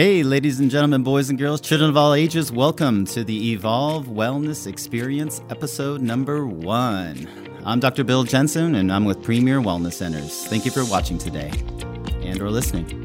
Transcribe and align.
Hey, 0.00 0.22
ladies 0.22 0.60
and 0.60 0.70
gentlemen, 0.70 1.02
boys 1.02 1.28
and 1.28 1.38
girls, 1.38 1.60
children 1.60 1.90
of 1.90 1.96
all 1.98 2.14
ages, 2.14 2.50
welcome 2.50 3.04
to 3.04 3.22
the 3.22 3.52
Evolve 3.52 4.06
Wellness 4.06 4.66
Experience 4.66 5.42
episode 5.50 6.00
number 6.00 6.46
one. 6.46 7.28
I'm 7.66 7.80
Dr. 7.80 8.02
Bill 8.02 8.24
Jensen, 8.24 8.76
and 8.76 8.90
I'm 8.90 9.04
with 9.04 9.22
Premier 9.22 9.60
Wellness 9.60 9.92
Centers. 9.92 10.46
Thank 10.46 10.64
you 10.64 10.70
for 10.70 10.86
watching 10.86 11.18
today 11.18 11.52
and 12.22 12.40
or 12.40 12.50
listening. 12.50 12.99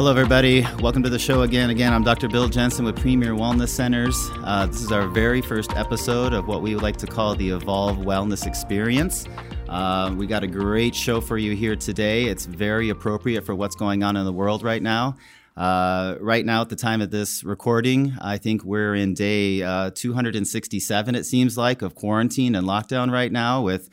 Hello, 0.00 0.10
everybody. 0.10 0.66
Welcome 0.80 1.02
to 1.02 1.10
the 1.10 1.18
show 1.18 1.42
again. 1.42 1.68
Again, 1.68 1.92
I'm 1.92 2.02
Dr. 2.02 2.26
Bill 2.26 2.48
Jensen 2.48 2.86
with 2.86 2.96
Premier 2.96 3.32
Wellness 3.34 3.68
Centers. 3.68 4.30
Uh, 4.44 4.64
this 4.64 4.80
is 4.80 4.90
our 4.90 5.06
very 5.06 5.42
first 5.42 5.76
episode 5.76 6.32
of 6.32 6.48
what 6.48 6.62
we 6.62 6.74
would 6.74 6.82
like 6.82 6.96
to 6.96 7.06
call 7.06 7.34
the 7.34 7.50
Evolve 7.50 7.98
Wellness 7.98 8.46
Experience. 8.46 9.26
Uh, 9.68 10.14
we 10.16 10.26
got 10.26 10.42
a 10.42 10.46
great 10.46 10.94
show 10.94 11.20
for 11.20 11.36
you 11.36 11.54
here 11.54 11.76
today. 11.76 12.24
It's 12.24 12.46
very 12.46 12.88
appropriate 12.88 13.44
for 13.44 13.54
what's 13.54 13.76
going 13.76 14.02
on 14.02 14.16
in 14.16 14.24
the 14.24 14.32
world 14.32 14.62
right 14.62 14.82
now. 14.82 15.16
Uh, 15.54 16.14
right 16.18 16.46
now, 16.46 16.62
at 16.62 16.70
the 16.70 16.76
time 16.76 17.02
of 17.02 17.10
this 17.10 17.44
recording, 17.44 18.14
I 18.22 18.38
think 18.38 18.64
we're 18.64 18.94
in 18.94 19.12
day 19.12 19.62
uh, 19.62 19.90
267, 19.94 21.14
it 21.14 21.24
seems 21.24 21.58
like, 21.58 21.82
of 21.82 21.94
quarantine 21.94 22.54
and 22.54 22.66
lockdown 22.66 23.12
right 23.12 23.30
now, 23.30 23.60
with 23.60 23.90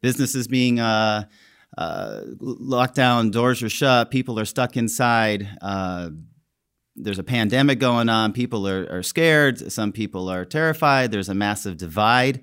businesses 0.00 0.48
being 0.48 0.80
uh, 1.78 2.22
lockdown, 2.40 3.30
doors 3.30 3.62
are 3.62 3.68
shut, 3.68 4.10
people 4.10 4.38
are 4.38 4.44
stuck 4.44 4.76
inside. 4.76 5.48
Uh, 5.62 6.10
there's 6.96 7.18
a 7.18 7.24
pandemic 7.24 7.78
going 7.78 8.08
on. 8.08 8.32
People 8.32 8.68
are, 8.68 8.86
are, 8.90 9.02
scared. 9.02 9.72
Some 9.72 9.92
people 9.92 10.28
are 10.28 10.44
terrified. 10.44 11.12
There's 11.12 11.28
a 11.28 11.34
massive 11.34 11.76
divide 11.76 12.40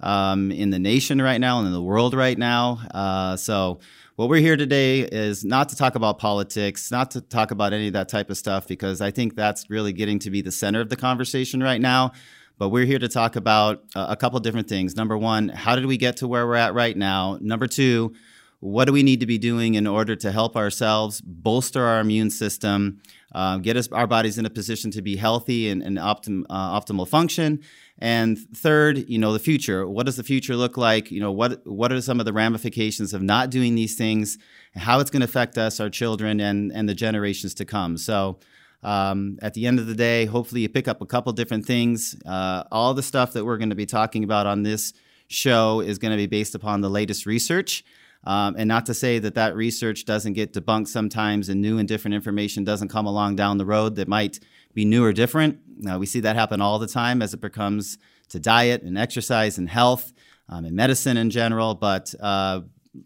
um, 0.00 0.50
in 0.50 0.70
the 0.70 0.78
nation 0.78 1.20
right 1.20 1.38
now 1.38 1.58
and 1.58 1.66
in 1.66 1.72
the 1.72 1.82
world 1.82 2.14
right 2.14 2.36
now. 2.36 2.80
Uh, 2.92 3.36
so, 3.36 3.80
what 4.16 4.28
we're 4.28 4.40
here 4.40 4.56
today 4.56 5.00
is 5.00 5.44
not 5.46 5.70
to 5.70 5.76
talk 5.76 5.94
about 5.94 6.18
politics, 6.18 6.90
not 6.90 7.12
to 7.12 7.22
talk 7.22 7.52
about 7.52 7.72
any 7.72 7.86
of 7.86 7.94
that 7.94 8.10
type 8.10 8.28
of 8.28 8.36
stuff, 8.36 8.68
because 8.68 9.00
I 9.00 9.10
think 9.10 9.34
that's 9.34 9.70
really 9.70 9.94
getting 9.94 10.18
to 10.18 10.30
be 10.30 10.42
the 10.42 10.52
center 10.52 10.82
of 10.82 10.90
the 10.90 10.96
conversation 10.96 11.62
right 11.62 11.80
now. 11.80 12.12
But 12.58 12.68
we're 12.68 12.84
here 12.84 12.98
to 12.98 13.08
talk 13.08 13.36
about 13.36 13.82
a 13.94 14.16
couple 14.16 14.38
different 14.40 14.68
things. 14.68 14.94
Number 14.94 15.16
one, 15.16 15.48
how 15.48 15.74
did 15.74 15.86
we 15.86 15.96
get 15.96 16.18
to 16.18 16.28
where 16.28 16.46
we're 16.46 16.56
at 16.56 16.74
right 16.74 16.94
now? 16.94 17.38
Number 17.40 17.66
two, 17.66 18.12
what 18.60 18.84
do 18.84 18.92
we 18.92 19.02
need 19.02 19.20
to 19.20 19.26
be 19.26 19.38
doing 19.38 19.74
in 19.74 19.86
order 19.86 20.14
to 20.14 20.30
help 20.30 20.54
ourselves 20.54 21.22
bolster 21.22 21.82
our 21.82 22.00
immune 22.00 22.30
system, 22.30 23.00
uh, 23.34 23.56
get 23.56 23.76
us 23.76 23.88
our 23.90 24.06
bodies 24.06 24.36
in 24.36 24.44
a 24.44 24.50
position 24.50 24.90
to 24.90 25.00
be 25.00 25.16
healthy 25.16 25.70
and, 25.70 25.82
and 25.82 25.96
optim, 25.96 26.44
uh, 26.50 26.78
optimal 26.78 27.08
function? 27.08 27.60
And 27.98 28.38
third, 28.38 29.08
you 29.08 29.18
know, 29.18 29.32
the 29.32 29.38
future. 29.38 29.88
What 29.88 30.06
does 30.06 30.16
the 30.16 30.22
future 30.22 30.56
look 30.56 30.76
like? 30.76 31.10
You 31.10 31.20
know, 31.20 31.32
what 31.32 31.66
what 31.66 31.90
are 31.92 32.00
some 32.00 32.20
of 32.20 32.26
the 32.26 32.32
ramifications 32.32 33.12
of 33.12 33.22
not 33.22 33.50
doing 33.50 33.74
these 33.74 33.96
things? 33.96 34.38
How 34.74 35.00
it's 35.00 35.10
going 35.10 35.20
to 35.20 35.26
affect 35.26 35.58
us, 35.58 35.80
our 35.80 35.90
children, 35.90 36.40
and 36.40 36.70
and 36.72 36.88
the 36.88 36.94
generations 36.94 37.54
to 37.54 37.64
come. 37.64 37.96
So. 37.96 38.38
Um, 38.82 39.38
at 39.42 39.52
the 39.52 39.66
end 39.66 39.78
of 39.78 39.86
the 39.86 39.94
day, 39.94 40.24
hopefully, 40.24 40.62
you 40.62 40.68
pick 40.70 40.88
up 40.88 41.02
a 41.02 41.04
couple 41.06 41.30
different 41.34 41.66
things. 41.66 42.16
Uh, 42.24 42.64
all 42.72 42.94
the 42.94 43.02
stuff 43.02 43.34
that 43.34 43.44
we're 43.44 43.58
going 43.58 43.68
to 43.68 43.76
be 43.76 43.84
talking 43.84 44.24
about 44.24 44.46
on 44.46 44.62
this 44.62 44.94
show 45.28 45.80
is 45.80 45.98
going 45.98 46.12
to 46.12 46.16
be 46.16 46.26
based 46.26 46.54
upon 46.54 46.80
the 46.80 46.88
latest 46.88 47.26
research. 47.26 47.84
Um, 48.24 48.54
and 48.58 48.68
not 48.68 48.86
to 48.86 48.94
say 48.94 49.18
that 49.18 49.34
that 49.34 49.56
research 49.56 50.04
doesn't 50.04 50.34
get 50.34 50.52
debunked 50.52 50.88
sometimes 50.88 51.48
and 51.48 51.60
new 51.60 51.78
and 51.78 51.88
different 51.88 52.14
information 52.14 52.64
doesn't 52.64 52.88
come 52.88 53.06
along 53.06 53.36
down 53.36 53.56
the 53.56 53.64
road 53.64 53.96
that 53.96 54.08
might 54.08 54.38
be 54.74 54.84
new 54.84 55.02
or 55.04 55.12
different. 55.12 55.58
We 55.98 56.06
see 56.06 56.20
that 56.20 56.36
happen 56.36 56.60
all 56.60 56.78
the 56.78 56.86
time 56.86 57.22
as 57.22 57.32
it 57.32 57.40
becomes 57.40 57.98
to 58.28 58.38
diet 58.38 58.82
and 58.82 58.98
exercise 58.98 59.58
and 59.58 59.68
health 59.68 60.12
um, 60.48 60.64
and 60.64 60.76
medicine 60.76 61.16
in 61.16 61.30
general. 61.30 61.74
But 61.74 62.14
uh, 62.20 62.60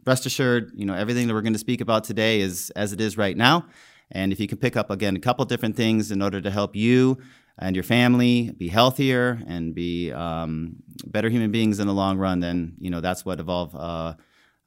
rest 0.04 0.26
assured, 0.26 0.72
you 0.74 0.84
know, 0.84 0.94
everything 0.94 1.28
that 1.28 1.34
we're 1.34 1.42
going 1.42 1.52
to 1.52 1.58
speak 1.58 1.80
about 1.80 2.04
today 2.04 2.40
is 2.40 2.70
as 2.70 2.92
it 2.92 3.00
is 3.00 3.16
right 3.16 3.36
now. 3.36 3.66
And 4.10 4.32
if 4.32 4.40
you 4.40 4.48
can 4.48 4.58
pick 4.58 4.76
up, 4.76 4.90
again, 4.90 5.16
a 5.16 5.20
couple 5.20 5.44
different 5.44 5.76
things 5.76 6.10
in 6.10 6.20
order 6.22 6.40
to 6.40 6.50
help 6.50 6.76
you 6.76 7.18
and 7.58 7.76
your 7.76 7.82
family 7.84 8.50
be 8.50 8.68
healthier 8.68 9.40
and 9.46 9.74
be 9.74 10.12
um, 10.12 10.76
better 11.06 11.28
human 11.28 11.52
beings 11.52 11.78
in 11.78 11.86
the 11.86 11.94
long 11.94 12.18
run, 12.18 12.40
then, 12.40 12.74
you 12.78 12.90
know, 12.90 13.00
that's 13.00 13.24
what 13.24 13.40
Evolve 13.40 13.74
uh, 13.74 14.14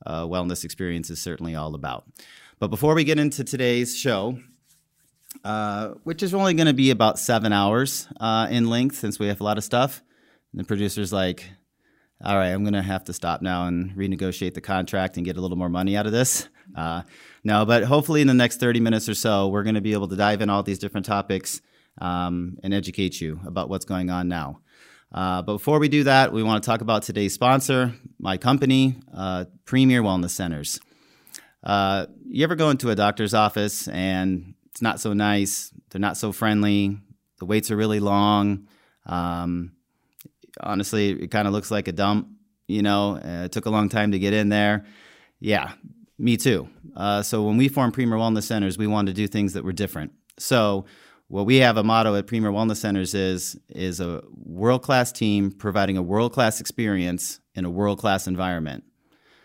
uh, 0.05 0.23
wellness 0.23 0.63
experience 0.63 1.09
is 1.09 1.21
certainly 1.21 1.55
all 1.55 1.75
about. 1.75 2.05
But 2.59 2.69
before 2.69 2.95
we 2.95 3.03
get 3.03 3.19
into 3.19 3.43
today's 3.43 3.97
show, 3.97 4.39
uh, 5.43 5.89
which 6.03 6.23
is 6.23 6.33
only 6.33 6.53
going 6.53 6.67
to 6.67 6.73
be 6.73 6.89
about 6.91 7.19
seven 7.19 7.53
hours 7.53 8.07
uh, 8.19 8.47
in 8.49 8.69
length 8.69 8.95
since 8.95 9.19
we 9.19 9.27
have 9.27 9.41
a 9.41 9.43
lot 9.43 9.57
of 9.57 9.63
stuff, 9.63 10.01
and 10.51 10.59
the 10.59 10.65
producer's 10.65 11.13
like, 11.13 11.49
all 12.23 12.35
right, 12.35 12.49
I'm 12.49 12.63
going 12.63 12.73
to 12.73 12.81
have 12.81 13.03
to 13.05 13.13
stop 13.13 13.41
now 13.41 13.67
and 13.67 13.91
renegotiate 13.91 14.55
the 14.55 14.61
contract 14.61 15.17
and 15.17 15.25
get 15.25 15.37
a 15.37 15.41
little 15.41 15.57
more 15.57 15.69
money 15.69 15.95
out 15.95 16.07
of 16.07 16.11
this. 16.11 16.49
Uh, 16.75 17.03
no, 17.43 17.65
but 17.65 17.83
hopefully 17.83 18.21
in 18.21 18.27
the 18.27 18.33
next 18.33 18.59
30 18.59 18.79
minutes 18.79 19.07
or 19.07 19.13
so, 19.13 19.47
we're 19.47 19.63
going 19.63 19.75
to 19.75 19.81
be 19.81 19.93
able 19.93 20.07
to 20.07 20.15
dive 20.15 20.41
in 20.41 20.49
all 20.49 20.63
these 20.63 20.79
different 20.79 21.05
topics 21.05 21.61
um, 22.01 22.57
and 22.63 22.73
educate 22.73 23.21
you 23.21 23.39
about 23.45 23.69
what's 23.69 23.85
going 23.85 24.09
on 24.09 24.27
now. 24.27 24.61
Uh, 25.11 25.41
but 25.41 25.53
before 25.53 25.79
we 25.79 25.87
do 25.87 26.03
that, 26.03 26.33
we 26.33 26.43
want 26.43 26.61
to 26.61 26.67
talk 26.67 26.81
about 26.81 27.03
today's 27.03 27.33
sponsor, 27.33 27.93
my 28.19 28.37
company, 28.37 28.95
uh, 29.13 29.45
Premier 29.65 30.01
Wellness 30.03 30.31
Centers. 30.31 30.79
Uh, 31.63 32.05
you 32.25 32.43
ever 32.43 32.55
go 32.55 32.69
into 32.69 32.89
a 32.89 32.95
doctor's 32.95 33.33
office 33.33 33.87
and 33.87 34.53
it's 34.69 34.81
not 34.81 34.99
so 34.99 35.13
nice, 35.13 35.71
they're 35.89 36.01
not 36.01 36.17
so 36.17 36.31
friendly, 36.31 36.97
the 37.39 37.45
waits 37.45 37.71
are 37.71 37.77
really 37.77 37.99
long. 37.99 38.67
Um, 39.05 39.71
honestly, 40.61 41.11
it 41.11 41.31
kind 41.31 41.47
of 41.47 41.53
looks 41.53 41.71
like 41.71 41.87
a 41.87 41.91
dump. 41.91 42.29
You 42.67 42.81
know, 42.81 43.19
it 43.23 43.51
took 43.51 43.65
a 43.65 43.69
long 43.69 43.89
time 43.89 44.11
to 44.11 44.19
get 44.19 44.33
in 44.33 44.49
there. 44.49 44.85
Yeah, 45.39 45.73
me 46.19 46.35
too. 46.35 46.67
Uh, 46.95 47.21
so 47.21 47.43
when 47.43 47.57
we 47.57 47.69
formed 47.69 47.93
Premier 47.93 48.17
Wellness 48.17 48.43
Centers, 48.43 48.77
we 48.77 48.87
wanted 48.87 49.15
to 49.15 49.21
do 49.21 49.27
things 49.27 49.53
that 49.53 49.63
were 49.63 49.71
different. 49.71 50.11
So 50.37 50.85
what 51.27 51.45
we 51.45 51.57
have 51.57 51.77
a 51.77 51.83
motto 51.83 52.15
at 52.15 52.27
Premier 52.27 52.51
Wellness 52.51 52.77
Centers 52.77 53.13
is 53.13 53.59
is 53.69 53.99
a 53.99 54.23
world 54.45 54.81
class 54.81 55.11
team 55.11 55.51
providing 55.51 55.97
a 55.97 56.01
world 56.01 56.33
class 56.33 56.59
experience 56.59 57.39
in 57.55 57.65
a 57.65 57.69
world 57.69 57.99
class 57.99 58.27
environment. 58.27 58.83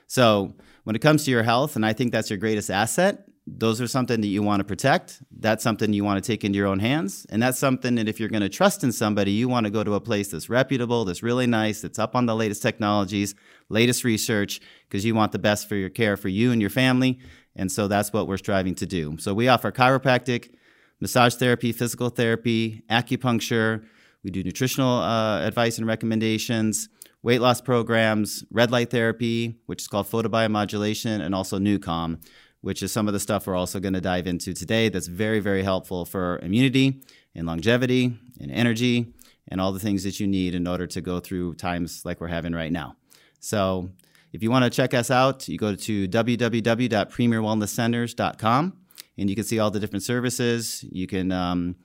So 0.06 0.54
when 0.84 0.96
it 0.96 1.00
comes 1.00 1.24
to 1.24 1.30
your 1.30 1.42
health, 1.42 1.76
and 1.76 1.86
I 1.86 1.92
think 1.92 2.12
that's 2.12 2.30
your 2.30 2.38
greatest 2.38 2.70
asset, 2.70 3.28
those 3.46 3.80
are 3.80 3.88
something 3.88 4.20
that 4.20 4.28
you 4.28 4.42
want 4.42 4.60
to 4.60 4.64
protect. 4.64 5.22
That's 5.36 5.64
something 5.64 5.92
you 5.92 6.04
want 6.04 6.22
to 6.22 6.26
take 6.26 6.44
into 6.44 6.56
your 6.56 6.68
own 6.68 6.78
hands. 6.78 7.26
And 7.30 7.42
that's 7.42 7.58
something 7.58 7.96
that 7.96 8.08
if 8.08 8.20
you're 8.20 8.28
going 8.28 8.42
to 8.42 8.48
trust 8.48 8.84
in 8.84 8.92
somebody, 8.92 9.32
you 9.32 9.48
want 9.48 9.64
to 9.64 9.70
go 9.70 9.82
to 9.82 9.94
a 9.94 10.00
place 10.00 10.28
that's 10.28 10.48
reputable, 10.48 11.04
that's 11.04 11.22
really 11.22 11.46
nice, 11.46 11.80
that's 11.80 11.98
up 11.98 12.14
on 12.14 12.26
the 12.26 12.36
latest 12.36 12.62
technologies, 12.62 13.34
latest 13.68 14.04
research, 14.04 14.60
because 14.88 15.04
you 15.04 15.14
want 15.14 15.32
the 15.32 15.40
best 15.40 15.68
for 15.68 15.74
your 15.74 15.88
care 15.88 16.16
for 16.16 16.28
you 16.28 16.52
and 16.52 16.60
your 16.60 16.70
family. 16.70 17.18
And 17.56 17.70
so 17.70 17.88
that's 17.88 18.12
what 18.12 18.28
we're 18.28 18.36
striving 18.36 18.76
to 18.76 18.86
do. 18.86 19.16
So 19.18 19.34
we 19.34 19.48
offer 19.48 19.72
chiropractic, 19.72 20.54
massage 21.02 21.34
therapy, 21.34 21.72
physical 21.72 22.08
therapy, 22.10 22.82
acupuncture. 22.88 23.84
We 24.22 24.30
do 24.30 24.44
nutritional 24.44 25.00
uh, 25.00 25.40
advice 25.40 25.78
and 25.78 25.86
recommendations, 25.86 26.88
weight 27.24 27.40
loss 27.40 27.60
programs, 27.60 28.44
red 28.52 28.70
light 28.70 28.90
therapy, 28.90 29.56
which 29.66 29.82
is 29.82 29.88
called 29.88 30.06
photobiomodulation, 30.06 31.20
and 31.20 31.34
also 31.34 31.58
NuCalm, 31.58 32.22
which 32.60 32.84
is 32.84 32.92
some 32.92 33.08
of 33.08 33.14
the 33.14 33.18
stuff 33.18 33.48
we're 33.48 33.56
also 33.56 33.80
going 33.80 33.94
to 33.94 34.00
dive 34.00 34.28
into 34.28 34.54
today 34.54 34.88
that's 34.88 35.08
very, 35.08 35.40
very 35.40 35.64
helpful 35.64 36.04
for 36.04 36.38
immunity 36.38 37.02
and 37.34 37.48
longevity 37.48 38.16
and 38.40 38.52
energy 38.52 39.12
and 39.48 39.60
all 39.60 39.72
the 39.72 39.80
things 39.80 40.04
that 40.04 40.20
you 40.20 40.28
need 40.28 40.54
in 40.54 40.68
order 40.68 40.86
to 40.86 41.00
go 41.00 41.18
through 41.18 41.54
times 41.54 42.04
like 42.04 42.20
we're 42.20 42.28
having 42.28 42.52
right 42.52 42.70
now. 42.70 42.94
So, 43.40 43.90
if 44.32 44.40
you 44.42 44.50
want 44.52 44.64
to 44.64 44.70
check 44.70 44.94
us 44.94 45.10
out, 45.10 45.48
you 45.48 45.58
go 45.58 45.74
to 45.74 46.08
www.premierwellnesscenters.com 46.08 48.81
and 49.18 49.28
you 49.28 49.36
can 49.36 49.44
see 49.44 49.58
all 49.58 49.70
the 49.70 49.80
different 49.80 50.02
services. 50.02 50.84
You 50.90 51.06
can 51.06 51.32
um, 51.32 51.76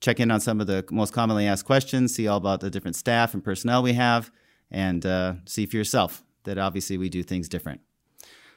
check 0.00 0.20
in 0.20 0.30
on 0.30 0.40
some 0.40 0.60
of 0.60 0.66
the 0.66 0.84
most 0.90 1.12
commonly 1.12 1.46
asked 1.46 1.64
questions, 1.64 2.14
see 2.14 2.28
all 2.28 2.38
about 2.38 2.60
the 2.60 2.70
different 2.70 2.96
staff 2.96 3.34
and 3.34 3.42
personnel 3.42 3.82
we 3.82 3.94
have, 3.94 4.30
and 4.70 5.04
uh, 5.04 5.34
see 5.46 5.66
for 5.66 5.76
yourself 5.76 6.22
that 6.44 6.58
obviously 6.58 6.98
we 6.98 7.08
do 7.08 7.22
things 7.22 7.48
different. 7.48 7.80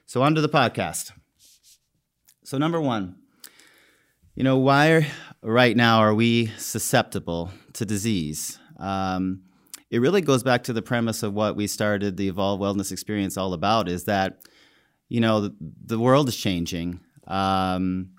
So, 0.05 0.21
on 0.21 0.35
to 0.35 0.41
the 0.41 0.49
podcast. 0.49 1.11
So, 2.43 2.57
number 2.57 2.79
one, 2.79 3.15
you 4.35 4.43
know, 4.43 4.57
why 4.57 5.07
right 5.41 5.75
now 5.75 5.99
are 5.99 6.13
we 6.13 6.47
susceptible 6.57 7.51
to 7.73 7.85
disease? 7.85 8.59
Um, 8.79 9.41
it 9.89 9.99
really 9.99 10.21
goes 10.21 10.43
back 10.43 10.63
to 10.63 10.73
the 10.73 10.81
premise 10.81 11.23
of 11.23 11.33
what 11.33 11.55
we 11.55 11.67
started 11.67 12.17
the 12.17 12.27
Evolve 12.27 12.59
Wellness 12.59 12.91
Experience 12.91 13.37
all 13.37 13.53
about 13.53 13.87
is 13.87 14.03
that, 14.05 14.45
you 15.09 15.21
know, 15.21 15.41
the, 15.41 15.55
the 15.59 15.99
world 15.99 16.27
is 16.27 16.35
changing. 16.35 16.99
Um, 17.25 18.11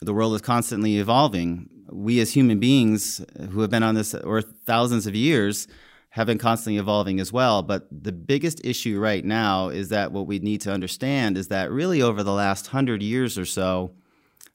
the 0.00 0.12
world 0.12 0.34
is 0.34 0.42
constantly 0.42 0.98
evolving. 0.98 1.68
We 1.90 2.20
as 2.20 2.32
human 2.32 2.58
beings 2.58 3.24
who 3.50 3.60
have 3.60 3.70
been 3.70 3.82
on 3.82 3.94
this 3.94 4.14
earth 4.14 4.52
thousands 4.66 5.06
of 5.06 5.14
years 5.14 5.68
have 6.10 6.26
been 6.26 6.38
constantly 6.38 6.78
evolving 6.78 7.20
as 7.20 7.32
well. 7.32 7.62
But 7.62 7.86
the 7.90 8.12
biggest 8.12 8.64
issue 8.64 8.98
right 8.98 9.24
now 9.24 9.68
is 9.68 9.90
that 9.90 10.12
what 10.12 10.26
we 10.26 10.38
need 10.38 10.60
to 10.62 10.72
understand 10.72 11.36
is 11.36 11.48
that 11.48 11.70
really 11.70 12.02
over 12.02 12.22
the 12.22 12.32
last 12.32 12.68
hundred 12.68 13.02
years 13.02 13.38
or 13.38 13.44
so, 13.44 13.92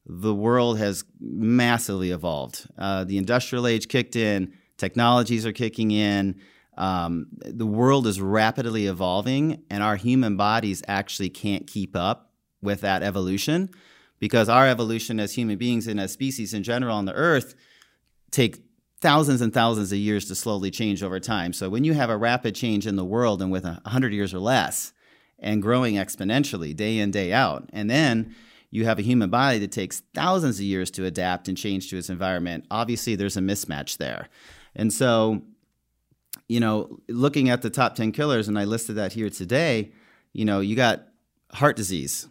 the 0.06 0.34
world 0.34 0.80
has 0.80 1.04
massively 1.20 2.12
evolved. 2.12 2.68
Uh, 2.78 3.04
the 3.04 3.18
industrial 3.18 3.68
age 3.68 3.88
kicked 3.88 4.16
in, 4.16 4.54
technologies 4.78 5.46
are 5.46 5.52
kicking 5.52 5.92
in. 5.92 6.42
Um, 6.78 7.28
the 7.38 7.68
world 7.68 8.08
is 8.08 8.20
rapidly 8.20 8.88
evolving, 8.88 9.62
and 9.70 9.84
our 9.84 9.98
human 9.98 10.38
bodies 10.38 10.82
actually 10.88 11.30
can't 11.30 11.68
keep 11.68 11.96
up 11.96 12.32
with 12.62 12.82
that 12.82 13.04
evolution 13.04 13.70
because 14.22 14.48
our 14.48 14.68
evolution 14.68 15.20
as 15.20 15.34
human 15.34 15.58
beings 15.58 15.88
and 15.88 16.00
as 16.00 16.14
species 16.14 16.54
in 16.54 16.64
general 16.64 16.96
on 16.96 17.06
the 17.06 17.14
earth 17.14 17.56
take 18.30 18.64
thousands 19.02 19.42
and 19.42 19.52
thousands 19.52 19.92
of 19.92 19.98
years 19.98 20.26
to 20.28 20.36
slowly 20.36 20.70
change 20.70 21.02
over 21.02 21.20
time. 21.20 21.52
So 21.52 21.70
when 21.70 21.84
you 21.84 21.94
have 21.94 22.12
a 22.12 22.16
rapid 22.16 22.54
change 22.54 22.86
in 22.86 22.96
the 22.96 23.04
world 23.04 23.42
and 23.42 23.52
with 23.52 23.66
a 23.66 23.82
100 23.84 24.14
years 24.14 24.34
or 24.34 24.40
less 24.40 24.94
and 25.40 25.62
growing 25.62 25.96
exponentially 25.96 26.76
day 26.76 27.00
in 27.00 27.10
day 27.10 27.34
out, 27.34 27.68
and 27.74 27.90
then 27.90 28.36
you 28.70 28.86
have 28.86 29.00
a 29.00 29.02
human 29.02 29.32
body 29.32 29.58
that 29.58 29.72
takes 29.72 30.04
thousands 30.14 30.60
of 30.60 30.66
years 30.66 30.92
to 30.92 31.06
adapt 31.06 31.48
and 31.48 31.58
change 31.58 31.90
to 31.90 31.98
its 31.98 32.12
environment, 32.12 32.66
obviously 32.70 33.16
there's 33.16 33.38
a 33.38 33.42
mismatch 33.42 33.98
there. 33.98 34.30
And 34.76 34.94
so, 34.94 35.42
you 36.48 36.60
know, 36.60 37.00
looking 37.10 37.50
at 37.50 37.64
the 37.64 37.72
top 37.72 37.96
10 37.96 38.12
killers, 38.12 38.48
and 38.48 38.58
I 38.58 38.66
listed 38.66 38.98
that 38.98 39.14
here 39.14 39.32
today, 39.32 39.92
you 40.32 40.46
know, 40.46 40.60
you 40.60 40.76
got 40.76 41.08
heart 41.52 41.76
disease, 41.76 42.28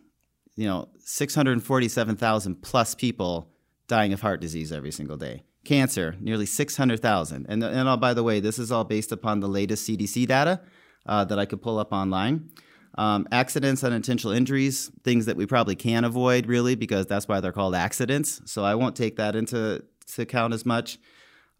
you 0.60 0.66
know, 0.66 0.90
647,000 0.98 2.60
plus 2.60 2.94
people 2.94 3.50
dying 3.88 4.12
of 4.12 4.20
heart 4.20 4.42
disease 4.42 4.72
every 4.72 4.90
single 4.90 5.16
day. 5.16 5.42
Cancer, 5.64 6.16
nearly 6.20 6.44
600,000. 6.44 7.46
And, 7.48 7.64
and 7.64 7.88
all, 7.88 7.96
by 7.96 8.12
the 8.12 8.22
way, 8.22 8.40
this 8.40 8.58
is 8.58 8.70
all 8.70 8.84
based 8.84 9.10
upon 9.10 9.40
the 9.40 9.48
latest 9.48 9.88
CDC 9.88 10.26
data 10.26 10.60
uh, 11.06 11.24
that 11.24 11.38
I 11.38 11.46
could 11.46 11.62
pull 11.62 11.78
up 11.78 11.94
online. 11.94 12.50
Um, 12.98 13.26
accidents, 13.32 13.82
unintentional 13.82 14.34
injuries, 14.34 14.90
things 15.02 15.24
that 15.24 15.36
we 15.38 15.46
probably 15.46 15.76
can 15.76 16.04
avoid, 16.04 16.44
really, 16.44 16.74
because 16.74 17.06
that's 17.06 17.26
why 17.26 17.40
they're 17.40 17.52
called 17.52 17.74
accidents. 17.74 18.42
So 18.44 18.62
I 18.62 18.74
won't 18.74 18.96
take 18.96 19.16
that 19.16 19.34
into 19.34 19.82
account 20.18 20.52
as 20.52 20.66
much. 20.66 20.98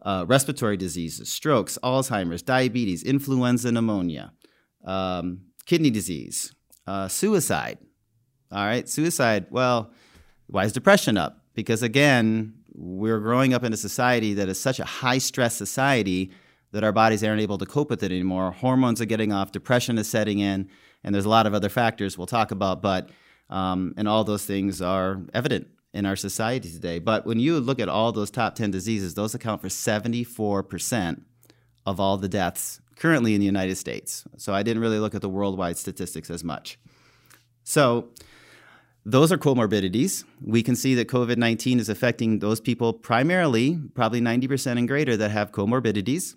Uh, 0.02 0.26
respiratory 0.28 0.76
diseases, 0.76 1.32
strokes, 1.32 1.78
Alzheimer's, 1.82 2.42
diabetes, 2.42 3.02
influenza, 3.02 3.72
pneumonia, 3.72 4.32
um, 4.84 5.40
kidney 5.64 5.90
disease, 5.90 6.54
uh, 6.86 7.08
suicide. 7.08 7.78
All 8.52 8.64
right, 8.64 8.88
suicide. 8.88 9.46
Well, 9.50 9.92
why 10.48 10.64
is 10.64 10.72
depression 10.72 11.16
up? 11.16 11.44
Because 11.54 11.82
again, 11.82 12.54
we're 12.74 13.20
growing 13.20 13.54
up 13.54 13.62
in 13.62 13.72
a 13.72 13.76
society 13.76 14.34
that 14.34 14.48
is 14.48 14.60
such 14.60 14.80
a 14.80 14.84
high 14.84 15.18
stress 15.18 15.54
society 15.54 16.32
that 16.72 16.84
our 16.84 16.92
bodies 16.92 17.22
aren't 17.22 17.40
able 17.40 17.58
to 17.58 17.66
cope 17.66 17.90
with 17.90 18.02
it 18.02 18.10
anymore. 18.10 18.52
Hormones 18.52 19.00
are 19.00 19.06
getting 19.06 19.32
off, 19.32 19.52
depression 19.52 19.98
is 19.98 20.08
setting 20.08 20.38
in 20.38 20.68
and 21.04 21.14
there's 21.14 21.24
a 21.24 21.30
lot 21.30 21.46
of 21.46 21.54
other 21.54 21.68
factors 21.68 22.18
we'll 22.18 22.26
talk 22.26 22.50
about, 22.50 22.82
but 22.82 23.10
um, 23.48 23.94
and 23.96 24.06
all 24.06 24.24
those 24.24 24.44
things 24.44 24.80
are 24.80 25.20
evident 25.34 25.68
in 25.92 26.06
our 26.06 26.16
society 26.16 26.70
today. 26.70 26.98
But 26.98 27.26
when 27.26 27.40
you 27.40 27.58
look 27.58 27.80
at 27.80 27.88
all 27.88 28.12
those 28.12 28.30
top 28.30 28.54
10 28.54 28.70
diseases, 28.70 29.14
those 29.14 29.34
account 29.34 29.60
for 29.60 29.68
74% 29.68 31.22
of 31.86 31.98
all 31.98 32.16
the 32.16 32.28
deaths 32.28 32.80
currently 32.96 33.34
in 33.34 33.40
the 33.40 33.46
United 33.46 33.76
States. 33.76 34.24
So 34.36 34.54
I 34.54 34.62
didn't 34.62 34.82
really 34.82 34.98
look 34.98 35.14
at 35.14 35.22
the 35.22 35.28
worldwide 35.28 35.78
statistics 35.78 36.30
as 36.30 36.44
much. 36.44 36.78
So 37.64 38.10
those 39.04 39.32
are 39.32 39.38
comorbidities. 39.38 40.24
We 40.42 40.62
can 40.62 40.76
see 40.76 40.94
that 40.96 41.08
COVID 41.08 41.36
19 41.36 41.80
is 41.80 41.88
affecting 41.88 42.38
those 42.38 42.60
people 42.60 42.92
primarily, 42.92 43.78
probably 43.94 44.20
90% 44.20 44.78
and 44.78 44.86
greater, 44.86 45.16
that 45.16 45.30
have 45.30 45.52
comorbidities. 45.52 46.36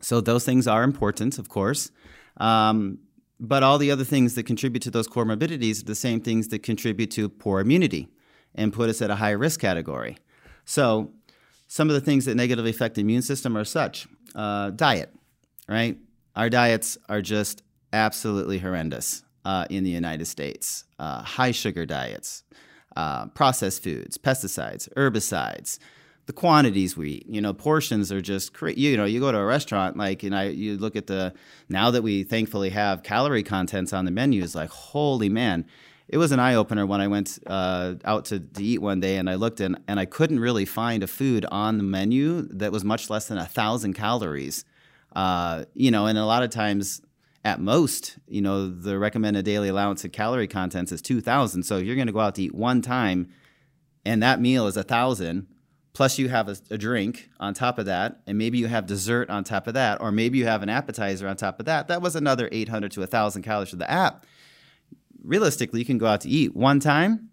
So 0.00 0.20
those 0.20 0.44
things 0.44 0.66
are 0.66 0.82
important, 0.82 1.38
of 1.38 1.48
course. 1.48 1.90
Um, 2.38 2.98
but 3.38 3.62
all 3.62 3.78
the 3.78 3.90
other 3.90 4.04
things 4.04 4.34
that 4.34 4.44
contribute 4.44 4.82
to 4.82 4.90
those 4.90 5.08
comorbidities 5.08 5.82
are 5.82 5.86
the 5.86 5.94
same 5.94 6.20
things 6.20 6.48
that 6.48 6.62
contribute 6.62 7.10
to 7.12 7.28
poor 7.28 7.60
immunity 7.60 8.08
and 8.54 8.72
put 8.72 8.90
us 8.90 9.00
at 9.00 9.10
a 9.10 9.16
high 9.16 9.30
risk 9.30 9.60
category. 9.60 10.18
So, 10.64 11.12
some 11.68 11.88
of 11.88 11.94
the 11.94 12.00
things 12.00 12.24
that 12.24 12.34
negatively 12.34 12.70
affect 12.70 12.96
the 12.96 13.00
immune 13.00 13.22
system 13.22 13.56
are 13.56 13.64
such 13.64 14.08
uh, 14.34 14.70
diet, 14.70 15.14
right? 15.68 15.96
Our 16.34 16.50
diets 16.50 16.98
are 17.08 17.22
just 17.22 17.62
absolutely 17.92 18.58
horrendous 18.58 19.22
uh, 19.44 19.66
in 19.70 19.84
the 19.84 19.90
United 19.90 20.26
States. 20.26 20.84
Uh, 20.98 21.22
high 21.22 21.50
sugar 21.50 21.86
diets, 21.86 22.44
uh, 22.96 23.26
processed 23.28 23.82
foods, 23.82 24.18
pesticides, 24.18 24.92
herbicides, 24.94 25.78
the 26.26 26.32
quantities 26.32 26.96
we 26.96 27.10
eat. 27.10 27.26
You 27.28 27.40
know, 27.40 27.52
portions 27.52 28.12
are 28.12 28.20
just 28.20 28.52
crazy. 28.52 28.80
You 28.80 28.96
know, 28.96 29.04
you 29.04 29.20
go 29.20 29.32
to 29.32 29.38
a 29.38 29.44
restaurant, 29.44 29.96
like, 29.96 30.22
and 30.22 30.34
I, 30.34 30.44
you 30.44 30.76
look 30.76 30.96
at 30.96 31.06
the, 31.06 31.34
now 31.68 31.90
that 31.90 32.02
we 32.02 32.22
thankfully 32.22 32.70
have 32.70 33.02
calorie 33.02 33.42
contents 33.42 33.92
on 33.92 34.04
the 34.04 34.10
menus, 34.10 34.54
like, 34.54 34.70
holy 34.70 35.28
man. 35.28 35.66
It 36.08 36.18
was 36.18 36.32
an 36.32 36.40
eye 36.40 36.56
opener 36.56 36.86
when 36.86 37.00
I 37.00 37.06
went 37.06 37.38
uh, 37.46 37.94
out 38.04 38.24
to, 38.26 38.40
to 38.40 38.62
eat 38.64 38.82
one 38.82 38.98
day 38.98 39.16
and 39.16 39.30
I 39.30 39.36
looked 39.36 39.60
in 39.60 39.78
and 39.86 40.00
I 40.00 40.06
couldn't 40.06 40.40
really 40.40 40.64
find 40.64 41.04
a 41.04 41.06
food 41.06 41.46
on 41.52 41.78
the 41.78 41.84
menu 41.84 42.42
that 42.50 42.72
was 42.72 42.84
much 42.84 43.10
less 43.10 43.28
than 43.28 43.38
a 43.38 43.46
thousand 43.46 43.94
calories. 43.94 44.64
Uh, 45.14 45.66
you 45.74 45.92
know, 45.92 46.06
and 46.06 46.18
a 46.18 46.24
lot 46.24 46.42
of 46.42 46.50
times 46.50 47.00
at 47.44 47.60
most, 47.60 48.18
you 48.26 48.42
know, 48.42 48.68
the 48.68 48.98
recommended 48.98 49.44
daily 49.44 49.68
allowance 49.68 50.04
of 50.04 50.12
calorie 50.12 50.46
contents 50.46 50.92
is 50.92 51.00
2,000. 51.00 51.62
So 51.62 51.78
if 51.78 51.86
you're 51.86 51.96
going 51.96 52.06
to 52.06 52.12
go 52.12 52.20
out 52.20 52.34
to 52.34 52.42
eat 52.42 52.54
one 52.54 52.82
time 52.82 53.28
and 54.04 54.22
that 54.22 54.40
meal 54.40 54.66
is 54.66 54.76
a 54.76 54.82
thousand, 54.82 55.46
plus 55.94 56.18
you 56.18 56.28
have 56.28 56.48
a, 56.48 56.56
a, 56.70 56.78
drink 56.78 57.30
on 57.40 57.54
top 57.54 57.78
of 57.78 57.86
that 57.86 58.20
and 58.26 58.36
maybe 58.36 58.58
you 58.58 58.66
have 58.68 58.86
dessert 58.86 59.30
on 59.30 59.42
top 59.42 59.66
of 59.66 59.74
that 59.74 60.00
or 60.00 60.12
maybe 60.12 60.38
you 60.38 60.46
have 60.46 60.62
an 60.62 60.68
appetizer 60.68 61.26
on 61.26 61.36
top 61.36 61.58
of 61.58 61.66
that 61.66 61.88
that 61.88 62.00
was 62.00 62.14
another 62.14 62.48
800 62.52 62.92
to 62.92 63.00
1000 63.00 63.42
calories 63.42 63.70
for 63.70 63.76
the 63.76 63.90
app. 63.90 64.26
Realistically 65.22 65.80
you 65.80 65.86
can 65.86 65.98
go 65.98 66.06
out 66.06 66.20
to 66.20 66.28
eat 66.28 66.54
one 66.54 66.78
time 66.78 67.30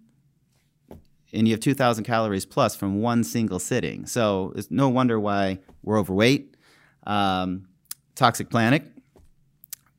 and 1.33 1.47
you 1.47 1.53
have 1.53 1.59
2000 1.59 2.05
calories 2.05 2.45
plus 2.45 2.75
from 2.75 3.01
one 3.01 3.23
single 3.23 3.59
sitting. 3.59 4.05
So 4.05 4.53
it's 4.55 4.71
no 4.71 4.87
wonder 4.87 5.19
why 5.19 5.59
we're 5.83 5.99
overweight. 5.99 6.55
Um, 7.05 7.67
toxic 8.15 8.49
planet 8.49 8.96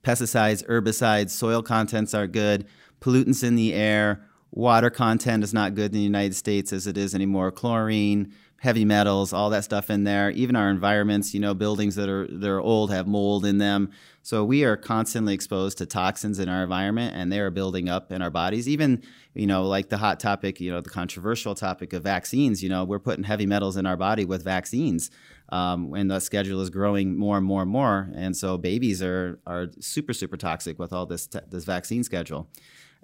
pesticides 0.08 0.64
herbicides 0.66 1.30
soil 1.30 1.62
contents 1.62 2.14
are 2.14 2.26
good 2.26 2.66
pollutants 3.00 3.44
in 3.44 3.56
the 3.56 3.74
air 3.74 4.22
water 4.50 4.90
content 4.90 5.44
is 5.44 5.52
not 5.52 5.74
good 5.74 5.92
in 5.92 5.98
the 5.98 6.00
united 6.00 6.34
states 6.34 6.72
as 6.72 6.86
it 6.86 6.96
is 6.96 7.14
anymore 7.14 7.50
chlorine 7.50 8.32
heavy 8.58 8.84
metals, 8.84 9.32
all 9.32 9.50
that 9.50 9.64
stuff 9.64 9.88
in 9.90 10.04
there. 10.04 10.30
Even 10.30 10.56
our 10.56 10.70
environments, 10.70 11.32
you 11.32 11.40
know, 11.40 11.54
buildings 11.54 11.94
that 11.94 12.08
are 12.08 12.26
that 12.26 12.48
are 12.48 12.60
old 12.60 12.90
have 12.90 13.06
mold 13.06 13.44
in 13.44 13.58
them. 13.58 13.90
So 14.28 14.44
we 14.44 14.62
are 14.64 14.76
constantly 14.76 15.32
exposed 15.32 15.78
to 15.78 15.86
toxins 15.86 16.38
in 16.38 16.50
our 16.50 16.62
environment, 16.62 17.16
and 17.16 17.32
they 17.32 17.40
are 17.40 17.48
building 17.48 17.88
up 17.88 18.12
in 18.12 18.20
our 18.20 18.28
bodies. 18.28 18.68
Even 18.68 19.02
you 19.32 19.46
know, 19.46 19.66
like 19.66 19.88
the 19.88 19.96
hot 19.96 20.20
topic, 20.20 20.60
you 20.60 20.70
know, 20.70 20.82
the 20.82 20.90
controversial 20.90 21.54
topic 21.54 21.94
of 21.94 22.02
vaccines. 22.02 22.62
You 22.62 22.68
know, 22.68 22.84
we're 22.84 22.98
putting 22.98 23.24
heavy 23.24 23.46
metals 23.46 23.78
in 23.78 23.86
our 23.86 23.96
body 23.96 24.26
with 24.26 24.44
vaccines. 24.44 25.10
Um, 25.48 25.94
and 25.94 26.10
the 26.10 26.20
schedule 26.20 26.60
is 26.60 26.68
growing 26.68 27.16
more 27.16 27.38
and 27.38 27.46
more 27.46 27.62
and 27.62 27.70
more, 27.70 28.10
and 28.14 28.36
so 28.36 28.58
babies 28.58 29.02
are 29.02 29.40
are 29.46 29.68
super 29.80 30.12
super 30.12 30.36
toxic 30.36 30.78
with 30.78 30.92
all 30.92 31.06
this 31.06 31.26
t- 31.26 31.38
this 31.48 31.64
vaccine 31.64 32.04
schedule. 32.04 32.50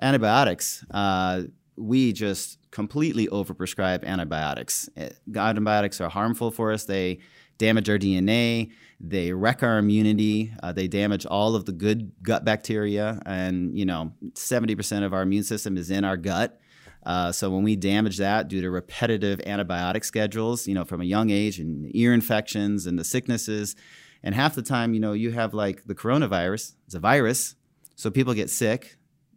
Antibiotics, 0.02 0.84
uh, 0.90 1.44
we 1.76 2.12
just 2.12 2.58
completely 2.70 3.28
overprescribe 3.28 4.04
antibiotics. 4.04 4.90
Eh, 4.98 5.08
antibiotics 5.34 6.02
are 6.02 6.10
harmful 6.10 6.50
for 6.50 6.70
us. 6.70 6.84
They 6.84 7.20
damage 7.58 7.88
our 7.90 7.98
DNA. 7.98 8.70
They 9.00 9.32
wreck 9.32 9.62
our 9.62 9.78
immunity. 9.78 10.52
Uh, 10.62 10.72
they 10.72 10.88
damage 10.88 11.26
all 11.26 11.54
of 11.54 11.64
the 11.64 11.72
good 11.72 12.12
gut 12.22 12.44
bacteria. 12.44 13.20
And, 13.26 13.76
you 13.78 13.84
know, 13.84 14.12
70% 14.32 15.04
of 15.04 15.12
our 15.12 15.22
immune 15.22 15.44
system 15.44 15.76
is 15.76 15.90
in 15.90 16.04
our 16.04 16.16
gut. 16.16 16.60
Uh, 17.04 17.30
so 17.32 17.50
when 17.50 17.62
we 17.62 17.76
damage 17.76 18.16
that 18.16 18.48
due 18.48 18.62
to 18.62 18.70
repetitive 18.70 19.38
antibiotic 19.40 20.04
schedules, 20.04 20.66
you 20.66 20.74
know, 20.74 20.84
from 20.84 21.00
a 21.00 21.04
young 21.04 21.30
age 21.30 21.58
and 21.58 21.94
ear 21.94 22.14
infections 22.14 22.86
and 22.86 22.98
the 22.98 23.04
sicknesses, 23.04 23.76
and 24.22 24.34
half 24.34 24.54
the 24.54 24.62
time, 24.62 24.94
you 24.94 25.00
know, 25.00 25.12
you 25.12 25.32
have 25.32 25.52
like 25.52 25.84
the 25.84 25.94
coronavirus, 25.94 26.74
it's 26.86 26.94
a 26.94 27.00
virus. 27.00 27.56
So 27.94 28.10
people 28.10 28.32
get 28.32 28.48
sick. 28.48 28.96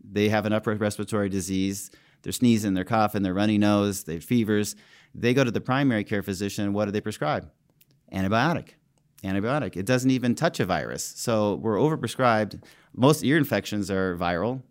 They 0.10 0.30
have 0.30 0.46
an 0.46 0.54
upper 0.54 0.74
respiratory 0.76 1.28
disease 1.28 1.92
they're 2.28 2.34
sneezing, 2.34 2.74
they're 2.74 2.84
coughing, 2.84 3.24
they're 3.24 3.34
runny 3.34 3.58
nose, 3.58 4.04
they 4.04 4.16
have 4.16 4.24
fevers. 4.24 4.76
They 5.16 5.34
go 5.34 5.46
to 5.46 5.52
the 5.52 5.62
primary 5.62 6.04
care 6.04 6.22
physician. 6.22 6.74
What 6.74 6.84
do 6.84 6.92
they 6.92 7.00
prescribe? 7.00 7.50
Antibiotic. 8.14 8.70
Antibiotic. 9.24 9.76
It 9.76 9.86
doesn't 9.86 10.12
even 10.12 10.36
touch 10.36 10.60
a 10.60 10.66
virus. 10.66 11.14
So 11.16 11.56
we're 11.56 11.78
overprescribed. 11.78 12.62
Most 12.96 13.24
ear 13.24 13.38
infections 13.38 13.90
are 13.90 14.16
viral. 14.18 14.62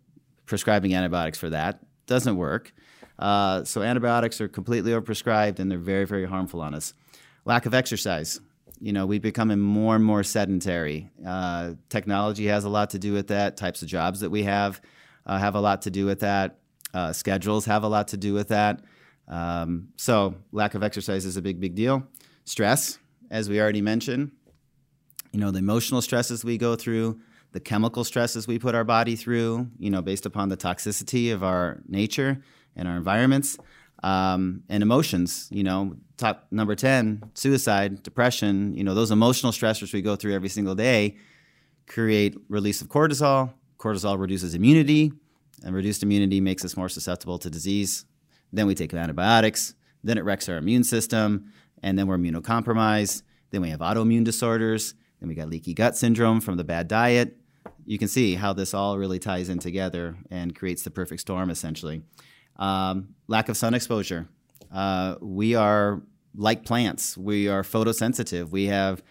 Prescribing 0.45 0.93
antibiotics 0.93 1.37
for 1.37 1.49
that 1.49 1.79
doesn't 2.05 2.37
work. 2.37 2.73
Uh, 3.19 3.63
so 3.63 3.81
antibiotics 3.81 4.39
are 4.39 4.47
completely 4.47 4.91
overprescribed 4.91 5.59
and 5.59 5.69
they're 5.69 5.77
very, 5.77 6.05
very 6.05 6.25
harmful 6.25 6.61
on 6.61 6.73
us. 6.73 6.93
Lack 7.45 7.65
of 7.65 7.73
exercise. 7.73 8.39
You 8.79 8.93
know, 8.93 9.05
we're 9.05 9.19
becoming 9.19 9.59
more 9.59 9.95
and 9.95 10.05
more 10.05 10.23
sedentary. 10.23 11.09
Uh, 11.25 11.73
technology 11.89 12.45
has 12.47 12.63
a 12.63 12.69
lot 12.69 12.91
to 12.91 12.99
do 12.99 13.11
with 13.13 13.27
that. 13.27 13.57
Types 13.57 13.81
of 13.81 13.87
jobs 13.87 14.19
that 14.19 14.29
we 14.29 14.43
have 14.43 14.81
uh, 15.25 15.37
have 15.37 15.55
a 15.55 15.59
lot 15.59 15.81
to 15.83 15.89
do 15.89 16.05
with 16.05 16.19
that. 16.19 16.59
Uh, 16.93 17.11
schedules 17.11 17.65
have 17.65 17.83
a 17.83 17.87
lot 17.87 18.09
to 18.09 18.17
do 18.17 18.33
with 18.33 18.49
that. 18.49 18.81
Um, 19.27 19.89
so, 19.97 20.35
lack 20.51 20.73
of 20.73 20.83
exercise 20.83 21.25
is 21.25 21.37
a 21.37 21.41
big, 21.41 21.59
big 21.59 21.75
deal. 21.75 22.07
Stress, 22.45 22.97
as 23.29 23.49
we 23.49 23.59
already 23.59 23.81
mentioned, 23.81 24.31
you 25.31 25.39
know, 25.39 25.51
the 25.51 25.59
emotional 25.59 26.01
stresses 26.01 26.43
we 26.43 26.57
go 26.57 26.75
through, 26.75 27.19
the 27.51 27.59
chemical 27.59 28.03
stresses 28.03 28.47
we 28.47 28.59
put 28.59 28.75
our 28.75 28.83
body 28.83 29.15
through, 29.15 29.67
you 29.77 29.89
know, 29.89 30.01
based 30.01 30.25
upon 30.25 30.49
the 30.49 30.57
toxicity 30.57 31.33
of 31.33 31.43
our 31.43 31.81
nature 31.87 32.41
and 32.75 32.87
our 32.87 32.95
environments. 32.95 33.57
Um, 34.03 34.61
and 34.69 34.83
emotions, 34.83 35.47
you 35.51 35.63
know, 35.63 35.95
top 36.17 36.45
number 36.51 36.75
10, 36.75 37.31
suicide, 37.33 38.03
depression, 38.03 38.75
you 38.75 38.83
know, 38.83 38.93
those 38.93 39.09
emotional 39.09 39.51
stressors 39.51 39.91
we 39.91 40.03
go 40.03 40.15
through 40.15 40.35
every 40.35 40.49
single 40.49 40.75
day 40.75 41.17
create 41.87 42.37
release 42.49 42.81
of 42.81 42.89
cortisol. 42.89 43.53
Cortisol 43.79 44.19
reduces 44.19 44.53
immunity, 44.53 45.11
and 45.63 45.73
reduced 45.73 46.03
immunity 46.03 46.41
makes 46.41 46.63
us 46.63 46.77
more 46.77 46.89
susceptible 46.89 47.39
to 47.39 47.49
disease. 47.49 48.05
Then 48.53 48.67
we 48.67 48.75
take 48.75 48.93
antibiotics, 48.93 49.73
then 50.03 50.17
it 50.17 50.23
wrecks 50.23 50.47
our 50.47 50.57
immune 50.57 50.83
system, 50.83 51.51
and 51.83 51.97
then 51.97 52.07
we're 52.07 52.17
immunocompromised. 52.17 53.23
Then 53.51 53.61
we 53.61 53.69
have 53.69 53.79
autoimmune 53.79 54.23
disorders, 54.23 54.93
then 55.19 55.29
we 55.29 55.35
got 55.35 55.49
leaky 55.49 55.73
gut 55.73 55.95
syndrome 55.95 56.41
from 56.41 56.57
the 56.57 56.63
bad 56.63 56.87
diet. 56.87 57.37
You 57.85 57.97
can 57.97 58.07
see 58.07 58.35
how 58.35 58.53
this 58.53 58.73
all 58.73 58.97
really 58.97 59.19
ties 59.19 59.49
in 59.49 59.59
together 59.59 60.17
and 60.29 60.53
creates 60.53 60.83
the 60.83 60.91
perfect 60.91 61.21
storm 61.21 61.49
essentially. 61.49 62.01
Um, 62.57 63.15
lack 63.27 63.49
of 63.49 63.55
sun 63.55 63.73
exposure. 63.73 64.27
Uh, 64.73 65.15
we 65.21 65.55
are 65.55 66.01
like 66.35 66.65
plants, 66.65 67.17
we 67.17 67.47
are 67.47 67.63
photosensitive. 67.63 68.49
We 68.49 68.65
have 68.65 69.01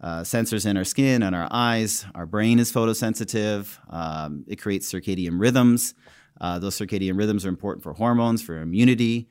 uh, 0.00 0.20
sensors 0.20 0.66
in 0.66 0.76
our 0.76 0.84
skin 0.84 1.22
and 1.22 1.34
our 1.34 1.48
eyes. 1.50 2.04
Our 2.14 2.26
brain 2.26 2.58
is 2.58 2.72
photosensitive. 2.72 3.78
Um, 3.92 4.44
it 4.46 4.56
creates 4.56 4.90
circadian 4.92 5.40
rhythms. 5.40 5.94
Uh, 6.40 6.58
those 6.58 6.78
circadian 6.78 7.18
rhythms 7.18 7.44
are 7.44 7.48
important 7.48 7.82
for 7.82 7.94
hormones, 7.94 8.42
for 8.42 8.60
immunity. 8.60 9.28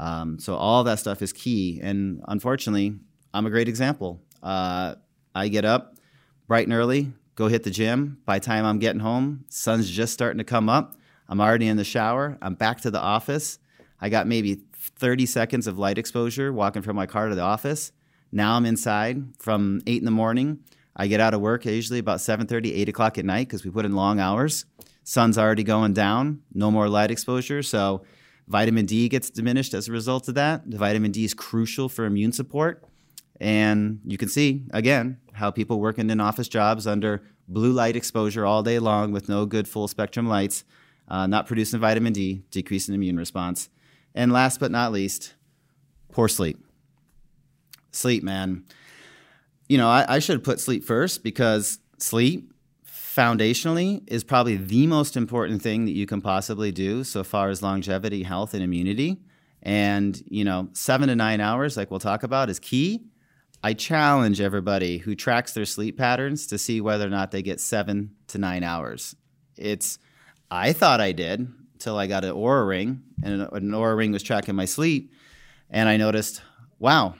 Um, 0.00 0.38
so 0.38 0.56
all 0.56 0.82
that 0.84 0.98
stuff 0.98 1.20
is 1.20 1.30
key. 1.30 1.78
And 1.82 2.24
unfortunately, 2.26 2.98
I'm 3.34 3.44
a 3.44 3.50
great 3.50 3.68
example. 3.68 4.22
Uh, 4.42 4.94
I 5.34 5.48
get 5.48 5.66
up 5.66 5.96
bright 6.48 6.66
and 6.66 6.72
early, 6.72 7.12
go 7.34 7.48
hit 7.48 7.64
the 7.64 7.70
gym. 7.70 8.18
By 8.24 8.38
the 8.38 8.46
time 8.46 8.64
I'm 8.64 8.78
getting 8.78 9.00
home, 9.00 9.44
sun's 9.50 9.90
just 9.90 10.14
starting 10.14 10.38
to 10.38 10.44
come 10.44 10.70
up. 10.70 10.96
I'm 11.28 11.38
already 11.38 11.68
in 11.68 11.76
the 11.76 11.84
shower. 11.84 12.38
I'm 12.40 12.54
back 12.54 12.80
to 12.80 12.90
the 12.90 12.98
office. 12.98 13.58
I 14.00 14.08
got 14.08 14.26
maybe 14.26 14.62
30 14.72 15.26
seconds 15.26 15.66
of 15.66 15.78
light 15.78 15.98
exposure 15.98 16.50
walking 16.50 16.80
from 16.80 16.96
my 16.96 17.04
car 17.04 17.28
to 17.28 17.34
the 17.34 17.42
office. 17.42 17.92
Now 18.32 18.54
I'm 18.54 18.64
inside 18.64 19.22
from 19.38 19.82
8 19.86 19.98
in 19.98 20.06
the 20.06 20.10
morning. 20.10 20.60
I 20.96 21.08
get 21.08 21.20
out 21.20 21.34
of 21.34 21.42
work 21.42 21.66
usually 21.66 21.98
about 21.98 22.20
7.30, 22.20 22.74
8 22.74 22.88
o'clock 22.88 23.18
at 23.18 23.26
night 23.26 23.48
because 23.48 23.66
we 23.66 23.70
put 23.70 23.84
in 23.84 23.94
long 23.94 24.18
hours. 24.18 24.64
Sun's 25.04 25.36
already 25.36 25.62
going 25.62 25.92
down, 25.92 26.40
no 26.54 26.70
more 26.70 26.88
light 26.88 27.10
exposure. 27.10 27.62
So 27.62 28.02
vitamin 28.48 28.86
D 28.86 29.08
gets 29.08 29.30
diminished 29.30 29.74
as 29.74 29.88
a 29.88 29.92
result 29.92 30.28
of 30.28 30.34
that. 30.34 30.68
The 30.70 30.78
vitamin 30.78 31.12
D 31.12 31.24
is 31.24 31.34
crucial 31.34 31.88
for 31.88 32.04
immune 32.04 32.32
support. 32.32 32.84
And 33.40 34.00
you 34.04 34.18
can 34.18 34.28
see, 34.28 34.64
again, 34.72 35.18
how 35.32 35.50
people 35.50 35.80
working 35.80 36.10
in 36.10 36.20
office 36.20 36.48
jobs 36.48 36.86
under 36.86 37.22
blue 37.48 37.72
light 37.72 37.96
exposure 37.96 38.44
all 38.44 38.62
day 38.62 38.78
long 38.78 39.12
with 39.12 39.28
no 39.28 39.46
good 39.46 39.66
full 39.66 39.88
spectrum 39.88 40.28
lights, 40.28 40.64
uh, 41.08 41.26
not 41.26 41.46
producing 41.46 41.80
vitamin 41.80 42.12
D, 42.12 42.42
decreasing 42.50 42.94
immune 42.94 43.16
response. 43.16 43.68
And 44.14 44.32
last 44.32 44.60
but 44.60 44.70
not 44.70 44.92
least, 44.92 45.34
poor 46.12 46.28
sleep. 46.28 46.64
Sleep, 47.92 48.22
man. 48.22 48.64
You 49.68 49.78
know, 49.78 49.88
I, 49.88 50.16
I 50.16 50.18
should 50.18 50.44
put 50.44 50.60
sleep 50.60 50.84
first 50.84 51.22
because 51.22 51.78
sleep 51.98 52.49
foundationally 53.20 54.02
is 54.06 54.24
probably 54.24 54.56
the 54.56 54.86
most 54.86 55.14
important 55.14 55.60
thing 55.60 55.84
that 55.84 55.92
you 55.92 56.06
can 56.06 56.22
possibly 56.22 56.72
do 56.72 57.04
so 57.04 57.22
far 57.22 57.50
as 57.50 57.62
longevity, 57.62 58.22
health, 58.22 58.54
and 58.54 58.62
immunity. 58.62 59.20
And, 59.62 60.22
you 60.26 60.42
know, 60.42 60.70
seven 60.72 61.08
to 61.08 61.14
nine 61.14 61.38
hours, 61.38 61.76
like 61.76 61.90
we'll 61.90 62.00
talk 62.00 62.22
about, 62.22 62.48
is 62.48 62.58
key. 62.58 63.04
I 63.62 63.74
challenge 63.74 64.40
everybody 64.40 64.96
who 64.96 65.14
tracks 65.14 65.52
their 65.52 65.66
sleep 65.66 65.98
patterns 65.98 66.46
to 66.46 66.56
see 66.56 66.80
whether 66.80 67.06
or 67.06 67.10
not 67.10 67.30
they 67.30 67.42
get 67.42 67.60
seven 67.60 68.12
to 68.28 68.38
nine 68.38 68.64
hours. 68.64 69.14
It's, 69.58 69.98
I 70.50 70.72
thought 70.72 71.02
I 71.02 71.12
did 71.12 71.46
until 71.74 71.98
I 71.98 72.06
got 72.06 72.24
an 72.24 72.32
Oura 72.32 72.66
ring, 72.66 73.02
and 73.22 73.42
an 73.42 73.70
Oura 73.72 73.98
ring 73.98 74.12
was 74.12 74.22
tracking 74.22 74.54
my 74.54 74.64
sleep. 74.64 75.12
And 75.68 75.90
I 75.90 75.98
noticed, 75.98 76.40
wow, 76.78 77.16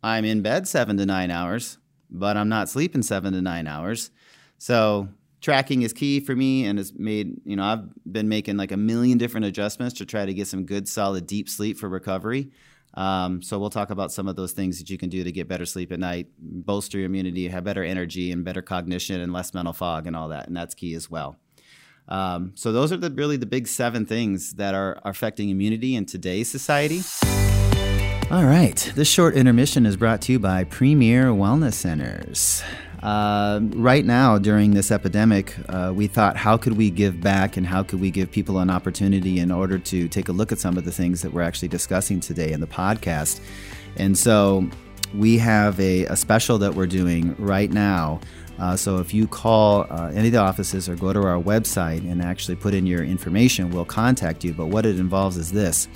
I'm 0.00 0.24
in 0.24 0.42
bed 0.42 0.68
seven 0.68 0.96
to 0.98 1.06
nine 1.06 1.32
hours, 1.32 1.78
but 2.08 2.36
I'm 2.36 2.48
not 2.48 2.68
sleeping 2.68 3.02
seven 3.02 3.32
to 3.32 3.42
nine 3.42 3.66
hours. 3.66 4.12
So 4.58 5.08
tracking 5.40 5.82
is 5.82 5.92
key 5.92 6.20
for 6.20 6.36
me 6.36 6.66
and 6.66 6.78
has 6.78 6.92
made 6.94 7.40
you 7.44 7.56
know 7.56 7.64
i've 7.64 7.84
been 8.10 8.28
making 8.28 8.56
like 8.56 8.72
a 8.72 8.76
million 8.76 9.18
different 9.18 9.46
adjustments 9.46 9.94
to 9.94 10.06
try 10.06 10.26
to 10.26 10.34
get 10.34 10.46
some 10.46 10.64
good 10.64 10.88
solid 10.88 11.26
deep 11.26 11.48
sleep 11.48 11.78
for 11.78 11.88
recovery 11.88 12.50
um, 12.92 13.40
so 13.40 13.56
we'll 13.60 13.70
talk 13.70 13.90
about 13.90 14.10
some 14.10 14.26
of 14.26 14.34
those 14.34 14.50
things 14.50 14.80
that 14.80 14.90
you 14.90 14.98
can 14.98 15.08
do 15.08 15.22
to 15.22 15.30
get 15.30 15.46
better 15.46 15.64
sleep 15.64 15.92
at 15.92 16.00
night 16.00 16.26
bolster 16.38 16.98
your 16.98 17.06
immunity 17.06 17.48
have 17.48 17.64
better 17.64 17.84
energy 17.84 18.32
and 18.32 18.44
better 18.44 18.62
cognition 18.62 19.20
and 19.20 19.32
less 19.32 19.54
mental 19.54 19.72
fog 19.72 20.06
and 20.06 20.16
all 20.16 20.28
that 20.28 20.48
and 20.48 20.56
that's 20.56 20.74
key 20.74 20.94
as 20.94 21.10
well 21.10 21.36
um, 22.08 22.52
so 22.56 22.72
those 22.72 22.90
are 22.90 22.96
the 22.96 23.10
really 23.10 23.36
the 23.36 23.46
big 23.46 23.68
seven 23.68 24.04
things 24.04 24.54
that 24.54 24.74
are, 24.74 24.98
are 25.04 25.10
affecting 25.10 25.48
immunity 25.48 25.94
in 25.94 26.04
today's 26.04 26.50
society 26.50 27.02
all 28.30 28.44
right. 28.44 28.92
This 28.94 29.08
short 29.08 29.34
intermission 29.34 29.84
is 29.84 29.96
brought 29.96 30.20
to 30.22 30.32
you 30.32 30.38
by 30.38 30.62
Premier 30.62 31.30
Wellness 31.30 31.72
Centers. 31.72 32.62
Uh, 33.02 33.60
right 33.76 34.04
now, 34.04 34.36
during 34.36 34.72
this 34.72 34.90
epidemic, 34.90 35.56
uh, 35.70 35.92
we 35.94 36.06
thought, 36.06 36.36
how 36.36 36.56
could 36.56 36.76
we 36.76 36.90
give 36.90 37.20
back 37.20 37.56
and 37.56 37.66
how 37.66 37.82
could 37.82 38.00
we 38.00 38.10
give 38.10 38.30
people 38.30 38.58
an 38.58 38.68
opportunity 38.68 39.38
in 39.38 39.50
order 39.50 39.78
to 39.78 40.06
take 40.08 40.28
a 40.28 40.32
look 40.32 40.52
at 40.52 40.58
some 40.58 40.76
of 40.76 40.84
the 40.84 40.92
things 40.92 41.22
that 41.22 41.32
we're 41.32 41.42
actually 41.42 41.68
discussing 41.68 42.20
today 42.20 42.52
in 42.52 42.60
the 42.60 42.66
podcast? 42.66 43.40
And 43.96 44.18
so 44.18 44.68
we 45.14 45.38
have 45.38 45.80
a, 45.80 46.04
a 46.06 46.16
special 46.16 46.58
that 46.58 46.74
we're 46.74 46.86
doing 46.86 47.34
right 47.38 47.70
now. 47.70 48.20
Uh, 48.58 48.76
so 48.76 48.98
if 48.98 49.14
you 49.14 49.26
call 49.26 49.86
uh, 49.88 50.10
any 50.14 50.28
of 50.28 50.32
the 50.32 50.38
offices 50.38 50.86
or 50.86 50.94
go 50.94 51.14
to 51.14 51.22
our 51.22 51.40
website 51.40 52.08
and 52.10 52.20
actually 52.20 52.56
put 52.56 52.74
in 52.74 52.84
your 52.84 53.02
information, 53.02 53.70
we'll 53.70 53.86
contact 53.86 54.44
you. 54.44 54.52
But 54.52 54.66
what 54.66 54.84
it 54.84 55.00
involves 55.00 55.38
is 55.38 55.50
this 55.50 55.88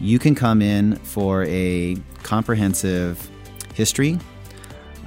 you 0.00 0.18
can 0.18 0.34
come 0.34 0.62
in 0.62 0.96
for 0.96 1.44
a 1.44 1.96
comprehensive 2.22 3.28
history, 3.74 4.18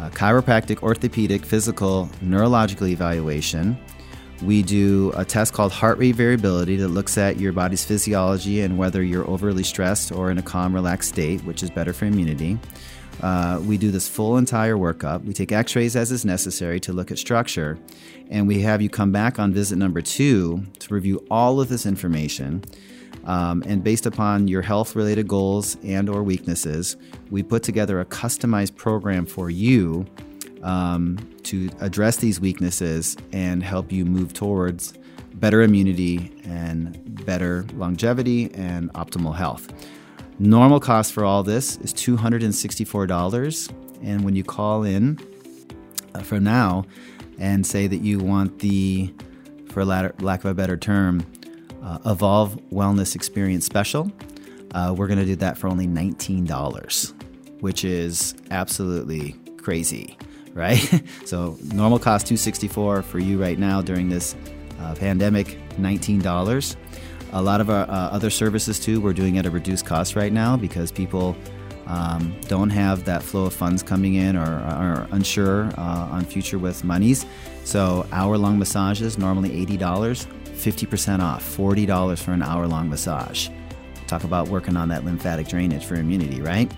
chiropractic, 0.10 0.82
orthopedic, 0.82 1.46
physical, 1.46 2.10
neurological 2.22 2.88
evaluation. 2.88 3.78
We 4.42 4.64
do 4.64 5.14
a 5.16 5.24
test 5.24 5.54
called 5.54 5.72
heart 5.72 6.00
rate 6.00 6.16
variability 6.16 6.76
that 6.78 6.88
looks 6.88 7.18
at 7.18 7.40
your 7.40 7.54
body's 7.54 7.86
physiology 7.86 8.62
and 8.62 8.78
whether 8.78 9.04
you're 9.04 9.30
overly 9.30 9.64
stressed 9.64 10.12
or 10.12 10.32
in 10.32 10.40
a 10.40 10.42
calm, 10.42 10.74
relaxed 10.74 11.10
state, 11.10 11.44
which 11.44 11.62
is 11.62 11.70
better 11.70 11.94
for 11.94 12.06
immunity. 12.06 12.58
Uh, 13.22 13.62
we 13.64 13.78
do 13.78 13.92
this 13.92 14.08
full 14.08 14.38
entire 14.38 14.76
workup. 14.76 15.24
We 15.26 15.34
take 15.34 15.52
x 15.52 15.76
rays 15.76 15.96
as 15.96 16.12
is 16.12 16.26
necessary 16.26 16.80
to 16.82 16.94
look 16.94 17.12
at 17.12 17.20
structure, 17.20 17.78
and 18.32 18.48
we 18.48 18.62
have 18.62 18.82
you 18.82 18.90
come 18.90 19.12
back 19.12 19.38
on 19.38 19.54
visit 19.54 19.78
number 19.78 20.02
two 20.02 20.64
to 20.80 20.94
review 20.94 21.24
all 21.30 21.62
of 21.62 21.70
this 21.70 21.86
information. 21.86 22.64
Um, 23.26 23.64
and 23.68 23.84
based 23.84 24.06
upon 24.06 24.48
your 24.48 24.62
health 24.64 24.96
related 24.96 25.28
goals 25.28 25.78
and 25.84 26.10
or 26.10 26.24
weaknesses 26.24 26.98
we 27.30 27.44
put 27.44 27.64
together 27.64 28.00
a 28.00 28.06
customized 28.06 28.76
program 28.76 29.26
for 29.26 29.50
you 29.50 30.06
um, 30.64 31.18
to 31.44 31.70
address 31.80 32.18
these 32.18 32.40
weaknesses 32.40 33.18
and 33.32 33.64
help 33.64 33.92
you 33.92 34.06
move 34.06 34.34
towards 34.34 34.94
better 35.36 35.62
immunity 35.62 36.32
and 36.46 37.26
better 37.26 37.66
longevity 37.74 38.54
and 38.54 38.92
optimal 38.94 39.36
health. 39.36 39.72
Normal 40.40 40.80
cost 40.80 41.14
for 41.14 41.24
all 41.24 41.44
this 41.44 41.78
is 41.78 41.94
$264 41.94 43.74
and 44.04 44.24
when 44.24 44.36
you 44.36 44.44
call 44.44 44.84
in 44.84 45.20
uh, 46.16 46.22
for 46.22 46.40
now 46.40 46.86
and 47.40 47.66
say 47.66 47.88
that 47.88 47.98
you 47.98 48.20
want 48.20 48.60
the 48.60 49.14
for 49.70 49.86
lack 49.86 50.14
of 50.20 50.46
a 50.46 50.54
better 50.54 50.76
term 50.76 51.26
uh, 51.84 52.00
Evolve 52.06 52.60
Wellness 52.72 53.16
Experience 53.16 53.66
Special. 53.66 54.12
Uh, 54.74 54.94
we're 54.96 55.08
going 55.08 55.20
to 55.20 55.26
do 55.26 55.36
that 55.38 55.58
for 55.58 55.68
only 55.68 55.88
$19, 55.88 57.14
which 57.60 57.84
is 57.84 58.36
absolutely 58.52 59.36
crazy, 59.58 60.18
right? 60.54 61.04
so 61.26 61.58
normal 61.74 62.00
cost 62.00 62.28
264 62.28 63.02
for 63.02 63.20
you 63.20 63.42
right 63.42 63.60
now 63.60 63.82
during 63.82 64.10
this 64.10 64.36
uh, 64.80 64.96
pandemic, 64.96 65.60
$19. 65.78 66.76
A 67.34 67.42
lot 67.42 67.62
of 67.62 67.70
our 67.70 67.90
uh, 67.90 68.10
other 68.10 68.30
services 68.30 68.80
too, 68.80 69.00
we're 69.00 69.14
doing 69.14 69.38
at 69.38 69.46
a 69.46 69.52
reduced 69.52 69.86
cost 69.86 70.16
right 70.16 70.34
now 70.34 70.58
because 70.58 70.92
people 70.92 71.36
um, 71.88 72.36
don't 72.48 72.70
have 72.70 73.04
that 73.06 73.22
flow 73.24 73.46
of 73.46 73.54
funds 73.54 73.84
coming 73.84 74.16
in 74.16 74.38
or 74.38 74.46
are 74.46 75.08
unsure 75.12 75.66
uh, 75.78 76.08
on 76.12 76.24
future 76.24 76.58
with 76.58 76.84
monies. 76.84 77.26
So 77.64 78.06
hour 78.12 78.38
long 78.38 78.58
massages, 78.58 79.18
normally 79.18 79.66
$80 79.66 80.28
50% 80.62 81.22
off, 81.22 81.44
$40 81.44 82.20
for 82.20 82.32
an 82.32 82.44
hour 82.44 82.68
long 82.68 82.90
massage. 82.90 83.50
Talk 84.08 84.24
about 84.24 84.50
working 84.50 84.78
on 84.78 84.90
that 84.90 85.06
lymphatic 85.06 85.48
drainage 85.48 85.86
for 85.86 85.96
immunity, 85.96 86.42
right? 86.42 86.72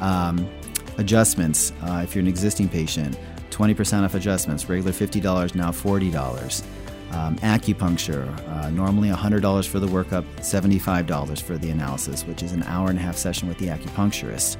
Um, 0.00 0.48
adjustments, 0.96 1.72
uh, 1.82 2.02
if 2.04 2.14
you're 2.14 2.22
an 2.22 2.28
existing 2.28 2.68
patient, 2.68 3.18
20% 3.50 4.04
off 4.04 4.14
adjustments, 4.14 4.68
regular 4.68 4.92
$50, 4.92 5.54
now 5.54 5.70
$40. 5.70 6.64
Um, 7.10 7.36
acupuncture, 7.36 8.28
uh, 8.48 8.70
normally 8.70 9.08
$100 9.08 9.66
for 9.66 9.80
the 9.80 9.86
workup, 9.86 10.24
$75 10.40 11.40
for 11.40 11.56
the 11.56 11.70
analysis, 11.70 12.24
which 12.24 12.42
is 12.42 12.52
an 12.52 12.62
hour 12.64 12.90
and 12.90 12.98
a 12.98 13.02
half 13.02 13.16
session 13.16 13.48
with 13.48 13.58
the 13.58 13.68
acupuncturist. 13.68 14.58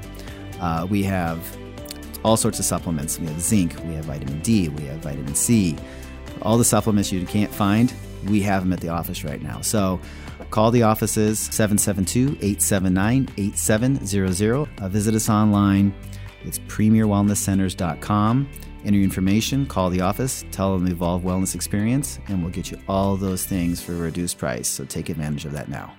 Uh, 0.59 0.87
we 0.89 1.03
have 1.03 1.39
all 2.25 2.37
sorts 2.37 2.59
of 2.59 2.65
supplements. 2.65 3.19
We 3.19 3.27
have 3.27 3.41
zinc, 3.41 3.77
we 3.85 3.95
have 3.95 4.07
vitamin 4.07 4.41
D, 4.41 4.69
we 4.71 4.85
have 4.85 4.99
vitamin 4.99 5.35
C. 5.35 5.77
All 6.43 6.59
the 6.59 6.65
supplements 6.65 7.13
you 7.13 7.25
can't 7.27 7.53
find 7.53 7.93
we 8.27 8.41
have 8.43 8.63
them 8.63 8.73
at 8.73 8.81
the 8.81 8.89
office 8.89 9.25
right 9.25 9.43
now. 9.43 9.61
So 9.61 10.01
call 10.51 10.71
the 10.71 10.83
offices 10.83 11.39
772 11.39 12.39
879 12.41 13.29
8700. 13.37 14.69
Uh, 14.81 14.89
visit 14.89 15.15
us 15.15 15.29
online. 15.29 15.95
It's 16.45 16.59
premierwellnesscenters.com. 16.61 18.49
Enter 18.85 18.97
your 18.97 19.05
information, 19.05 19.67
call 19.67 19.91
the 19.91 20.01
office, 20.01 20.45
tell 20.53 20.73
them 20.75 20.85
the 20.85 20.93
Evolve 20.93 21.23
Wellness 21.23 21.55
Experience, 21.55 22.21
and 22.29 22.43
we'll 22.43 22.53
get 22.53 22.71
you 22.71 22.81
all 22.89 23.17
those 23.17 23.45
things 23.45 23.83
for 23.83 23.93
a 23.93 23.97
reduced 23.97 24.39
price. 24.39 24.69
So 24.69 24.85
take 24.85 25.09
advantage 25.09 25.45
of 25.45 25.53
that 25.53 25.69
now. 25.69 25.95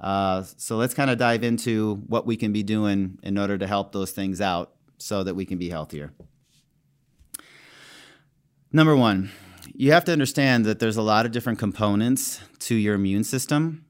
Uh, 0.00 0.44
so 0.56 0.76
let's 0.76 0.94
kind 0.94 1.10
of 1.10 1.18
dive 1.18 1.44
into 1.44 1.96
what 2.06 2.26
we 2.26 2.36
can 2.36 2.52
be 2.52 2.62
doing 2.62 3.18
in 3.22 3.36
order 3.36 3.58
to 3.58 3.66
help 3.66 3.92
those 3.92 4.10
things 4.12 4.40
out 4.40 4.72
so 4.98 5.22
that 5.24 5.34
we 5.34 5.44
can 5.44 5.58
be 5.58 5.68
healthier. 5.68 6.12
Number 8.72 8.96
one, 8.96 9.30
you 9.74 9.92
have 9.92 10.04
to 10.04 10.12
understand 10.12 10.64
that 10.66 10.78
there's 10.78 10.96
a 10.96 11.02
lot 11.02 11.26
of 11.26 11.32
different 11.32 11.58
components 11.58 12.40
to 12.60 12.74
your 12.74 12.94
immune 12.94 13.24
system. 13.24 13.84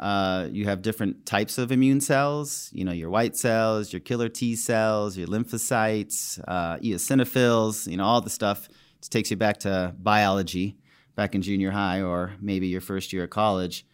Uh, 0.00 0.48
you 0.50 0.64
have 0.64 0.82
different 0.82 1.24
types 1.24 1.56
of 1.56 1.70
immune 1.70 2.00
cells, 2.00 2.68
you 2.72 2.84
know, 2.84 2.92
your 2.92 3.10
white 3.10 3.36
cells, 3.36 3.92
your 3.92 4.00
killer 4.00 4.28
T 4.28 4.56
cells, 4.56 5.16
your 5.16 5.28
lymphocytes, 5.28 6.42
uh, 6.48 6.76
eosinophils, 6.78 7.86
you 7.86 7.96
know, 7.96 8.04
all 8.04 8.20
the 8.20 8.30
stuff. 8.30 8.68
It 8.68 9.08
takes 9.10 9.30
you 9.30 9.36
back 9.36 9.58
to 9.58 9.94
biology 9.98 10.76
back 11.14 11.34
in 11.34 11.42
junior 11.42 11.70
high 11.70 12.02
or 12.02 12.32
maybe 12.40 12.66
your 12.66 12.80
first 12.80 13.12
year 13.12 13.24
of 13.24 13.30
college. 13.30 13.86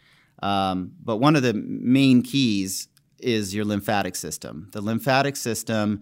Um, 0.43 0.93
but 1.03 1.19
one 1.19 1.37
of 1.37 1.43
the 1.43 1.53
main 1.55 2.23
keys 2.23 2.89
is 3.19 3.55
your 3.55 3.65
lymphatic 3.65 4.17
system. 4.17 4.69
The 4.73 4.81
lymphatic 4.81 5.37
system 5.37 6.00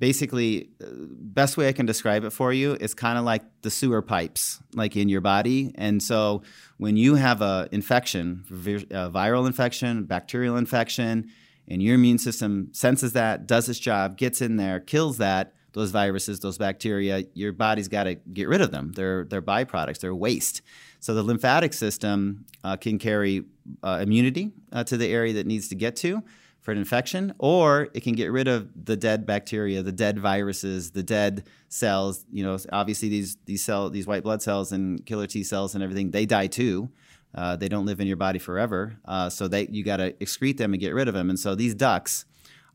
basically 0.00 0.70
uh, 0.82 0.86
best 0.90 1.56
way 1.56 1.68
i 1.68 1.72
can 1.72 1.86
describe 1.86 2.24
it 2.24 2.30
for 2.30 2.52
you 2.52 2.74
is 2.80 2.94
kind 2.94 3.16
of 3.16 3.24
like 3.24 3.42
the 3.62 3.70
sewer 3.70 4.02
pipes 4.02 4.60
like 4.74 4.96
in 4.96 5.08
your 5.08 5.20
body. 5.20 5.72
And 5.74 6.02
so 6.02 6.42
when 6.78 6.96
you 6.96 7.14
have 7.14 7.42
a 7.42 7.68
infection 7.72 8.44
a 8.48 9.10
viral 9.10 9.46
infection 9.46 10.04
bacterial 10.04 10.56
infection 10.56 11.30
and 11.68 11.82
your 11.82 11.94
immune 11.94 12.18
system 12.18 12.68
senses 12.72 13.12
that 13.12 13.46
does 13.46 13.68
its 13.68 13.78
job 13.78 14.16
gets 14.16 14.40
in 14.40 14.56
there 14.56 14.80
kills 14.80 15.18
that 15.18 15.52
those 15.72 15.90
viruses 15.90 16.40
those 16.40 16.58
bacteria 16.58 17.24
your 17.34 17.52
body's 17.52 17.88
got 17.88 18.04
to 18.04 18.14
get 18.14 18.48
rid 18.48 18.60
of 18.60 18.70
them. 18.70 18.92
They're 18.92 19.24
they're 19.24 19.42
byproducts 19.42 20.00
they're 20.00 20.14
waste. 20.14 20.62
So 21.00 21.14
the 21.14 21.22
lymphatic 21.22 21.72
system 21.72 22.44
uh, 22.62 22.76
can 22.76 22.98
carry 22.98 23.44
uh, 23.82 24.00
immunity 24.02 24.52
uh, 24.72 24.84
to 24.84 24.96
the 24.96 25.06
area 25.06 25.32
that 25.34 25.46
needs 25.46 25.68
to 25.68 25.74
get 25.74 25.96
to 25.96 26.22
for 26.60 26.72
an 26.72 26.78
infection, 26.78 27.34
or 27.38 27.88
it 27.94 28.02
can 28.02 28.14
get 28.14 28.30
rid 28.30 28.46
of 28.46 28.68
the 28.84 28.96
dead 28.96 29.24
bacteria, 29.24 29.82
the 29.82 29.92
dead 29.92 30.18
viruses, 30.18 30.90
the 30.90 31.02
dead 31.02 31.44
cells. 31.68 32.24
You 32.30 32.44
know, 32.44 32.58
obviously 32.72 33.08
these 33.08 33.36
these 33.46 33.62
cell 33.62 33.90
these 33.90 34.06
white 34.06 34.22
blood 34.22 34.42
cells 34.42 34.72
and 34.72 35.04
killer 35.06 35.26
T 35.26 35.42
cells 35.42 35.74
and 35.74 35.82
everything 35.82 36.10
they 36.10 36.26
die 36.26 36.48
too. 36.48 36.90
Uh, 37.34 37.56
they 37.56 37.68
don't 37.68 37.86
live 37.86 38.00
in 38.00 38.06
your 38.06 38.16
body 38.16 38.38
forever, 38.38 38.98
uh, 39.04 39.30
so 39.30 39.48
they 39.48 39.68
you 39.70 39.84
got 39.84 39.98
to 39.98 40.12
excrete 40.14 40.56
them 40.56 40.74
and 40.74 40.80
get 40.80 40.94
rid 40.94 41.08
of 41.08 41.14
them. 41.14 41.30
And 41.30 41.38
so 41.38 41.54
these 41.54 41.74
ducts 41.74 42.24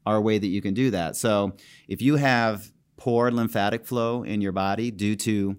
are 0.06 0.18
a 0.18 0.22
way 0.22 0.38
that 0.38 0.48
you 0.48 0.62
can 0.62 0.74
do 0.74 0.92
that. 0.92 1.16
So 1.16 1.54
if 1.88 2.02
you 2.02 2.16
have 2.16 2.72
poor 2.98 3.32
lymphatic 3.32 3.86
flow 3.86 4.24
in 4.24 4.42
your 4.42 4.52
body 4.52 4.92
due 4.92 5.16
to 5.18 5.58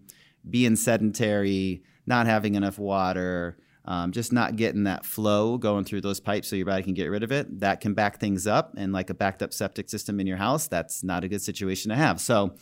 being 0.48 0.76
sedentary, 0.76 1.82
not 2.06 2.26
having 2.26 2.54
enough 2.54 2.78
water, 2.78 3.58
um, 3.86 4.12
just 4.12 4.32
not 4.32 4.56
getting 4.56 4.84
that 4.84 5.04
flow 5.04 5.58
going 5.58 5.84
through 5.84 6.00
those 6.00 6.18
pipes 6.18 6.48
so 6.48 6.56
your 6.56 6.66
body 6.66 6.82
can 6.82 6.94
get 6.94 7.06
rid 7.06 7.22
of 7.22 7.30
it. 7.30 7.60
That 7.60 7.80
can 7.80 7.94
back 7.94 8.18
things 8.18 8.46
up. 8.46 8.74
And 8.76 8.92
like 8.92 9.10
a 9.10 9.14
backed 9.14 9.42
up 9.42 9.52
septic 9.52 9.88
system 9.88 10.18
in 10.18 10.26
your 10.26 10.36
house, 10.36 10.66
that's 10.66 11.04
not 11.04 11.24
a 11.24 11.28
good 11.28 11.42
situation 11.42 11.90
to 11.90 11.96
have. 11.96 12.20
So, 12.20 12.56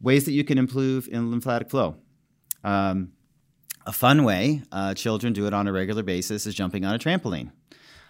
ways 0.00 0.24
that 0.26 0.32
you 0.32 0.44
can 0.44 0.58
improve 0.58 1.08
in 1.08 1.30
lymphatic 1.30 1.70
flow. 1.70 1.96
Um, 2.64 3.12
a 3.86 3.92
fun 3.92 4.24
way 4.24 4.62
uh, 4.72 4.94
children 4.94 5.32
do 5.32 5.46
it 5.46 5.54
on 5.54 5.68
a 5.68 5.72
regular 5.72 6.02
basis 6.02 6.46
is 6.46 6.54
jumping 6.54 6.84
on 6.84 6.94
a 6.94 6.98
trampoline. 6.98 7.52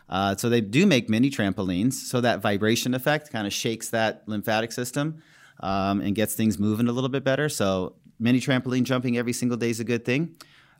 Uh, 0.08 0.34
so 0.36 0.48
they 0.48 0.60
do 0.60 0.86
make 0.86 1.08
mini 1.08 1.30
trampolines, 1.30 1.94
so 1.94 2.20
that 2.20 2.40
vibration 2.40 2.94
effect 2.94 3.30
kind 3.30 3.46
of 3.46 3.52
shakes 3.52 3.90
that 3.90 4.22
lymphatic 4.26 4.72
system 4.72 5.22
um, 5.60 6.00
and 6.00 6.14
gets 6.14 6.34
things 6.34 6.58
moving 6.58 6.88
a 6.88 6.92
little 6.92 7.10
bit 7.10 7.24
better. 7.24 7.48
So 7.48 7.96
mini 8.18 8.40
trampoline 8.40 8.84
jumping 8.84 9.18
every 9.18 9.32
single 9.32 9.58
day 9.58 9.70
is 9.70 9.80
a 9.80 9.84
good 9.84 10.04
thing. 10.04 10.36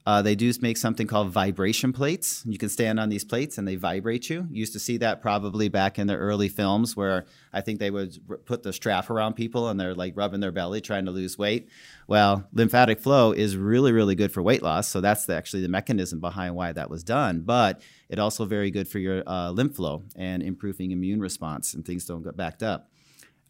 Uh, 0.07 0.23
they 0.23 0.37
do 0.37 0.53
make 0.61 0.77
something 0.77 1.09
called 1.09 1.31
vibration 1.31 1.93
plates. 1.93 2.45
You 2.47 2.59
can 2.59 2.69
stand 2.69 3.01
on 3.01 3.09
these 3.09 3.25
plates 3.25 3.59
and 3.59 3.67
they 3.67 3.75
vibrate 3.75 4.31
you. 4.31 4.47
Used 4.53 4.73
to 4.75 4.79
see 4.79 4.99
that 4.99 5.21
probably 5.21 5.69
back 5.69 5.99
in 5.99 6.07
the 6.07 6.15
early 6.15 6.49
films 6.49 6.97
where 6.97 7.27
I 7.53 7.61
think 7.61 7.81
they 7.81 7.91
would 7.91 8.17
r- 8.31 8.37
put 8.37 8.63
the 8.63 8.73
strap 8.73 9.11
around 9.11 9.35
people 9.35 9.69
and 9.69 9.81
they're 9.81 9.97
like 9.97 10.17
rubbing 10.17 10.39
their 10.39 10.53
belly 10.53 10.81
trying 10.81 11.07
to 11.07 11.11
lose 11.11 11.37
weight. 11.37 11.69
Well, 12.07 12.47
lymphatic 12.53 13.01
flow 13.01 13.33
is 13.33 13.57
really, 13.57 13.91
really 13.91 14.15
good 14.15 14.31
for 14.31 14.45
weight 14.45 14.63
loss. 14.63 14.87
So 14.87 15.01
that's 15.01 15.27
the, 15.27 15.35
actually 15.35 15.63
the 15.63 15.69
mechanism 15.69 16.21
behind 16.21 16.55
why 16.55 16.71
that 16.71 16.89
was 16.89 17.03
done. 17.03 17.41
But 17.41 17.83
it 18.09 18.21
also 18.21 18.45
very 18.45 18.71
good 18.71 18.87
for 18.87 19.01
your 19.01 19.25
uh, 19.27 19.51
lymph 19.51 19.75
flow 19.75 20.05
and 20.15 20.41
improving 20.41 20.93
immune 20.93 21.19
response 21.19 21.75
and 21.75 21.85
things 21.85 22.05
don't 22.05 22.23
get 22.23 22.37
backed 22.37 22.63
up. 22.63 22.93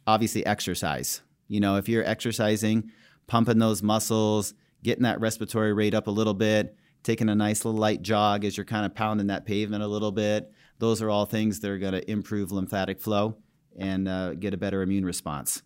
Obviously, 0.07 0.47
exercise. 0.47 1.21
You 1.49 1.61
know, 1.61 1.77
if 1.77 1.87
you're 1.87 2.05
exercising, 2.05 2.91
pumping 3.27 3.59
those 3.59 3.83
muscles, 3.83 4.55
getting 4.87 5.03
that 5.03 5.21
respiratory 5.21 5.73
rate 5.73 5.95
up 5.95 6.07
a 6.07 6.11
little 6.13 6.33
bit, 6.33 6.77
taking 7.03 7.29
a 7.29 7.35
nice 7.35 7.65
little 7.65 7.79
light 7.79 8.03
jog 8.03 8.45
as 8.45 8.57
you're 8.57 8.65
kind 8.65 8.87
of 8.87 8.95
pounding 8.95 9.27
that 9.27 9.45
pavement 9.45 9.83
a 9.83 9.87
little 9.87 10.13
bit. 10.13 10.53
Those 10.79 11.03
are 11.03 11.11
all 11.11 11.27
things 11.27 11.59
that 11.59 11.71
are 11.73 11.79
going 11.79 11.95
to 11.95 12.09
improve 12.09 12.53
lymphatic 12.53 13.01
flow 13.01 13.37
and 13.77 14.07
uh, 14.07 14.35
get 14.35 14.55
a 14.55 14.57
better 14.57 14.83
immune 14.83 15.05
response. 15.05 15.63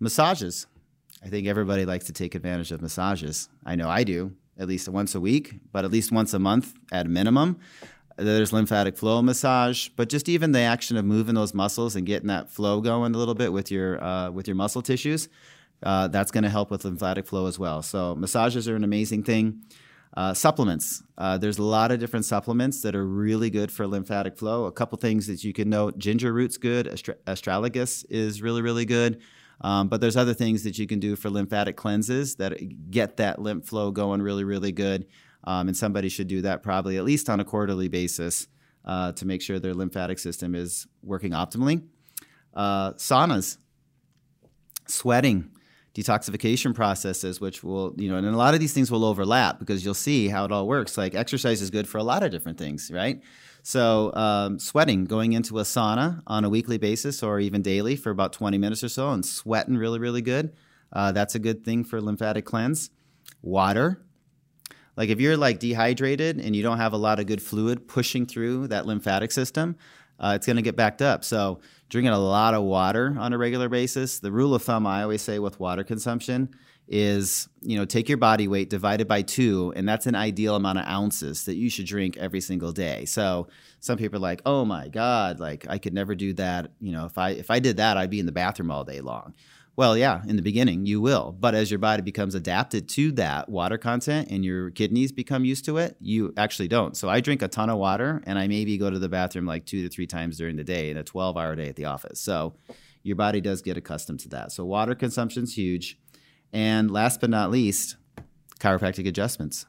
Massages. 0.00 0.66
I 1.22 1.28
think 1.28 1.46
everybody 1.46 1.84
likes 1.84 2.06
to 2.06 2.14
take 2.14 2.34
advantage 2.34 2.72
of 2.72 2.80
massages. 2.80 3.50
I 3.64 3.76
know 3.76 3.90
I 3.90 4.04
do, 4.04 4.32
at 4.58 4.68
least 4.68 4.88
once 4.88 5.14
a 5.14 5.20
week, 5.20 5.60
but 5.70 5.84
at 5.84 5.90
least 5.90 6.10
once 6.10 6.32
a 6.32 6.38
month 6.38 6.72
at 6.90 7.04
a 7.04 7.10
minimum. 7.10 7.58
There's 8.16 8.54
lymphatic 8.54 8.96
flow 8.96 9.20
massage, 9.20 9.88
but 9.88 10.08
just 10.08 10.30
even 10.30 10.52
the 10.52 10.60
action 10.60 10.96
of 10.96 11.04
moving 11.04 11.34
those 11.34 11.52
muscles 11.52 11.94
and 11.94 12.06
getting 12.06 12.28
that 12.28 12.50
flow 12.50 12.80
going 12.80 13.14
a 13.14 13.18
little 13.18 13.34
bit 13.34 13.52
with 13.52 13.70
your 13.70 14.02
uh, 14.02 14.30
with 14.30 14.48
your 14.48 14.56
muscle 14.56 14.80
tissues 14.80 15.28
uh, 15.82 16.08
that's 16.08 16.30
going 16.30 16.44
to 16.44 16.50
help 16.50 16.70
with 16.70 16.84
lymphatic 16.84 17.26
flow 17.26 17.46
as 17.46 17.58
well. 17.58 17.82
So 17.82 18.14
massages 18.14 18.68
are 18.68 18.76
an 18.76 18.84
amazing 18.84 19.24
thing. 19.24 19.62
Uh, 20.14 20.34
supplements. 20.34 21.02
Uh, 21.16 21.38
there's 21.38 21.58
a 21.58 21.62
lot 21.62 21.90
of 21.90 21.98
different 21.98 22.26
supplements 22.26 22.82
that 22.82 22.94
are 22.94 23.06
really 23.06 23.48
good 23.48 23.72
for 23.72 23.86
lymphatic 23.86 24.36
flow. 24.36 24.66
A 24.66 24.72
couple 24.72 24.98
things 24.98 25.26
that 25.26 25.42
you 25.42 25.54
can 25.54 25.70
note: 25.70 25.96
ginger 25.96 26.34
root's 26.34 26.58
good. 26.58 26.86
astragalus 26.86 28.04
is 28.10 28.42
really 28.42 28.60
really 28.60 28.84
good. 28.84 29.22
Um, 29.62 29.88
but 29.88 30.00
there's 30.00 30.16
other 30.16 30.34
things 30.34 30.64
that 30.64 30.78
you 30.78 30.86
can 30.86 31.00
do 31.00 31.16
for 31.16 31.30
lymphatic 31.30 31.76
cleanses 31.76 32.34
that 32.36 32.90
get 32.90 33.16
that 33.18 33.40
lymph 33.40 33.64
flow 33.64 33.90
going 33.90 34.20
really 34.20 34.44
really 34.44 34.72
good. 34.72 35.06
Um, 35.44 35.68
and 35.68 35.76
somebody 35.76 36.10
should 36.10 36.28
do 36.28 36.42
that 36.42 36.62
probably 36.62 36.98
at 36.98 37.04
least 37.04 37.30
on 37.30 37.40
a 37.40 37.44
quarterly 37.44 37.88
basis 37.88 38.48
uh, 38.84 39.12
to 39.12 39.26
make 39.26 39.40
sure 39.40 39.58
their 39.58 39.74
lymphatic 39.74 40.18
system 40.18 40.54
is 40.54 40.86
working 41.02 41.32
optimally. 41.32 41.82
Uh, 42.54 42.92
saunas, 42.92 43.56
sweating 44.86 45.50
detoxification 45.94 46.74
processes, 46.74 47.40
which 47.40 47.62
will, 47.62 47.94
you 47.96 48.08
know, 48.08 48.16
and 48.16 48.26
a 48.26 48.36
lot 48.36 48.54
of 48.54 48.60
these 48.60 48.72
things 48.72 48.90
will 48.90 49.04
overlap 49.04 49.58
because 49.58 49.84
you'll 49.84 49.94
see 49.94 50.28
how 50.28 50.44
it 50.44 50.52
all 50.52 50.66
works. 50.66 50.96
Like 50.96 51.14
exercise 51.14 51.60
is 51.60 51.70
good 51.70 51.86
for 51.86 51.98
a 51.98 52.02
lot 52.02 52.22
of 52.22 52.30
different 52.30 52.58
things, 52.58 52.90
right? 52.92 53.20
So, 53.62 54.12
um, 54.14 54.58
sweating, 54.58 55.04
going 55.04 55.34
into 55.34 55.58
a 55.58 55.62
sauna 55.62 56.22
on 56.26 56.44
a 56.44 56.48
weekly 56.48 56.78
basis 56.78 57.22
or 57.22 57.38
even 57.38 57.62
daily 57.62 57.94
for 57.94 58.10
about 58.10 58.32
20 58.32 58.58
minutes 58.58 58.82
or 58.82 58.88
so 58.88 59.10
and 59.10 59.24
sweating 59.24 59.76
really, 59.76 59.98
really 59.98 60.22
good. 60.22 60.54
Uh, 60.92 61.12
that's 61.12 61.34
a 61.34 61.38
good 61.38 61.64
thing 61.64 61.84
for 61.84 62.00
lymphatic 62.00 62.44
cleanse. 62.44 62.90
Water. 63.40 64.02
Like 64.96 65.10
if 65.10 65.20
you're 65.20 65.36
like 65.36 65.58
dehydrated 65.58 66.40
and 66.40 66.56
you 66.56 66.62
don't 66.62 66.78
have 66.78 66.92
a 66.92 66.98
lot 66.98 67.20
of 67.20 67.26
good 67.26 67.42
fluid 67.42 67.86
pushing 67.86 68.26
through 68.26 68.68
that 68.68 68.86
lymphatic 68.86 69.30
system, 69.30 69.76
uh, 70.18 70.34
it's 70.36 70.46
going 70.46 70.56
to 70.56 70.62
get 70.62 70.76
backed 70.76 71.02
up. 71.02 71.24
So, 71.24 71.60
drinking 71.92 72.10
a 72.10 72.18
lot 72.18 72.54
of 72.54 72.62
water 72.62 73.14
on 73.18 73.34
a 73.34 73.38
regular 73.38 73.68
basis. 73.68 74.18
The 74.18 74.32
rule 74.32 74.54
of 74.54 74.62
thumb 74.62 74.86
I 74.86 75.02
always 75.02 75.20
say 75.20 75.38
with 75.38 75.60
water 75.60 75.84
consumption 75.84 76.48
is, 76.88 77.50
you 77.60 77.76
know, 77.76 77.84
take 77.84 78.08
your 78.08 78.16
body 78.16 78.48
weight 78.48 78.70
divided 78.70 79.06
by 79.06 79.20
two, 79.20 79.74
and 79.76 79.86
that's 79.86 80.06
an 80.06 80.14
ideal 80.14 80.56
amount 80.56 80.78
of 80.78 80.86
ounces 80.86 81.44
that 81.44 81.56
you 81.56 81.68
should 81.68 81.84
drink 81.84 82.16
every 82.16 82.40
single 82.40 82.72
day. 82.72 83.04
So, 83.04 83.48
some 83.80 83.98
people 83.98 84.16
are 84.16 84.22
like, 84.22 84.40
"Oh 84.46 84.64
my 84.64 84.88
God, 84.88 85.38
like 85.38 85.66
I 85.68 85.76
could 85.76 85.92
never 85.92 86.14
do 86.14 86.32
that." 86.32 86.70
You 86.80 86.92
know, 86.92 87.04
if 87.04 87.18
I 87.18 87.30
if 87.32 87.50
I 87.50 87.58
did 87.58 87.76
that, 87.76 87.98
I'd 87.98 88.08
be 88.08 88.20
in 88.20 88.26
the 88.26 88.32
bathroom 88.32 88.70
all 88.70 88.84
day 88.84 89.02
long. 89.02 89.34
Well, 89.74 89.96
yeah, 89.96 90.20
in 90.28 90.36
the 90.36 90.42
beginning 90.42 90.84
you 90.84 91.00
will, 91.00 91.34
but 91.38 91.54
as 91.54 91.70
your 91.70 91.78
body 91.78 92.02
becomes 92.02 92.34
adapted 92.34 92.90
to 92.90 93.10
that 93.12 93.48
water 93.48 93.78
content 93.78 94.28
and 94.30 94.44
your 94.44 94.70
kidneys 94.70 95.12
become 95.12 95.46
used 95.46 95.64
to 95.64 95.78
it, 95.78 95.96
you 95.98 96.34
actually 96.36 96.68
don't. 96.68 96.94
So 96.94 97.08
I 97.08 97.20
drink 97.20 97.40
a 97.40 97.48
ton 97.48 97.70
of 97.70 97.78
water 97.78 98.22
and 98.26 98.38
I 98.38 98.48
maybe 98.48 98.76
go 98.76 98.90
to 98.90 98.98
the 98.98 99.08
bathroom 99.08 99.46
like 99.46 99.64
2 99.64 99.82
to 99.82 99.88
3 99.88 100.06
times 100.06 100.36
during 100.36 100.56
the 100.56 100.64
day 100.64 100.90
in 100.90 100.98
a 100.98 101.04
12-hour 101.04 101.56
day 101.56 101.68
at 101.68 101.76
the 101.76 101.86
office. 101.86 102.20
So 102.20 102.54
your 103.02 103.16
body 103.16 103.40
does 103.40 103.62
get 103.62 103.78
accustomed 103.78 104.20
to 104.20 104.28
that. 104.28 104.52
So 104.52 104.64
water 104.66 104.94
consumption 104.94 105.44
is 105.44 105.56
huge. 105.56 105.98
And 106.52 106.90
last 106.90 107.20
but 107.22 107.30
not 107.30 107.50
least, 107.50 107.96
chiropractic 108.60 109.08
adjustments. 109.08 109.64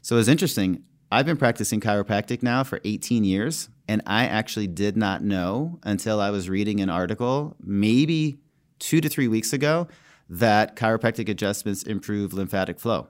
So 0.00 0.16
it's 0.16 0.28
interesting. 0.28 0.84
I've 1.10 1.26
been 1.26 1.36
practicing 1.36 1.80
chiropractic 1.80 2.42
now 2.42 2.62
for 2.62 2.80
18 2.84 3.24
years, 3.24 3.68
and 3.88 4.00
I 4.06 4.26
actually 4.26 4.68
did 4.68 4.96
not 4.96 5.24
know 5.24 5.80
until 5.82 6.20
I 6.20 6.30
was 6.30 6.48
reading 6.48 6.80
an 6.80 6.88
article, 6.88 7.56
maybe 7.60 8.38
two 8.78 9.00
to 9.00 9.08
three 9.08 9.28
weeks 9.28 9.52
ago 9.52 9.88
that 10.28 10.76
chiropractic 10.76 11.28
adjustments 11.28 11.82
improve 11.82 12.32
lymphatic 12.32 12.78
flow. 12.78 13.08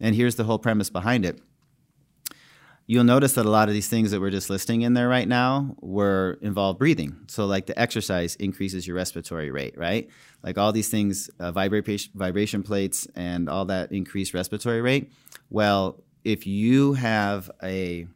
And 0.00 0.14
here's 0.14 0.36
the 0.36 0.44
whole 0.44 0.58
premise 0.58 0.88
behind 0.88 1.26
it. 1.26 1.40
You'll 2.86 3.04
notice 3.04 3.34
that 3.34 3.46
a 3.46 3.50
lot 3.50 3.68
of 3.68 3.74
these 3.74 3.88
things 3.88 4.10
that 4.10 4.20
we're 4.20 4.30
just 4.30 4.50
listing 4.50 4.82
in 4.82 4.94
there 4.94 5.08
right 5.08 5.28
now 5.28 5.76
were 5.80 6.38
involve 6.42 6.76
breathing. 6.76 7.18
So, 7.28 7.46
like 7.46 7.66
the 7.66 7.78
exercise 7.78 8.34
increases 8.34 8.84
your 8.84 8.96
respiratory 8.96 9.52
rate, 9.52 9.78
right? 9.78 10.10
Like 10.42 10.58
all 10.58 10.72
these 10.72 10.88
things, 10.88 11.30
uh, 11.38 11.52
vibration, 11.52 12.10
vibration 12.16 12.64
plates, 12.64 13.06
and 13.14 13.48
all 13.48 13.66
that 13.66 13.92
increased 13.92 14.34
respiratory 14.34 14.80
rate. 14.80 15.12
Well, 15.50 16.02
if 16.24 16.48
you 16.48 16.94
have 16.94 17.48
a 17.62 18.08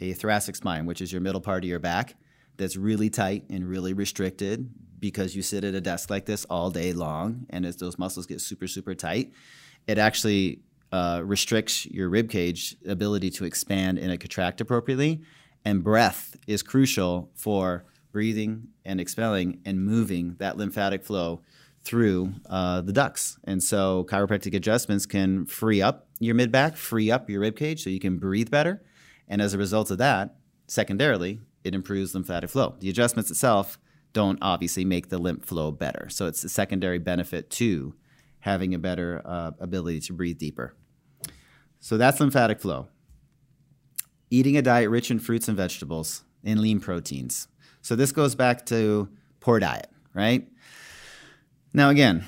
a 0.00 0.14
thoracic 0.14 0.56
spine, 0.56 0.86
which 0.86 1.00
is 1.00 1.12
your 1.12 1.20
middle 1.20 1.40
part 1.40 1.62
of 1.62 1.68
your 1.68 1.78
back, 1.78 2.16
that's 2.56 2.76
really 2.76 3.10
tight 3.10 3.44
and 3.48 3.68
really 3.68 3.92
restricted 3.92 4.70
because 5.00 5.34
you 5.34 5.42
sit 5.42 5.64
at 5.64 5.74
a 5.74 5.80
desk 5.80 6.10
like 6.10 6.26
this 6.26 6.44
all 6.46 6.70
day 6.70 6.92
long, 6.92 7.46
and 7.50 7.66
as 7.66 7.76
those 7.76 7.98
muscles 7.98 8.26
get 8.26 8.40
super 8.40 8.66
super 8.66 8.94
tight, 8.94 9.32
it 9.86 9.98
actually 9.98 10.60
uh, 10.92 11.22
restricts 11.24 11.86
your 11.86 12.08
rib 12.08 12.28
cage 12.30 12.76
ability 12.86 13.30
to 13.30 13.44
expand 13.44 13.98
and 13.98 14.18
contract 14.20 14.60
appropriately. 14.60 15.20
And 15.64 15.84
breath 15.84 16.36
is 16.46 16.62
crucial 16.62 17.30
for 17.34 17.84
breathing 18.12 18.68
and 18.84 19.00
expelling 19.00 19.60
and 19.64 19.84
moving 19.84 20.36
that 20.38 20.56
lymphatic 20.56 21.04
flow 21.04 21.42
through 21.84 22.34
uh, 22.48 22.80
the 22.80 22.92
ducts. 22.92 23.38
And 23.44 23.62
so 23.62 24.04
chiropractic 24.08 24.54
adjustments 24.54 25.06
can 25.06 25.46
free 25.46 25.80
up 25.80 26.08
your 26.18 26.34
mid 26.34 26.52
back, 26.52 26.76
free 26.76 27.10
up 27.10 27.30
your 27.30 27.40
rib 27.40 27.56
cage 27.56 27.82
so 27.82 27.90
you 27.90 28.00
can 28.00 28.18
breathe 28.18 28.50
better. 28.50 28.82
And 29.28 29.40
as 29.40 29.54
a 29.54 29.58
result 29.58 29.90
of 29.90 29.98
that, 29.98 30.36
secondarily, 30.66 31.40
it 31.64 31.74
improves 31.74 32.14
lymphatic 32.14 32.50
flow. 32.50 32.76
The 32.80 32.90
adjustments 32.90 33.30
itself 33.30 33.78
don't 34.12 34.38
obviously 34.42 34.84
make 34.84 35.08
the 35.08 35.18
lymph 35.18 35.44
flow 35.44 35.70
better. 35.70 36.08
So 36.08 36.26
it's 36.26 36.42
a 36.44 36.48
secondary 36.48 36.98
benefit 36.98 37.50
to 37.50 37.94
having 38.40 38.74
a 38.74 38.78
better 38.78 39.22
uh, 39.24 39.52
ability 39.60 40.00
to 40.00 40.12
breathe 40.12 40.38
deeper. 40.38 40.74
So 41.78 41.96
that's 41.96 42.20
lymphatic 42.20 42.60
flow. 42.60 42.88
Eating 44.30 44.56
a 44.56 44.62
diet 44.62 44.90
rich 44.90 45.10
in 45.10 45.18
fruits 45.18 45.48
and 45.48 45.56
vegetables 45.56 46.24
and 46.44 46.60
lean 46.60 46.80
proteins. 46.80 47.48
So 47.82 47.96
this 47.96 48.12
goes 48.12 48.34
back 48.34 48.66
to 48.66 49.08
poor 49.40 49.58
diet, 49.58 49.88
right? 50.14 50.46
Now, 51.72 51.90
again, 51.90 52.24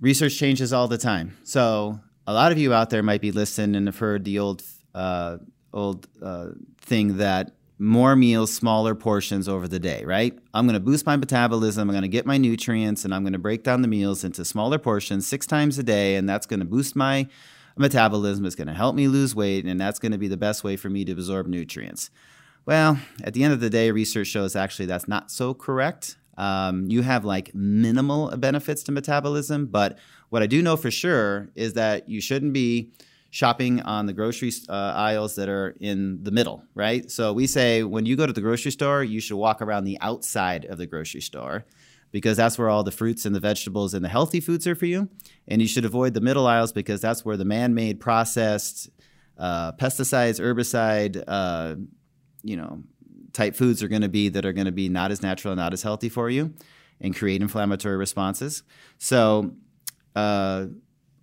research 0.00 0.36
changes 0.36 0.72
all 0.72 0.88
the 0.88 0.98
time. 0.98 1.36
So 1.44 2.00
a 2.26 2.32
lot 2.32 2.52
of 2.52 2.58
you 2.58 2.72
out 2.72 2.90
there 2.90 3.02
might 3.02 3.20
be 3.20 3.32
listening 3.32 3.76
and 3.76 3.86
have 3.86 3.98
heard 3.98 4.24
the 4.24 4.38
old, 4.38 4.62
uh, 4.94 5.38
old 5.72 6.06
uh, 6.22 6.48
thing 6.80 7.18
that 7.18 7.52
more 7.78 8.16
meals, 8.16 8.52
smaller 8.52 8.94
portions 8.94 9.48
over 9.48 9.68
the 9.68 9.78
day, 9.78 10.04
right? 10.04 10.36
I'm 10.52 10.66
going 10.66 10.74
to 10.74 10.80
boost 10.80 11.06
my 11.06 11.16
metabolism. 11.16 11.88
I'm 11.88 11.94
going 11.94 12.02
to 12.02 12.08
get 12.08 12.26
my 12.26 12.36
nutrients, 12.36 13.04
and 13.04 13.14
I'm 13.14 13.22
going 13.22 13.34
to 13.34 13.38
break 13.38 13.62
down 13.62 13.82
the 13.82 13.88
meals 13.88 14.24
into 14.24 14.44
smaller 14.44 14.78
portions 14.78 15.26
six 15.26 15.46
times 15.46 15.78
a 15.78 15.82
day, 15.82 16.16
and 16.16 16.28
that's 16.28 16.46
going 16.46 16.60
to 16.60 16.66
boost 16.66 16.96
my 16.96 17.28
metabolism. 17.76 18.44
It's 18.44 18.56
going 18.56 18.68
to 18.68 18.74
help 18.74 18.96
me 18.96 19.06
lose 19.06 19.34
weight, 19.34 19.64
and 19.64 19.80
that's 19.80 20.00
going 20.00 20.12
to 20.12 20.18
be 20.18 20.28
the 20.28 20.36
best 20.36 20.64
way 20.64 20.76
for 20.76 20.90
me 20.90 21.04
to 21.04 21.12
absorb 21.12 21.46
nutrients. 21.46 22.10
Well, 22.66 22.98
at 23.22 23.32
the 23.32 23.44
end 23.44 23.52
of 23.52 23.60
the 23.60 23.70
day, 23.70 23.90
research 23.92 24.26
shows 24.26 24.56
actually 24.56 24.86
that's 24.86 25.08
not 25.08 25.30
so 25.30 25.54
correct. 25.54 26.16
Um, 26.36 26.84
you 26.88 27.02
have 27.02 27.24
like 27.24 27.54
minimal 27.54 28.36
benefits 28.36 28.82
to 28.84 28.92
metabolism, 28.92 29.66
but 29.66 29.98
what 30.28 30.42
I 30.42 30.46
do 30.46 30.62
know 30.62 30.76
for 30.76 30.90
sure 30.90 31.48
is 31.54 31.72
that 31.74 32.08
you 32.08 32.20
shouldn't 32.20 32.52
be 32.52 32.92
shopping 33.30 33.80
on 33.82 34.06
the 34.06 34.12
grocery 34.12 34.50
uh, 34.68 34.72
aisles 34.72 35.34
that 35.34 35.48
are 35.48 35.74
in 35.80 36.22
the 36.22 36.30
middle, 36.30 36.62
right? 36.74 37.10
So 37.10 37.32
we 37.32 37.46
say 37.46 37.82
when 37.82 38.06
you 38.06 38.16
go 38.16 38.26
to 38.26 38.32
the 38.32 38.40
grocery 38.40 38.70
store, 38.70 39.04
you 39.04 39.20
should 39.20 39.36
walk 39.36 39.60
around 39.60 39.84
the 39.84 39.98
outside 40.00 40.64
of 40.64 40.78
the 40.78 40.86
grocery 40.86 41.20
store 41.20 41.64
because 42.10 42.38
that's 42.38 42.58
where 42.58 42.70
all 42.70 42.82
the 42.82 42.90
fruits 42.90 43.26
and 43.26 43.34
the 43.34 43.40
vegetables 43.40 43.92
and 43.92 44.02
the 44.04 44.08
healthy 44.08 44.40
foods 44.40 44.66
are 44.66 44.74
for 44.74 44.86
you. 44.86 45.08
And 45.46 45.60
you 45.60 45.68
should 45.68 45.84
avoid 45.84 46.14
the 46.14 46.22
middle 46.22 46.46
aisles 46.46 46.72
because 46.72 47.00
that's 47.00 47.24
where 47.24 47.36
the 47.36 47.44
man 47.44 47.74
made 47.74 48.00
processed 48.00 48.88
uh, 49.36 49.72
pesticides, 49.72 50.40
herbicide, 50.40 51.22
uh, 51.28 51.76
you 52.42 52.56
know, 52.56 52.82
type 53.32 53.54
foods 53.54 53.82
are 53.82 53.88
going 53.88 54.02
to 54.02 54.08
be 54.08 54.30
that 54.30 54.46
are 54.46 54.52
going 54.52 54.66
to 54.66 54.72
be 54.72 54.88
not 54.88 55.10
as 55.10 55.22
natural 55.22 55.52
and 55.52 55.58
not 55.58 55.72
as 55.72 55.82
healthy 55.82 56.08
for 56.08 56.30
you 56.30 56.54
and 57.00 57.14
create 57.14 57.42
inflammatory 57.42 57.96
responses. 57.96 58.62
So, 58.96 59.52
uh, 60.16 60.66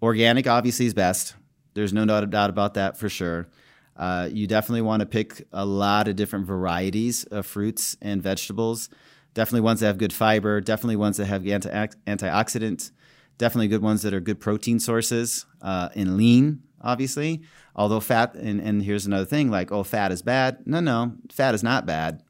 organic 0.02 0.48
obviously 0.48 0.86
is 0.86 0.94
best. 0.94 1.36
There's 1.76 1.94
no 1.94 2.06
doubt 2.06 2.50
about 2.50 2.74
that 2.74 2.98
for 2.98 3.10
sure. 3.10 3.48
Uh, 3.96 4.28
you 4.32 4.48
definitely 4.48 4.82
want 4.82 5.02
to 5.02 5.06
pick 5.06 5.46
a 5.54 5.66
lot 5.66 6.08
of 6.08 6.16
different 6.16 6.48
varieties 6.48 7.24
of 7.26 7.46
fruits 7.46 7.96
and 8.02 8.22
vegetables. 8.22 8.90
Definitely 9.34 9.62
ones 9.62 9.82
that 9.82 9.88
have 9.88 9.98
good 9.98 10.14
fiber. 10.14 10.62
Definitely 10.62 10.96
ones 10.96 11.18
that 11.18 11.26
have 11.26 11.46
anti- 11.48 11.70
antioxidant. 12.08 12.92
Definitely 13.38 13.68
good 13.68 13.82
ones 13.82 14.02
that 14.02 14.14
are 14.14 14.20
good 14.22 14.40
protein 14.40 14.80
sources 14.80 15.46
uh, 15.62 15.90
and 15.96 16.18
lean, 16.18 16.64
obviously. 16.82 17.44
Although 17.76 18.00
fat, 18.00 18.36
and, 18.36 18.62
and 18.62 18.82
here's 18.82 19.06
another 19.06 19.26
thing 19.26 19.52
like, 19.52 19.72
oh, 19.72 19.84
fat 19.84 20.12
is 20.12 20.22
bad. 20.22 20.66
No, 20.66 20.80
no, 20.80 21.16
fat 21.30 21.54
is 21.54 21.64
not 21.64 21.86
bad. 21.86 22.24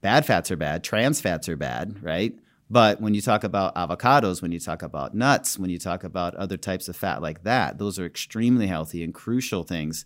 Bad 0.00 0.24
fats 0.26 0.50
are 0.50 0.56
bad. 0.56 0.84
Trans 0.84 1.20
fats 1.20 1.48
are 1.48 1.56
bad, 1.56 2.02
right? 2.02 2.38
But 2.70 3.00
when 3.00 3.14
you 3.14 3.20
talk 3.20 3.44
about 3.44 3.74
avocados, 3.74 4.40
when 4.40 4.52
you 4.52 4.58
talk 4.58 4.82
about 4.82 5.14
nuts, 5.14 5.58
when 5.58 5.70
you 5.70 5.78
talk 5.78 6.02
about 6.02 6.34
other 6.34 6.56
types 6.56 6.88
of 6.88 6.96
fat 6.96 7.20
like 7.20 7.42
that, 7.44 7.78
those 7.78 7.98
are 7.98 8.06
extremely 8.06 8.66
healthy 8.66 9.04
and 9.04 9.12
crucial 9.12 9.64
things 9.64 10.04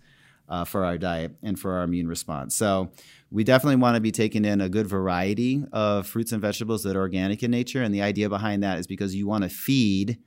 uh, 0.48 0.64
for 0.64 0.84
our 0.84 0.98
diet 0.98 1.36
and 1.42 1.58
for 1.58 1.74
our 1.74 1.84
immune 1.84 2.08
response. 2.08 2.56
So 2.56 2.90
we 3.30 3.44
definitely 3.44 3.76
want 3.76 3.94
to 3.94 4.00
be 4.00 4.10
taking 4.10 4.44
in 4.44 4.60
a 4.60 4.68
good 4.68 4.86
variety 4.86 5.64
of 5.72 6.06
fruits 6.06 6.32
and 6.32 6.40
vegetables 6.40 6.82
that 6.82 6.96
are 6.96 7.00
organic 7.00 7.42
in 7.42 7.50
nature. 7.50 7.82
And 7.82 7.94
the 7.94 8.02
idea 8.02 8.28
behind 8.28 8.62
that 8.62 8.78
is 8.78 8.86
because 8.86 9.14
you 9.14 9.26
want 9.26 9.44
to 9.44 9.50
feed 9.50 10.18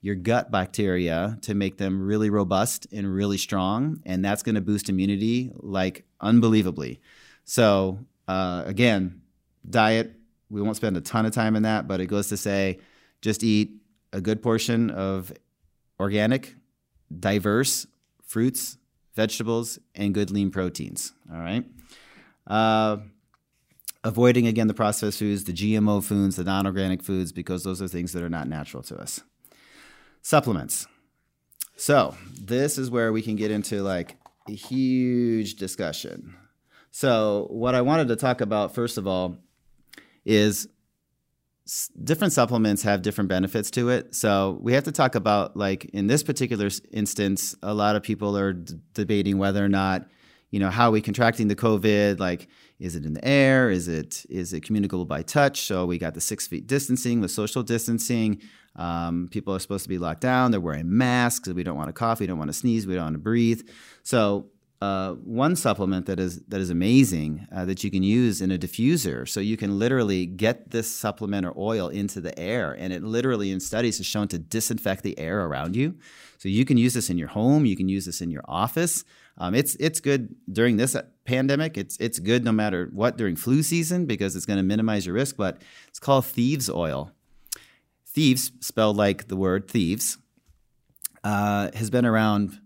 your 0.00 0.14
gut 0.14 0.50
bacteria 0.50 1.38
to 1.42 1.54
make 1.54 1.78
them 1.78 2.00
really 2.00 2.30
robust 2.30 2.86
and 2.92 3.12
really 3.12 3.38
strong. 3.38 4.00
And 4.04 4.24
that's 4.24 4.42
going 4.42 4.54
to 4.54 4.60
boost 4.60 4.88
immunity 4.88 5.50
like 5.54 6.04
unbelievably. 6.20 7.00
So, 7.44 7.98
uh, 8.26 8.62
again, 8.66 9.22
diet 9.68 10.17
we 10.50 10.62
won't 10.62 10.76
spend 10.76 10.96
a 10.96 11.00
ton 11.00 11.26
of 11.26 11.32
time 11.32 11.56
in 11.56 11.62
that, 11.62 11.86
but 11.86 12.00
it 12.00 12.06
goes 12.06 12.28
to 12.28 12.36
say 12.36 12.78
just 13.20 13.42
eat 13.42 13.72
a 14.12 14.20
good 14.20 14.42
portion 14.42 14.90
of 14.90 15.32
organic, 16.00 16.54
diverse 17.18 17.86
fruits, 18.24 18.78
vegetables, 19.14 19.78
and 19.94 20.14
good 20.14 20.30
lean 20.30 20.50
proteins. 20.50 21.12
All 21.32 21.40
right. 21.40 21.64
Uh, 22.46 22.98
avoiding 24.04 24.46
again 24.46 24.68
the 24.68 24.74
processed 24.74 25.18
foods, 25.18 25.44
the 25.44 25.52
GMO 25.52 26.02
foods, 26.02 26.36
the 26.36 26.44
non 26.44 26.66
organic 26.66 27.02
foods, 27.02 27.32
because 27.32 27.64
those 27.64 27.82
are 27.82 27.88
things 27.88 28.12
that 28.12 28.22
are 28.22 28.30
not 28.30 28.48
natural 28.48 28.82
to 28.84 28.96
us. 28.96 29.20
Supplements. 30.22 30.86
So, 31.76 32.16
this 32.40 32.78
is 32.78 32.90
where 32.90 33.12
we 33.12 33.22
can 33.22 33.36
get 33.36 33.50
into 33.50 33.82
like 33.82 34.16
a 34.48 34.52
huge 34.52 35.54
discussion. 35.56 36.34
So, 36.90 37.46
what 37.50 37.74
I 37.74 37.82
wanted 37.82 38.08
to 38.08 38.16
talk 38.16 38.40
about, 38.40 38.74
first 38.74 38.98
of 38.98 39.06
all, 39.06 39.36
is 40.28 40.68
different 42.04 42.32
supplements 42.32 42.82
have 42.82 43.02
different 43.02 43.28
benefits 43.28 43.70
to 43.70 43.88
it. 43.88 44.14
So 44.14 44.58
we 44.60 44.74
have 44.74 44.84
to 44.84 44.92
talk 44.92 45.14
about 45.14 45.56
like 45.56 45.86
in 45.86 46.06
this 46.06 46.22
particular 46.22 46.68
instance, 46.92 47.56
a 47.62 47.74
lot 47.74 47.96
of 47.96 48.02
people 48.02 48.36
are 48.36 48.52
d- 48.52 48.74
debating 48.94 49.38
whether 49.38 49.64
or 49.64 49.68
not 49.68 50.06
you 50.50 50.60
know 50.60 50.70
how 50.70 50.88
are 50.88 50.92
we 50.92 51.02
contracting 51.02 51.48
the 51.48 51.56
COVID? 51.56 52.18
Like, 52.18 52.48
is 52.78 52.96
it 52.96 53.04
in 53.04 53.12
the 53.12 53.24
air? 53.24 53.70
Is 53.70 53.88
it 53.88 54.24
is 54.30 54.52
it 54.52 54.62
communicable 54.62 55.04
by 55.04 55.22
touch? 55.22 55.62
So 55.62 55.84
we 55.84 55.98
got 55.98 56.14
the 56.14 56.20
six 56.20 56.46
feet 56.46 56.66
distancing, 56.66 57.20
the 57.20 57.28
social 57.28 57.62
distancing. 57.62 58.40
Um, 58.76 59.28
people 59.30 59.54
are 59.54 59.58
supposed 59.58 59.82
to 59.82 59.88
be 59.88 59.98
locked 59.98 60.20
down. 60.20 60.50
They're 60.50 60.60
wearing 60.60 60.96
masks. 60.96 61.48
We 61.48 61.64
don't 61.64 61.76
want 61.76 61.88
to 61.88 61.92
cough. 61.92 62.20
We 62.20 62.26
don't 62.26 62.38
want 62.38 62.48
to 62.48 62.54
sneeze. 62.54 62.86
We 62.86 62.94
don't 62.94 63.04
want 63.04 63.14
to 63.14 63.20
breathe. 63.20 63.68
So 64.04 64.46
uh, 64.80 65.14
one 65.14 65.56
supplement 65.56 66.06
that 66.06 66.20
is 66.20 66.40
that 66.42 66.60
is 66.60 66.70
amazing 66.70 67.48
uh, 67.52 67.64
that 67.64 67.82
you 67.82 67.90
can 67.90 68.04
use 68.04 68.40
in 68.40 68.52
a 68.52 68.58
diffuser. 68.58 69.28
So 69.28 69.40
you 69.40 69.56
can 69.56 69.76
literally 69.76 70.24
get 70.24 70.70
this 70.70 70.88
supplement 70.90 71.44
or 71.44 71.52
oil 71.56 71.88
into 71.88 72.20
the 72.20 72.38
air, 72.38 72.76
and 72.78 72.92
it 72.92 73.02
literally 73.02 73.50
in 73.50 73.58
studies 73.58 73.98
has 73.98 74.06
shown 74.06 74.28
to 74.28 74.38
disinfect 74.38 75.02
the 75.02 75.18
air 75.18 75.44
around 75.44 75.74
you. 75.74 75.96
So 76.38 76.48
you 76.48 76.64
can 76.64 76.76
use 76.76 76.94
this 76.94 77.10
in 77.10 77.18
your 77.18 77.28
home. 77.28 77.66
You 77.66 77.76
can 77.76 77.88
use 77.88 78.06
this 78.06 78.20
in 78.20 78.30
your 78.30 78.44
office. 78.46 79.04
Um, 79.36 79.54
it's 79.54 79.74
it's 79.76 80.00
good 80.00 80.36
during 80.50 80.76
this 80.76 80.96
pandemic. 81.24 81.76
It's 81.76 81.96
it's 81.96 82.20
good 82.20 82.44
no 82.44 82.52
matter 82.52 82.88
what 82.92 83.16
during 83.16 83.34
flu 83.34 83.64
season 83.64 84.06
because 84.06 84.36
it's 84.36 84.46
going 84.46 84.58
to 84.58 84.62
minimize 84.62 85.06
your 85.06 85.14
risk. 85.16 85.36
But 85.36 85.60
it's 85.88 85.98
called 85.98 86.24
thieves 86.24 86.70
oil. 86.70 87.10
Thieves, 88.06 88.52
spelled 88.60 88.96
like 88.96 89.26
the 89.26 89.36
word 89.36 89.68
thieves, 89.68 90.18
uh, 91.24 91.70
has 91.74 91.90
been 91.90 92.06
around 92.06 92.60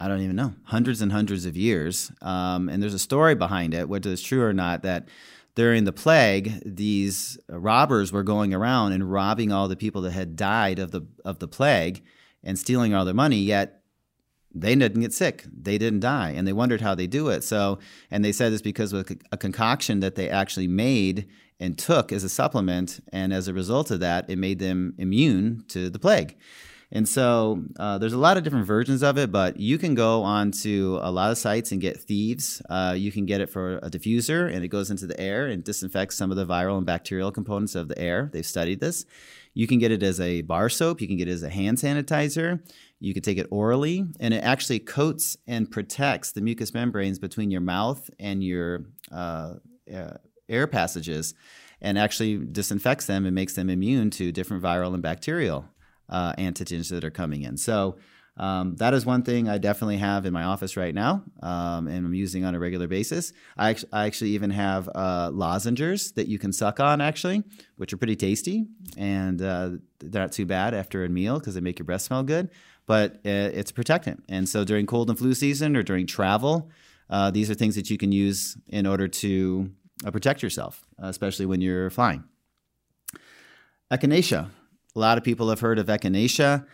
I 0.00 0.08
don't 0.08 0.22
even 0.22 0.34
know, 0.34 0.54
hundreds 0.64 1.02
and 1.02 1.12
hundreds 1.12 1.44
of 1.44 1.58
years. 1.58 2.10
Um, 2.22 2.70
and 2.70 2.82
there's 2.82 2.94
a 2.94 2.98
story 2.98 3.34
behind 3.34 3.74
it, 3.74 3.86
whether 3.86 4.10
it's 4.10 4.22
true 4.22 4.42
or 4.42 4.54
not, 4.54 4.82
that 4.82 5.08
during 5.54 5.84
the 5.84 5.92
plague, 5.92 6.62
these 6.64 7.38
robbers 7.48 8.10
were 8.10 8.22
going 8.22 8.54
around 8.54 8.92
and 8.92 9.12
robbing 9.12 9.52
all 9.52 9.68
the 9.68 9.76
people 9.76 10.00
that 10.02 10.12
had 10.12 10.36
died 10.36 10.78
of 10.78 10.90
the 10.90 11.02
of 11.24 11.38
the 11.38 11.48
plague 11.48 12.02
and 12.42 12.58
stealing 12.58 12.94
all 12.94 13.04
their 13.04 13.12
money. 13.12 13.36
Yet 13.36 13.82
they 14.54 14.74
didn't 14.74 15.02
get 15.02 15.12
sick; 15.12 15.44
they 15.52 15.76
didn't 15.76 16.00
die, 16.00 16.30
and 16.30 16.48
they 16.48 16.54
wondered 16.54 16.80
how 16.80 16.94
they 16.94 17.06
do 17.06 17.28
it. 17.28 17.44
So, 17.44 17.78
and 18.10 18.24
they 18.24 18.32
said 18.32 18.54
it's 18.54 18.62
because 18.62 18.94
of 18.94 19.06
a 19.32 19.36
concoction 19.36 20.00
that 20.00 20.14
they 20.14 20.30
actually 20.30 20.68
made 20.68 21.28
and 21.58 21.76
took 21.76 22.10
as 22.10 22.24
a 22.24 22.30
supplement, 22.30 23.00
and 23.12 23.34
as 23.34 23.46
a 23.46 23.52
result 23.52 23.90
of 23.90 24.00
that, 24.00 24.30
it 24.30 24.38
made 24.38 24.60
them 24.60 24.94
immune 24.96 25.64
to 25.68 25.90
the 25.90 25.98
plague. 25.98 26.36
And 26.92 27.08
so 27.08 27.62
uh, 27.78 27.98
there's 27.98 28.12
a 28.12 28.18
lot 28.18 28.36
of 28.36 28.42
different 28.42 28.66
versions 28.66 29.02
of 29.02 29.16
it, 29.16 29.30
but 29.30 29.58
you 29.58 29.78
can 29.78 29.94
go 29.94 30.24
onto 30.24 30.98
a 31.00 31.10
lot 31.10 31.30
of 31.30 31.38
sites 31.38 31.70
and 31.70 31.80
get 31.80 32.00
thieves. 32.00 32.60
Uh, 32.68 32.94
you 32.96 33.12
can 33.12 33.26
get 33.26 33.40
it 33.40 33.48
for 33.48 33.76
a 33.78 33.90
diffuser, 33.90 34.52
and 34.52 34.64
it 34.64 34.68
goes 34.68 34.90
into 34.90 35.06
the 35.06 35.18
air 35.20 35.46
and 35.46 35.62
disinfects 35.62 36.16
some 36.16 36.32
of 36.32 36.36
the 36.36 36.46
viral 36.46 36.78
and 36.78 36.86
bacterial 36.86 37.30
components 37.30 37.76
of 37.76 37.86
the 37.86 37.98
air. 37.98 38.28
They've 38.32 38.44
studied 38.44 38.80
this. 38.80 39.04
You 39.54 39.68
can 39.68 39.78
get 39.78 39.92
it 39.92 40.02
as 40.02 40.20
a 40.20 40.42
bar 40.42 40.68
soap. 40.68 41.00
You 41.00 41.06
can 41.06 41.16
get 41.16 41.28
it 41.28 41.32
as 41.32 41.44
a 41.44 41.50
hand 41.50 41.78
sanitizer. 41.78 42.60
You 42.98 43.14
can 43.14 43.22
take 43.22 43.38
it 43.38 43.46
orally, 43.50 44.04
and 44.18 44.34
it 44.34 44.42
actually 44.42 44.80
coats 44.80 45.36
and 45.46 45.70
protects 45.70 46.32
the 46.32 46.40
mucous 46.40 46.74
membranes 46.74 47.20
between 47.20 47.52
your 47.52 47.60
mouth 47.60 48.10
and 48.18 48.42
your 48.42 48.86
uh, 49.12 49.54
uh 49.94 50.14
air 50.48 50.66
passages, 50.66 51.34
and 51.80 51.96
actually 51.96 52.36
disinfects 52.36 53.06
them 53.06 53.24
and 53.24 53.34
makes 53.34 53.54
them 53.54 53.70
immune 53.70 54.10
to 54.10 54.32
different 54.32 54.64
viral 54.64 54.92
and 54.92 55.02
bacterial 55.02 55.69
uh, 56.10 56.34
antigens 56.34 56.90
that 56.90 57.04
are 57.04 57.10
coming 57.10 57.42
in. 57.42 57.56
So 57.56 57.96
um, 58.36 58.76
that 58.76 58.94
is 58.94 59.04
one 59.04 59.22
thing 59.22 59.48
I 59.48 59.58
definitely 59.58 59.98
have 59.98 60.24
in 60.24 60.32
my 60.32 60.44
office 60.44 60.76
right 60.76 60.94
now, 60.94 61.22
um, 61.42 61.88
and 61.88 62.06
I'm 62.06 62.14
using 62.14 62.44
on 62.44 62.54
a 62.54 62.58
regular 62.58 62.86
basis. 62.86 63.32
I, 63.56 63.70
actually, 63.70 63.88
I 63.92 64.06
actually 64.06 64.30
even 64.30 64.50
have 64.50 64.88
uh, 64.94 65.30
lozengers 65.30 66.14
that 66.14 66.26
you 66.26 66.38
can 66.38 66.52
suck 66.52 66.80
on, 66.80 67.00
actually, 67.00 67.42
which 67.76 67.92
are 67.92 67.98
pretty 67.98 68.16
tasty, 68.16 68.66
and 68.96 69.42
uh, 69.42 69.70
they're 69.98 70.22
not 70.22 70.32
too 70.32 70.46
bad 70.46 70.72
after 70.72 71.04
a 71.04 71.08
meal 71.08 71.38
because 71.38 71.54
they 71.54 71.60
make 71.60 71.78
your 71.78 71.86
breath 71.86 72.02
smell 72.02 72.22
good. 72.22 72.50
But 72.86 73.16
uh, 73.26 73.52
it's 73.52 73.72
a 73.72 73.74
protectant, 73.74 74.24
and 74.28 74.48
so 74.48 74.64
during 74.64 74.86
cold 74.86 75.10
and 75.10 75.18
flu 75.18 75.34
season 75.34 75.76
or 75.76 75.82
during 75.82 76.06
travel, 76.06 76.70
uh, 77.10 77.30
these 77.30 77.50
are 77.50 77.54
things 77.54 77.74
that 77.74 77.90
you 77.90 77.98
can 77.98 78.10
use 78.10 78.56
in 78.68 78.86
order 78.86 79.06
to 79.06 79.70
uh, 80.06 80.10
protect 80.10 80.42
yourself, 80.42 80.86
especially 80.98 81.46
when 81.46 81.60
you're 81.60 81.90
flying. 81.90 82.24
Echinacea. 83.92 84.48
A 84.94 84.98
lot 84.98 85.18
of 85.18 85.24
people 85.24 85.48
have 85.50 85.60
heard 85.60 85.78
of 85.78 85.86
echinacea. 85.86 86.66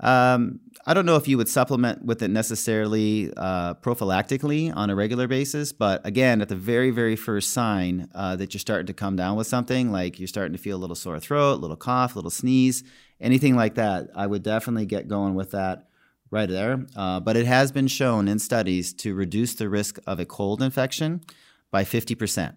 Um, 0.00 0.60
I 0.86 0.92
don't 0.92 1.06
know 1.06 1.16
if 1.16 1.28
you 1.28 1.38
would 1.38 1.48
supplement 1.48 2.04
with 2.04 2.22
it 2.22 2.28
necessarily 2.28 3.32
uh, 3.36 3.74
prophylactically 3.74 4.74
on 4.74 4.90
a 4.90 4.94
regular 4.94 5.28
basis, 5.28 5.72
but 5.72 6.04
again, 6.04 6.40
at 6.40 6.48
the 6.48 6.56
very, 6.56 6.90
very 6.90 7.14
first 7.14 7.52
sign 7.52 8.08
uh, 8.14 8.34
that 8.36 8.52
you're 8.52 8.58
starting 8.58 8.86
to 8.86 8.92
come 8.92 9.14
down 9.14 9.36
with 9.36 9.46
something, 9.46 9.92
like 9.92 10.18
you're 10.18 10.26
starting 10.26 10.52
to 10.52 10.58
feel 10.58 10.76
a 10.76 10.80
little 10.80 10.96
sore 10.96 11.20
throat, 11.20 11.54
a 11.54 11.60
little 11.60 11.76
cough, 11.76 12.14
a 12.14 12.18
little 12.18 12.30
sneeze, 12.30 12.82
anything 13.20 13.54
like 13.54 13.76
that, 13.76 14.08
I 14.16 14.26
would 14.26 14.42
definitely 14.42 14.86
get 14.86 15.06
going 15.06 15.34
with 15.36 15.52
that 15.52 15.88
right 16.30 16.48
there. 16.48 16.84
Uh, 16.96 17.20
but 17.20 17.36
it 17.36 17.46
has 17.46 17.70
been 17.70 17.86
shown 17.86 18.26
in 18.26 18.40
studies 18.40 18.92
to 18.94 19.14
reduce 19.14 19.54
the 19.54 19.68
risk 19.68 19.98
of 20.06 20.18
a 20.18 20.24
cold 20.24 20.60
infection 20.60 21.22
by 21.70 21.84
50%. 21.84 22.54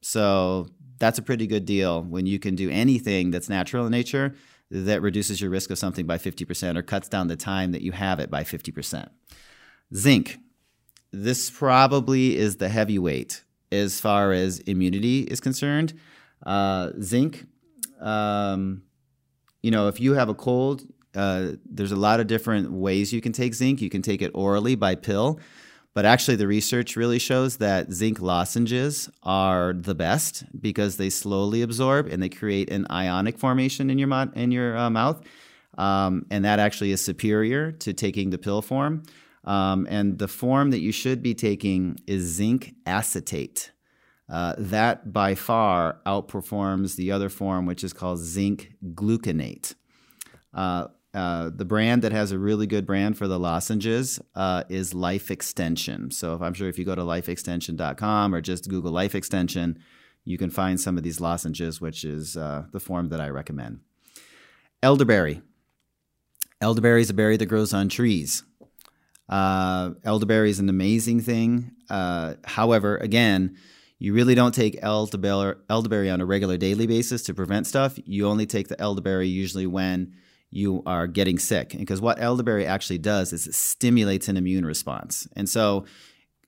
So 0.00 0.68
that's 0.98 1.18
a 1.18 1.22
pretty 1.22 1.46
good 1.46 1.66
deal 1.66 2.02
when 2.02 2.24
you 2.24 2.38
can 2.38 2.54
do 2.54 2.70
anything 2.70 3.30
that's 3.30 3.50
natural 3.50 3.84
in 3.84 3.92
nature 3.92 4.34
that 4.70 5.02
reduces 5.02 5.40
your 5.40 5.50
risk 5.50 5.70
of 5.70 5.78
something 5.78 6.06
by 6.06 6.18
50% 6.18 6.76
or 6.76 6.82
cuts 6.82 7.08
down 7.08 7.28
the 7.28 7.36
time 7.36 7.72
that 7.72 7.82
you 7.82 7.92
have 7.92 8.20
it 8.20 8.30
by 8.30 8.44
50%. 8.44 9.08
Zinc. 9.94 10.38
This 11.10 11.48
probably 11.48 12.36
is 12.36 12.56
the 12.56 12.68
heavyweight 12.68 13.44
as 13.72 13.98
far 14.00 14.32
as 14.32 14.58
immunity 14.60 15.20
is 15.22 15.40
concerned. 15.40 15.94
Uh, 16.44 16.90
zinc, 17.00 17.46
um, 18.00 18.82
you 19.62 19.70
know, 19.70 19.88
if 19.88 20.00
you 20.00 20.14
have 20.14 20.28
a 20.28 20.34
cold, 20.34 20.82
uh, 21.14 21.52
there's 21.64 21.92
a 21.92 21.96
lot 21.96 22.20
of 22.20 22.26
different 22.26 22.70
ways 22.70 23.12
you 23.12 23.20
can 23.20 23.32
take 23.32 23.54
zinc. 23.54 23.80
You 23.80 23.90
can 23.90 24.02
take 24.02 24.22
it 24.22 24.30
orally 24.34 24.74
by 24.74 24.94
pill. 24.94 25.40
But 25.98 26.04
actually, 26.04 26.36
the 26.36 26.46
research 26.46 26.94
really 26.94 27.18
shows 27.18 27.56
that 27.56 27.92
zinc 27.92 28.20
lozenges 28.20 29.10
are 29.24 29.72
the 29.72 29.96
best 29.96 30.44
because 30.60 30.96
they 30.96 31.10
slowly 31.10 31.60
absorb 31.60 32.06
and 32.06 32.22
they 32.22 32.28
create 32.28 32.70
an 32.70 32.86
ionic 32.88 33.36
formation 33.36 33.90
in 33.90 33.98
your, 33.98 34.06
mo- 34.06 34.30
in 34.36 34.52
your 34.52 34.76
uh, 34.76 34.90
mouth. 34.90 35.20
Um, 35.76 36.24
and 36.30 36.44
that 36.44 36.60
actually 36.60 36.92
is 36.92 37.04
superior 37.04 37.72
to 37.72 37.92
taking 37.92 38.30
the 38.30 38.38
pill 38.38 38.62
form. 38.62 39.02
Um, 39.42 39.88
and 39.90 40.20
the 40.20 40.28
form 40.28 40.70
that 40.70 40.78
you 40.78 40.92
should 40.92 41.20
be 41.20 41.34
taking 41.34 41.98
is 42.06 42.22
zinc 42.22 42.76
acetate. 42.86 43.72
Uh, 44.28 44.54
that 44.56 45.12
by 45.12 45.34
far 45.34 45.98
outperforms 46.06 46.94
the 46.94 47.10
other 47.10 47.28
form, 47.28 47.66
which 47.66 47.82
is 47.82 47.92
called 47.92 48.20
zinc 48.20 48.72
gluconate. 48.94 49.74
Uh, 50.54 50.86
uh, 51.18 51.50
the 51.52 51.64
brand 51.64 52.02
that 52.02 52.12
has 52.12 52.30
a 52.30 52.38
really 52.38 52.68
good 52.68 52.86
brand 52.86 53.18
for 53.18 53.26
the 53.26 53.40
lozenges 53.40 54.20
uh, 54.36 54.62
is 54.68 54.94
Life 54.94 55.32
Extension. 55.32 56.12
So 56.12 56.34
if, 56.34 56.40
I'm 56.40 56.54
sure 56.54 56.68
if 56.68 56.78
you 56.78 56.84
go 56.84 56.94
to 56.94 57.02
lifeextension.com 57.02 58.32
or 58.32 58.40
just 58.40 58.68
Google 58.68 58.92
Life 58.92 59.16
Extension, 59.16 59.80
you 60.24 60.38
can 60.38 60.48
find 60.48 60.80
some 60.80 60.96
of 60.96 61.02
these 61.02 61.20
lozenges, 61.20 61.80
which 61.80 62.04
is 62.04 62.36
uh, 62.36 62.66
the 62.70 62.78
form 62.78 63.08
that 63.08 63.20
I 63.20 63.30
recommend. 63.30 63.80
Elderberry. 64.80 65.42
Elderberry 66.60 67.00
is 67.00 67.10
a 67.10 67.14
berry 67.14 67.36
that 67.36 67.46
grows 67.46 67.74
on 67.74 67.88
trees. 67.88 68.44
Uh, 69.28 69.90
elderberry 70.04 70.50
is 70.50 70.60
an 70.60 70.68
amazing 70.68 71.20
thing. 71.20 71.72
Uh, 71.90 72.34
however, 72.44 72.96
again, 72.96 73.56
you 73.98 74.14
really 74.14 74.36
don't 74.36 74.54
take 74.54 74.78
elderberry, 74.82 75.56
elderberry 75.68 76.10
on 76.10 76.20
a 76.20 76.26
regular 76.26 76.56
daily 76.56 76.86
basis 76.86 77.24
to 77.24 77.34
prevent 77.34 77.66
stuff. 77.66 77.98
You 78.04 78.28
only 78.28 78.46
take 78.46 78.68
the 78.68 78.80
elderberry 78.80 79.26
usually 79.26 79.66
when 79.66 80.14
you 80.50 80.82
are 80.86 81.06
getting 81.06 81.38
sick. 81.38 81.74
Because 81.76 82.00
what 82.00 82.20
elderberry 82.20 82.66
actually 82.66 82.98
does 82.98 83.32
is 83.32 83.46
it 83.46 83.54
stimulates 83.54 84.28
an 84.28 84.36
immune 84.36 84.64
response. 84.64 85.28
And 85.34 85.48
so, 85.48 85.84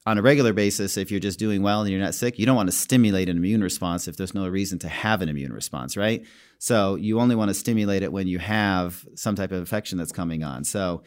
on 0.06 0.16
a 0.16 0.22
regular 0.22 0.54
basis, 0.54 0.96
if 0.96 1.10
you're 1.10 1.20
just 1.20 1.38
doing 1.38 1.62
well 1.62 1.82
and 1.82 1.90
you're 1.90 2.00
not 2.00 2.14
sick, 2.14 2.38
you 2.38 2.46
don't 2.46 2.56
want 2.56 2.68
to 2.68 2.74
stimulate 2.74 3.28
an 3.28 3.36
immune 3.36 3.62
response 3.62 4.08
if 4.08 4.16
there's 4.16 4.34
no 4.34 4.48
reason 4.48 4.78
to 4.78 4.88
have 4.88 5.20
an 5.20 5.28
immune 5.28 5.52
response, 5.52 5.94
right? 5.96 6.24
So, 6.58 6.94
you 6.94 7.20
only 7.20 7.36
want 7.36 7.50
to 7.50 7.54
stimulate 7.54 8.02
it 8.02 8.12
when 8.12 8.26
you 8.26 8.38
have 8.38 9.04
some 9.14 9.34
type 9.34 9.52
of 9.52 9.58
infection 9.58 9.98
that's 9.98 10.12
coming 10.12 10.42
on. 10.42 10.64
So, 10.64 11.02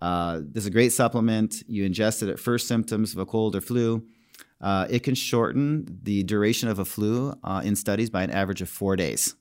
uh, 0.00 0.40
this 0.42 0.62
is 0.62 0.68
a 0.68 0.70
great 0.70 0.92
supplement. 0.92 1.62
You 1.66 1.88
ingest 1.88 2.22
it 2.22 2.28
at 2.28 2.38
first 2.38 2.68
symptoms 2.68 3.12
of 3.12 3.18
a 3.18 3.26
cold 3.26 3.56
or 3.56 3.60
flu. 3.60 4.06
Uh, 4.60 4.86
it 4.88 5.02
can 5.02 5.14
shorten 5.14 5.86
the 6.02 6.22
duration 6.22 6.68
of 6.68 6.78
a 6.78 6.84
flu 6.84 7.34
uh, 7.42 7.62
in 7.64 7.76
studies 7.76 8.10
by 8.10 8.22
an 8.22 8.30
average 8.30 8.62
of 8.62 8.68
four 8.68 8.96
days, 8.96 9.34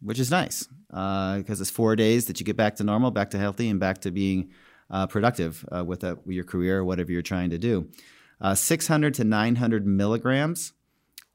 which 0.00 0.18
is 0.18 0.30
nice 0.30 0.68
because 0.88 1.60
uh, 1.60 1.62
it's 1.62 1.70
four 1.70 1.96
days 1.96 2.26
that 2.26 2.38
you 2.38 2.46
get 2.46 2.56
back 2.56 2.76
to 2.76 2.84
normal, 2.84 3.10
back 3.10 3.30
to 3.30 3.38
healthy, 3.38 3.68
and 3.68 3.80
back 3.80 3.98
to 4.02 4.10
being 4.10 4.50
uh, 4.90 5.06
productive 5.06 5.64
uh, 5.74 5.84
with, 5.84 6.04
a, 6.04 6.18
your 6.26 6.44
career 6.44 6.78
or 6.78 6.84
whatever 6.84 7.12
you're 7.12 7.22
trying 7.22 7.50
to 7.50 7.58
do. 7.58 7.88
Uh, 8.40 8.54
600 8.54 9.14
to 9.14 9.24
900 9.24 9.86
milligrams 9.86 10.72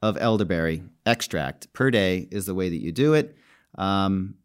of 0.00 0.16
elderberry 0.18 0.82
extract 1.06 1.72
per 1.72 1.90
day 1.90 2.28
is 2.30 2.46
the 2.46 2.54
way 2.54 2.68
that 2.68 2.80
you 2.80 2.92
do 2.92 3.14
it. 3.14 3.36
Um, 3.76 4.36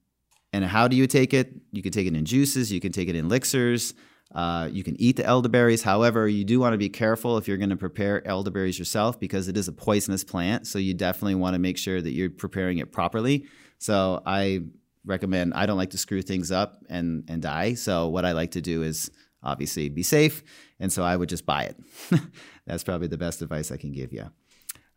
and 0.53 0.65
how 0.65 0.87
do 0.87 0.95
you 0.95 1.07
take 1.07 1.33
it? 1.33 1.53
You 1.71 1.81
can 1.81 1.91
take 1.91 2.07
it 2.07 2.15
in 2.15 2.25
juices, 2.25 2.71
you 2.71 2.79
can 2.79 2.91
take 2.91 3.09
it 3.09 3.15
in 3.15 3.25
elixirs. 3.25 3.93
Uh, 4.33 4.67
you 4.69 4.83
can 4.83 4.99
eat 4.99 5.15
the 5.15 5.25
elderberries. 5.25 5.83
However, 5.83 6.27
you 6.27 6.43
do 6.43 6.59
want 6.59 6.73
to 6.73 6.77
be 6.77 6.89
careful 6.89 7.37
if 7.37 7.47
you're 7.47 7.57
going 7.57 7.69
to 7.69 7.77
prepare 7.77 8.27
elderberries 8.27 8.77
yourself 8.77 9.17
because 9.17 9.47
it 9.47 9.55
is 9.55 9.69
a 9.69 9.71
poisonous 9.71 10.25
plant. 10.25 10.67
So 10.67 10.79
you 10.79 10.93
definitely 10.93 11.35
want 11.35 11.53
to 11.53 11.59
make 11.59 11.77
sure 11.77 12.01
that 12.01 12.11
you're 12.11 12.29
preparing 12.29 12.79
it 12.79 12.91
properly. 12.91 13.45
So 13.79 14.21
I 14.25 14.63
recommend 15.07 15.53
I 15.53 15.65
don't 15.65 15.77
like 15.77 15.91
to 15.91 15.97
screw 15.97 16.21
things 16.21 16.51
up 16.51 16.83
and 16.89 17.23
and 17.27 17.41
die. 17.41 17.73
So 17.73 18.07
what 18.07 18.25
I 18.25 18.33
like 18.33 18.51
to 18.51 18.61
do 18.61 18.83
is 18.83 19.09
obviously 19.41 19.89
be 19.89 20.03
safe, 20.03 20.43
and 20.79 20.91
so 20.91 21.03
I 21.03 21.15
would 21.15 21.29
just 21.29 21.45
buy 21.45 21.63
it. 21.63 21.77
That's 22.67 22.83
probably 22.83 23.07
the 23.07 23.17
best 23.17 23.41
advice 23.41 23.71
I 23.71 23.77
can 23.77 23.91
give 23.91 24.13
you. 24.13 24.29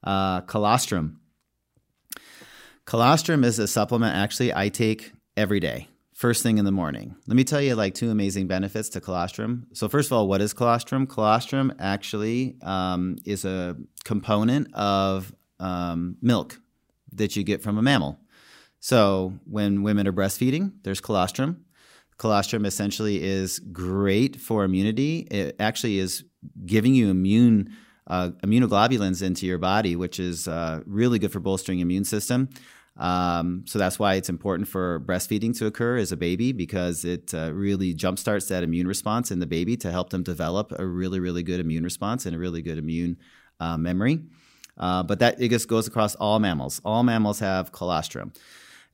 Uh, 0.02 0.40
colostrum. 0.42 1.20
Colostrum 2.84 3.44
is 3.44 3.58
a 3.58 3.68
supplement 3.68 4.16
actually 4.16 4.52
I 4.52 4.68
take 4.68 5.12
every 5.36 5.60
day, 5.60 5.88
first 6.12 6.42
thing 6.42 6.58
in 6.58 6.64
the 6.64 6.72
morning. 6.72 7.14
Let 7.26 7.36
me 7.36 7.44
tell 7.44 7.60
you 7.60 7.76
like 7.76 7.94
two 7.94 8.10
amazing 8.10 8.48
benefits 8.48 8.88
to 8.90 9.00
colostrum. 9.00 9.66
So 9.74 9.88
first 9.88 10.08
of 10.08 10.12
all, 10.16 10.26
what 10.26 10.40
is 10.40 10.52
colostrum? 10.52 11.06
Colostrum 11.06 11.72
actually 11.78 12.56
um, 12.62 13.16
is 13.24 13.44
a 13.44 13.76
component 14.04 14.74
of 14.74 15.32
um, 15.60 16.16
milk 16.20 16.58
that 17.12 17.36
you 17.36 17.44
get 17.44 17.62
from 17.62 17.78
a 17.78 17.82
mammal. 17.82 18.18
So 18.80 19.34
when 19.44 19.82
women 19.82 20.08
are 20.08 20.12
breastfeeding, 20.12 20.72
there's 20.82 21.00
colostrum. 21.00 21.64
Colostrum 22.16 22.64
essentially 22.64 23.22
is 23.22 23.58
great 23.58 24.36
for 24.36 24.64
immunity. 24.64 25.20
It 25.30 25.56
actually 25.60 25.98
is 25.98 26.24
giving 26.66 26.94
you 26.94 27.10
immune 27.10 27.76
uh, 28.06 28.30
immunoglobulins 28.44 29.22
into 29.22 29.46
your 29.46 29.58
body, 29.58 29.96
which 29.96 30.18
is 30.18 30.48
uh, 30.48 30.80
really 30.84 31.18
good 31.18 31.30
for 31.32 31.40
bolstering 31.40 31.80
immune 31.80 32.04
system. 32.04 32.48
Um, 32.96 33.64
so 33.66 33.78
that's 33.78 33.98
why 33.98 34.14
it's 34.14 34.28
important 34.28 34.68
for 34.68 35.00
breastfeeding 35.00 35.56
to 35.58 35.66
occur 35.66 35.96
as 35.96 36.10
a 36.10 36.16
baby 36.16 36.52
because 36.52 37.04
it 37.04 37.32
uh, 37.32 37.52
really 37.52 37.94
jumpstarts 37.94 38.48
that 38.48 38.62
immune 38.62 38.88
response 38.88 39.30
in 39.30 39.38
the 39.38 39.46
baby 39.46 39.76
to 39.78 39.90
help 39.90 40.10
them 40.10 40.22
develop 40.22 40.72
a 40.78 40.84
really, 40.84 41.20
really 41.20 41.42
good 41.42 41.60
immune 41.60 41.84
response 41.84 42.26
and 42.26 42.34
a 42.34 42.38
really 42.38 42.60
good 42.62 42.78
immune 42.78 43.16
uh, 43.60 43.78
memory. 43.78 44.20
Uh, 44.76 45.02
but 45.02 45.18
that 45.20 45.40
it 45.40 45.48
just 45.50 45.68
goes 45.68 45.86
across 45.86 46.14
all 46.16 46.38
mammals. 46.38 46.80
All 46.84 47.02
mammals 47.02 47.38
have 47.38 47.72
colostrum. 47.72 48.32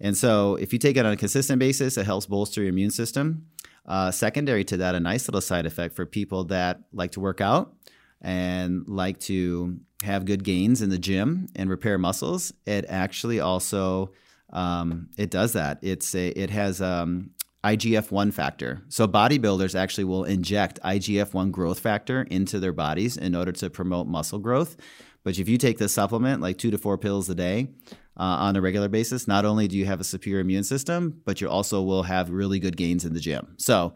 And 0.00 0.16
so, 0.16 0.56
if 0.56 0.72
you 0.72 0.78
take 0.78 0.96
it 0.96 1.06
on 1.06 1.12
a 1.12 1.16
consistent 1.16 1.59
basis, 1.59 1.96
it 1.96 2.04
helps 2.04 2.26
bolster 2.26 2.61
your 2.61 2.70
immune 2.70 2.90
system. 2.90 3.46
Uh, 3.87 4.11
secondary 4.11 4.64
to 4.64 4.76
that, 4.78 4.94
a 4.94 5.00
nice 5.00 5.28
little 5.28 5.40
side 5.40 5.64
effect 5.64 5.94
for 5.94 6.04
people 6.04 6.44
that 6.44 6.80
like 6.92 7.12
to 7.12 7.20
work 7.20 7.40
out 7.40 7.74
and 8.20 8.87
like 8.88 9.20
to 9.20 9.78
have 10.02 10.24
good 10.24 10.44
gains 10.44 10.82
in 10.82 10.90
the 10.90 10.98
gym 10.98 11.46
and 11.54 11.70
repair 11.70 11.96
muscles. 11.96 12.52
It 12.66 12.85
actually 12.88 13.40
also 13.40 14.12
um, 14.50 15.09
it 15.16 15.30
does 15.30 15.52
that. 15.54 15.78
It's 15.82 16.14
a, 16.14 16.28
it 16.28 16.50
has 16.50 16.80
um, 16.80 17.30
IGF 17.64 18.11
1 18.11 18.30
factor. 18.32 18.82
So, 18.88 19.09
bodybuilders 19.09 19.78
actually 19.78 20.04
will 20.04 20.24
inject 20.24 20.78
IGF 20.85 21.35
1 21.35 21.50
growth 21.50 21.78
factor 21.78 22.22
into 22.22 22.61
their 22.61 22.72
bodies 22.72 23.16
in 23.16 23.35
order 23.35 23.52
to 23.52 23.70
promote 23.70 24.06
muscle 24.06 24.38
growth. 24.38 24.76
But 25.24 25.38
if 25.38 25.48
you 25.48 25.59
take 25.59 25.78
this 25.78 25.92
supplement, 25.92 26.40
like 26.40 26.59
two 26.59 26.70
to 26.70 26.78
four 26.78 26.96
pills 26.98 27.28
a 27.28 27.35
day 27.35 27.68
uh, 28.16 28.22
on 28.22 28.57
a 28.57 28.61
regular 28.61 28.88
basis, 28.88 29.29
not 29.29 29.44
only 29.44 29.68
do 29.68 29.76
you 29.76 29.87
have 29.87 30.00
a 30.00 30.05
superior 30.05 30.40
immune 30.40 30.64
system, 30.64 31.20
but 31.24 31.40
you 31.40 31.48
also 31.48 31.83
will 31.83 32.05
have 32.05 32.31
really 32.31 32.59
good 32.59 32.76
gains 32.76 33.05
in 33.05 33.14
the 33.14 33.20
gym. 33.20 33.55
So, 33.59 33.94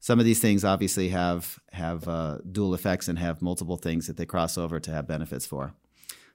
some 0.00 0.18
of 0.18 0.24
these 0.24 0.40
things 0.40 0.64
obviously 0.64 1.10
have 1.10 1.60
have 1.72 2.08
uh, 2.08 2.38
dual 2.50 2.74
effects 2.74 3.06
and 3.06 3.18
have 3.20 3.40
multiple 3.40 3.76
things 3.76 4.08
that 4.08 4.16
they 4.16 4.26
cross 4.26 4.58
over 4.58 4.80
to 4.80 4.90
have 4.90 5.06
benefits 5.06 5.46
for. 5.46 5.74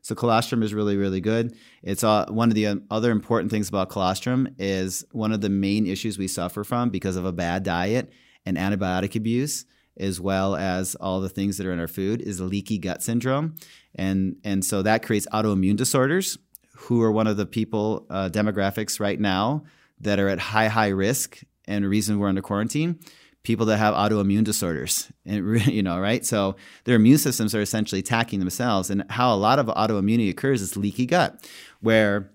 So 0.02 0.15
colostrum 0.15 0.63
is 0.63 0.73
really, 0.73 0.95
really 0.95 1.19
good. 1.19 1.54
It's 1.84 2.02
uh, 2.02 2.28
one 2.30 2.47
of 2.47 2.56
the 2.56 2.67
um, 2.67 2.84
other 2.89 3.12
important 3.12 3.52
things 3.52 3.67
about 3.67 3.89
colostrum 3.89 4.47
is 4.58 5.04
one 5.12 5.34
of 5.34 5.41
the 5.41 5.50
main 5.50 5.86
issues 5.86 6.17
we 6.17 6.30
suffer 6.30 6.63
from 6.63 6.89
because 6.89 7.17
of 7.17 7.26
a 7.26 7.34
bad 7.34 7.63
diet 7.63 8.13
and 8.45 8.56
antibiotic 8.56 9.17
abuse, 9.17 9.65
as 9.97 10.21
well 10.21 10.56
as 10.56 10.95
all 10.95 11.19
the 11.19 11.28
things 11.28 11.58
that 11.58 11.67
are 11.67 11.73
in 11.73 11.80
our 11.82 11.89
food, 11.89 12.21
is 12.21 12.39
leaky 12.39 12.78
gut 12.78 13.04
syndrome, 13.04 13.56
and 13.95 14.38
and 14.45 14.63
so 14.63 14.82
that 14.82 15.04
creates 15.04 15.28
autoimmune 15.34 15.76
disorders. 15.76 16.38
Who 16.81 17.01
are 17.01 17.11
one 17.11 17.27
of 17.27 17.37
the 17.37 17.45
people 17.45 18.05
uh, 18.09 18.29
demographics 18.29 18.99
right 18.99 19.19
now 19.19 19.63
that 19.99 20.19
are 20.19 20.29
at 20.29 20.39
high, 20.39 20.67
high 20.67 20.89
risk, 20.89 21.41
and 21.65 21.87
reason 21.87 22.19
we're 22.19 22.29
under 22.29 22.41
quarantine 22.41 22.99
people 23.47 23.65
that 23.65 23.77
have 23.77 23.95
autoimmune 23.95 24.43
disorders. 24.43 25.09
And 25.25 25.65
you 25.67 25.81
know 25.81 25.99
right? 25.99 26.25
So 26.25 26.57
their 26.83 26.97
immune 26.97 27.17
systems 27.17 27.55
are 27.55 27.61
essentially 27.61 27.99
attacking 27.99 28.39
themselves. 28.39 28.89
And 28.89 29.09
how 29.09 29.33
a 29.33 29.37
lot 29.37 29.57
of 29.57 29.67
autoimmunity 29.67 30.29
occurs 30.29 30.61
is 30.61 30.75
leaky 30.75 31.05
gut 31.05 31.49
where 31.79 32.29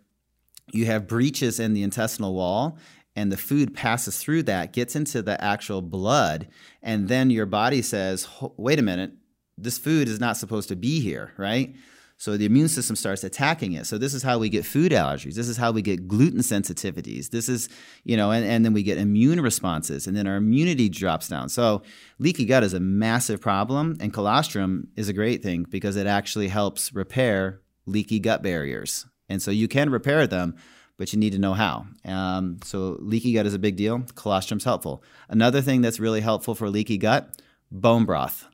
you 0.73 0.87
have 0.87 1.07
breaches 1.07 1.61
in 1.61 1.75
the 1.75 1.83
intestinal 1.83 2.35
wall 2.35 2.79
and 3.15 3.31
the 3.31 3.37
food 3.37 3.75
passes 3.75 4.19
through 4.19 4.45
that 4.45 4.73
gets 4.73 4.97
into 4.97 5.21
the 5.21 5.39
actual 5.45 5.83
blood. 5.83 6.49
And 6.83 7.09
then 7.09 7.29
your 7.29 7.47
body 7.47 7.83
says 7.83 8.27
wait 8.57 8.79
a 8.79 8.83
minute. 8.83 9.13
This 9.59 9.77
food 9.77 10.09
is 10.09 10.19
not 10.19 10.39
supposed 10.39 10.71
to 10.71 10.77
be 10.77 11.01
here 11.01 11.35
right 11.37 11.77
so 12.23 12.37
the 12.37 12.47
immune 12.47 12.69
system 12.69 12.95
starts 12.95 13.25
attacking 13.25 13.73
it. 13.73 13.85
So 13.85 13.99
this 13.99 14.15
is 14.15 14.23
how 14.23 14.39
we 14.39 14.49
get 14.49 14.65
food 14.65 14.93
allergies. 14.93 15.35
This 15.35 15.49
is 15.49 15.57
how 15.57 15.73
we 15.73 15.83
get 15.83 16.07
gluten 16.07 16.39
sensitivities. 16.39 17.31
This 17.31 17.49
is, 17.49 17.69
you 18.05 18.17
know, 18.17 18.31
and, 18.31 18.47
and 18.47 18.65
then 18.65 18.73
we 18.73 18.85
get 18.85 18.97
immune 18.97 19.41
responses 19.41 20.07
and 20.07 20.17
then 20.17 20.29
our 20.29 20.37
immunity 20.37 20.89
drops 20.89 21.27
down. 21.27 21.49
So 21.49 21.83
leaky 22.21 22.45
gut 22.45 22.63
is 22.63 22.75
a 22.75 22.79
massive 22.79 23.41
problem 23.41 23.97
and 23.99 24.13
colostrum 24.13 24.87
is 24.95 25.09
a 25.09 25.13
great 25.13 25.43
thing 25.43 25.67
because 25.69 25.97
it 25.97 26.07
actually 26.07 26.47
helps 26.47 26.93
repair 26.93 27.61
leaky 27.87 28.21
gut 28.21 28.41
barriers. 28.41 29.05
And 29.29 29.43
so 29.43 29.51
you 29.51 29.67
can 29.67 29.91
repair 29.91 30.29
them, 30.29 30.55
but 30.99 31.13
you 31.13 31.19
need 31.19 31.33
to 31.33 31.41
know 31.41 31.55
how. 31.55 31.87
Um, 32.05 32.61
so 32.63 32.99
leaky 33.01 33.33
gut 33.33 33.47
is 33.47 33.55
a 33.55 33.59
big 33.59 33.75
deal. 33.75 34.01
Colostrum's 34.15 34.63
helpful. 34.63 35.03
Another 35.29 35.61
thing 35.61 35.81
that's 35.81 35.99
really 35.99 36.21
helpful 36.21 36.55
for 36.55 36.71
leaky 36.71 36.99
gut, 36.99 37.37
bone 37.73 38.05
broth. 38.05 38.47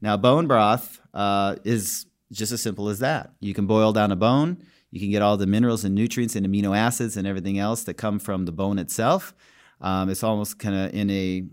Now, 0.00 0.16
bone 0.16 0.46
broth 0.46 0.98
uh, 1.12 1.56
is 1.62 2.06
just 2.32 2.52
as 2.52 2.62
simple 2.62 2.88
as 2.88 2.98
that. 3.00 3.32
You 3.40 3.54
can 3.54 3.66
boil 3.66 3.92
down 3.92 4.12
a 4.12 4.16
bone. 4.16 4.62
You 4.90 5.00
can 5.00 5.10
get 5.10 5.22
all 5.22 5.36
the 5.36 5.46
minerals 5.46 5.84
and 5.84 5.94
nutrients 5.94 6.36
and 6.36 6.46
amino 6.46 6.76
acids 6.76 7.16
and 7.16 7.26
everything 7.26 7.58
else 7.58 7.84
that 7.84 7.94
come 7.94 8.18
from 8.18 8.44
the 8.44 8.52
bone 8.52 8.78
itself. 8.78 9.34
Um, 9.80 10.08
it's 10.10 10.22
almost 10.22 10.58
kind 10.58 10.74
of 10.74 10.94
in 10.94 11.10
a 11.10 11.44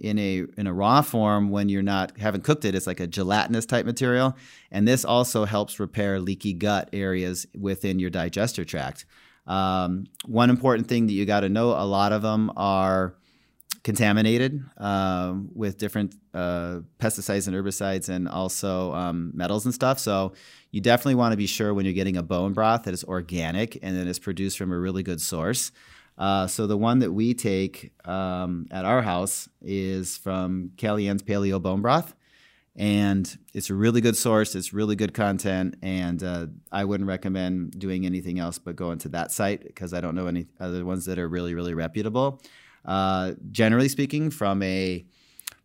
in 0.00 0.18
a 0.18 0.44
in 0.56 0.66
a 0.66 0.72
raw 0.72 1.00
form 1.02 1.50
when 1.50 1.68
you're 1.68 1.82
not 1.82 2.18
haven't 2.18 2.44
cooked 2.44 2.64
it. 2.64 2.74
It's 2.74 2.86
like 2.86 3.00
a 3.00 3.06
gelatinous 3.06 3.66
type 3.66 3.86
material, 3.86 4.36
and 4.70 4.86
this 4.86 5.04
also 5.04 5.44
helps 5.44 5.80
repair 5.80 6.20
leaky 6.20 6.52
gut 6.52 6.90
areas 6.92 7.46
within 7.58 7.98
your 7.98 8.10
digester 8.10 8.64
tract. 8.64 9.06
Um, 9.46 10.04
one 10.26 10.50
important 10.50 10.88
thing 10.88 11.06
that 11.06 11.12
you 11.12 11.24
got 11.26 11.40
to 11.40 11.48
know: 11.48 11.70
a 11.70 11.86
lot 11.86 12.12
of 12.12 12.22
them 12.22 12.52
are 12.56 13.16
contaminated 13.84 14.64
uh, 14.78 15.34
with 15.54 15.78
different 15.78 16.14
uh, 16.32 16.80
pesticides 16.98 17.46
and 17.46 17.54
herbicides 17.54 18.08
and 18.08 18.28
also 18.28 18.92
um, 18.94 19.30
metals 19.34 19.66
and 19.66 19.74
stuff. 19.74 19.98
So 19.98 20.32
you 20.72 20.80
definitely 20.80 21.14
want 21.16 21.32
to 21.32 21.36
be 21.36 21.46
sure 21.46 21.72
when 21.72 21.84
you're 21.84 21.94
getting 21.94 22.16
a 22.16 22.22
bone 22.22 22.54
broth 22.54 22.84
that 22.84 22.94
it's 22.94 23.04
organic 23.04 23.78
and 23.82 23.96
that 23.96 24.08
it's 24.08 24.18
produced 24.18 24.58
from 24.58 24.72
a 24.72 24.78
really 24.78 25.02
good 25.02 25.20
source. 25.20 25.70
Uh, 26.16 26.46
so 26.46 26.66
the 26.66 26.78
one 26.78 27.00
that 27.00 27.12
we 27.12 27.34
take 27.34 27.92
um, 28.06 28.66
at 28.70 28.84
our 28.84 29.02
house 29.02 29.48
is 29.60 30.16
from 30.16 30.70
Kellyann's 30.76 31.22
Paleo 31.22 31.60
Bone 31.60 31.82
Broth. 31.82 32.14
And 32.76 33.38
it's 33.52 33.70
a 33.70 33.74
really 33.74 34.00
good 34.00 34.16
source. 34.16 34.56
It's 34.56 34.72
really 34.72 34.96
good 34.96 35.14
content, 35.14 35.76
and 35.80 36.20
uh, 36.24 36.46
I 36.72 36.84
wouldn't 36.84 37.06
recommend 37.06 37.78
doing 37.78 38.04
anything 38.04 38.40
else 38.40 38.58
but 38.58 38.74
going 38.74 38.98
to 38.98 39.10
that 39.10 39.30
site 39.30 39.64
because 39.64 39.94
I 39.94 40.00
don't 40.00 40.16
know 40.16 40.26
any 40.26 40.46
other 40.58 40.84
ones 40.84 41.04
that 41.04 41.16
are 41.20 41.28
really, 41.28 41.54
really 41.54 41.72
reputable. 41.72 42.42
Uh, 42.84 43.32
generally 43.50 43.88
speaking, 43.88 44.30
from 44.30 44.62
a 44.62 45.04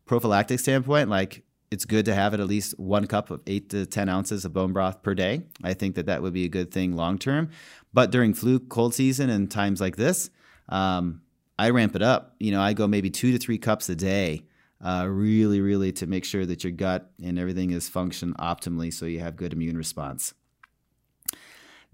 prophylactic 0.05 0.60
standpoint, 0.60 1.10
like 1.10 1.43
it's 1.71 1.86
good 1.86 2.05
to 2.05 2.15
have 2.15 2.34
at 2.34 2.39
least 2.39 2.77
one 2.79 3.05
cup 3.05 3.29
of 3.29 3.41
eight 3.45 3.69
to 3.69 3.86
10 3.86 4.10
ounces 4.10 4.43
of 4.45 4.53
bone 4.53 4.73
broth 4.73 5.03
per 5.03 5.13
day. 5.13 5.43
I 5.63 5.73
think 5.73 5.95
that 5.95 6.08
that 6.08 6.21
would 6.21 6.34
be 6.34 6.45
a 6.45 6.49
good 6.49 6.71
thing 6.71 6.95
long 6.95 7.19
term. 7.19 7.51
But 7.93 8.12
during 8.12 8.34
flu 8.34 8.60
cold 8.60 8.93
season 8.93 9.29
and 9.29 9.49
times 9.49 9.79
like 9.79 9.95
this, 9.95 10.29
um, 10.69 11.21
I 11.58 11.69
ramp 11.71 11.95
it 11.95 12.01
up. 12.01 12.36
You 12.39 12.51
know, 12.51 12.62
I 12.62 12.73
go 12.73 12.88
maybe 12.88 13.10
two 13.10 13.32
to 13.32 13.38
three 13.38 13.58
cups 13.58 13.89
a 13.89 13.95
day, 13.95 14.45
uh, 14.84 15.05
really, 15.08 15.62
really 15.62 15.91
to 15.93 16.08
make 16.08 16.25
sure 16.25 16.45
that 16.45 16.63
your 16.63 16.71
gut 16.71 17.12
and 17.21 17.38
everything 17.38 17.71
is 17.71 17.89
function 17.89 18.34
optimally 18.39 18.93
so 18.93 19.05
you 19.05 19.19
have 19.19 19.36
good 19.36 19.53
immune 19.53 19.77
response. 19.77 20.34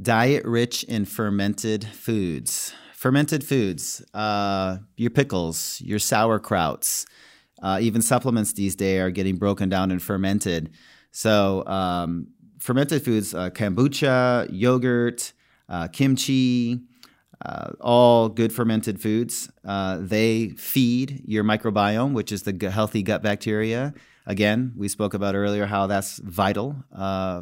Diet 0.01 0.45
rich 0.45 0.83
in 0.83 1.05
fermented 1.05 1.85
foods 1.85 2.73
fermented 2.95 3.43
foods, 3.43 4.01
uh, 4.13 4.77
your 4.95 5.09
pickles, 5.09 5.81
your 5.81 5.99
sauerkrauts, 5.99 7.05
uh, 7.61 7.77
even 7.81 8.01
supplements 8.01 8.53
these 8.53 8.75
days 8.75 9.01
are 9.01 9.11
getting 9.11 9.35
broken 9.35 9.67
down 9.67 9.91
and 9.91 10.01
fermented. 10.01 10.71
So, 11.11 11.65
um, 11.67 12.27
fermented 12.59 13.03
foods, 13.03 13.33
uh, 13.33 13.49
kombucha, 13.49 14.47
yogurt, 14.49 15.33
uh, 15.67 15.89
kimchi, 15.89 16.79
uh, 17.45 17.71
all 17.81 18.29
good 18.29 18.53
fermented 18.53 19.01
foods. 19.01 19.51
Uh, 19.65 19.97
they 19.99 20.49
feed 20.49 21.21
your 21.25 21.43
microbiome, 21.43 22.13
which 22.13 22.31
is 22.31 22.43
the 22.43 22.71
healthy 22.71 23.03
gut 23.03 23.21
bacteria. 23.21 23.93
Again, 24.25 24.73
we 24.75 24.87
spoke 24.87 25.13
about 25.13 25.35
earlier 25.35 25.65
how 25.65 25.85
that's 25.85 26.17
vital 26.19 26.77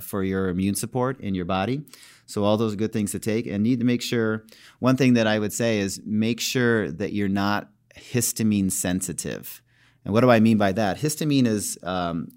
for 0.02 0.24
your 0.24 0.50
immune 0.50 0.76
support 0.76 1.22
in 1.22 1.36
your 1.36 1.46
body. 1.46 1.84
So 2.26 2.44
all 2.44 2.58
those 2.58 2.76
good 2.76 2.94
things 2.94 3.12
to 3.12 3.20
take 3.20 3.48
and 3.48 3.64
need 3.64 3.80
to 3.80 3.86
make 3.86 4.02
sure. 4.02 4.46
One 4.80 4.98
thing 4.98 5.14
that 5.14 5.28
I 5.28 5.40
would 5.40 5.54
say 5.54 5.80
is 5.80 6.02
make 6.06 6.40
sure 6.40 6.92
that 6.92 7.14
you're 7.14 7.30
not 7.30 7.70
histamine 7.98 8.72
sensitive. 8.72 9.62
And 10.06 10.14
what 10.14 10.22
do 10.22 10.32
I 10.32 10.40
mean 10.40 10.58
by 10.58 10.72
that? 10.74 10.98
Histamine 10.98 11.48
is 11.48 11.78
um, 11.84 12.30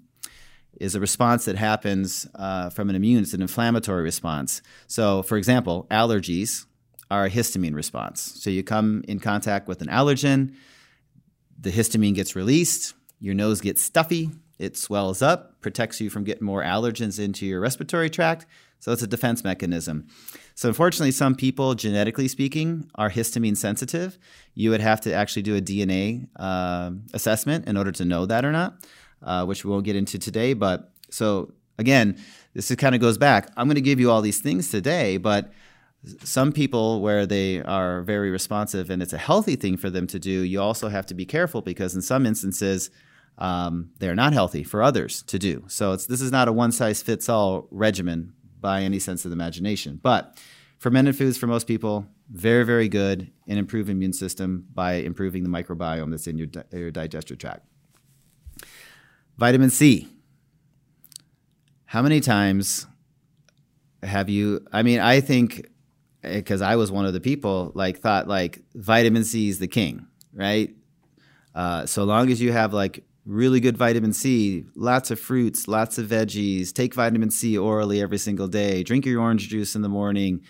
is 0.79 0.95
a 0.95 0.99
response 0.99 1.45
that 1.45 1.55
happens 1.55 2.27
uh, 2.35 2.69
from 2.69 2.89
an 2.89 2.95
immune. 2.95 3.23
It's 3.23 3.33
an 3.33 3.41
inflammatory 3.41 4.03
response. 4.03 4.61
So, 4.87 5.23
for 5.23 5.37
example, 5.37 5.87
allergies 5.89 6.65
are 7.09 7.25
a 7.25 7.29
histamine 7.29 7.73
response. 7.73 8.21
So 8.21 8.49
you 8.49 8.63
come 8.63 9.03
in 9.07 9.19
contact 9.19 9.67
with 9.67 9.81
an 9.81 9.87
allergen, 9.87 10.55
the 11.59 11.71
histamine 11.71 12.13
gets 12.13 12.35
released, 12.35 12.93
your 13.19 13.33
nose 13.33 13.61
gets 13.61 13.81
stuffy, 13.81 14.29
it 14.59 14.77
swells 14.77 15.21
up, 15.21 15.61
protects 15.61 16.01
you 16.01 16.09
from 16.09 16.23
getting 16.23 16.45
more 16.45 16.63
allergens 16.63 17.19
into 17.19 17.45
your 17.45 17.59
respiratory 17.59 18.09
tract. 18.09 18.45
So 18.79 18.91
it's 18.91 19.01
a 19.01 19.07
defense 19.07 19.43
mechanism. 19.43 20.07
So 20.55 20.69
unfortunately, 20.69 21.11
some 21.11 21.35
people, 21.35 21.75
genetically 21.75 22.27
speaking, 22.27 22.89
are 22.95 23.09
histamine 23.09 23.57
sensitive. 23.57 24.17
You 24.53 24.69
would 24.71 24.81
have 24.81 25.01
to 25.01 25.13
actually 25.13 25.41
do 25.43 25.55
a 25.55 25.61
DNA 25.61 26.27
uh, 26.35 26.91
assessment 27.13 27.67
in 27.67 27.77
order 27.77 27.91
to 27.93 28.05
know 28.05 28.25
that 28.25 28.45
or 28.45 28.51
not, 28.51 28.85
uh, 29.21 29.45
which 29.45 29.65
we 29.65 29.71
won't 29.71 29.85
get 29.85 29.95
into 29.95 30.17
today. 30.19 30.53
But 30.53 30.91
so 31.09 31.53
again, 31.77 32.17
this 32.53 32.73
kind 32.75 32.95
of 32.95 33.01
goes 33.01 33.17
back. 33.17 33.51
I'm 33.57 33.67
going 33.67 33.75
to 33.75 33.81
give 33.81 33.99
you 33.99 34.09
all 34.09 34.21
these 34.21 34.41
things 34.41 34.69
today, 34.69 35.17
but 35.17 35.51
some 36.23 36.51
people 36.51 37.01
where 37.01 37.25
they 37.25 37.61
are 37.61 38.01
very 38.03 38.29
responsive 38.29 38.89
and 38.89 39.01
it's 39.01 39.13
a 39.13 39.17
healthy 39.17 39.55
thing 39.55 39.77
for 39.77 39.89
them 39.89 40.07
to 40.07 40.19
do, 40.19 40.29
you 40.29 40.61
also 40.61 40.89
have 40.89 41.05
to 41.07 41.13
be 41.13 41.25
careful 41.25 41.61
because 41.61 41.95
in 41.95 42.01
some 42.01 42.25
instances, 42.25 42.89
um, 43.37 43.91
they're 43.99 44.15
not 44.15 44.33
healthy 44.33 44.63
for 44.63 44.81
others 44.81 45.21
to 45.23 45.37
do. 45.37 45.63
So 45.67 45.95
this 45.95 46.21
is 46.21 46.31
not 46.31 46.47
a 46.47 46.51
one 46.51 46.71
size 46.71 47.03
fits 47.03 47.29
all 47.29 47.67
regimen 47.69 48.33
by 48.67 48.83
any 48.83 48.99
sense 48.99 49.23
of 49.23 49.31
the 49.31 49.33
imagination. 49.33 49.97
But 50.03 50.37
fermented 50.77 51.15
foods 51.15 51.37
for 51.37 51.47
most 51.47 51.67
people, 51.67 52.05
very, 52.29 52.65
very 52.65 52.89
good 52.89 53.31
and 53.47 53.57
improve 53.57 53.87
immune 53.87 54.11
system 54.11 54.65
by 54.73 54.95
improving 54.95 55.43
the 55.43 55.49
microbiome 55.49 56.11
that's 56.11 56.27
in 56.27 56.37
your, 56.37 56.49
your 56.73 56.91
digestive 56.91 57.37
tract. 57.37 57.65
Vitamin 59.37 59.69
C. 59.69 60.09
How 61.85 62.01
many 62.01 62.19
times 62.19 62.85
have 64.03 64.27
you? 64.27 64.67
I 64.73 64.83
mean, 64.83 64.99
I 64.99 65.21
think 65.21 65.69
because 66.21 66.61
I 66.61 66.75
was 66.75 66.91
one 66.91 67.05
of 67.05 67.13
the 67.13 67.21
people 67.21 67.71
like 67.73 67.99
thought 67.99 68.27
like 68.27 68.59
vitamin 68.75 69.23
C 69.23 69.47
is 69.47 69.59
the 69.59 69.69
king, 69.69 70.07
right? 70.33 70.75
Uh, 71.55 71.85
so 71.85 72.03
long 72.03 72.29
as 72.29 72.41
you 72.41 72.51
have 72.51 72.73
like 72.73 73.05
really 73.27 73.59
good 73.59 73.77
vitamin 73.77 74.13
C, 74.13 74.65
lots 74.75 75.11
of 75.11 75.19
fruits, 75.19 75.67
lots 75.67 75.97
of 75.97 76.07
veggies, 76.07 76.71
take 76.71 76.93
vitamin 76.93 77.29
C 77.29 77.57
orally 77.57 78.01
every 78.01 78.17
single 78.17 78.47
day, 78.47 78.83
drink 78.83 79.05
your 79.05 79.21
orange 79.21 79.49
juice 79.49 79.75
in 79.75 79.81
the 79.81 79.89
morning. 79.89 80.41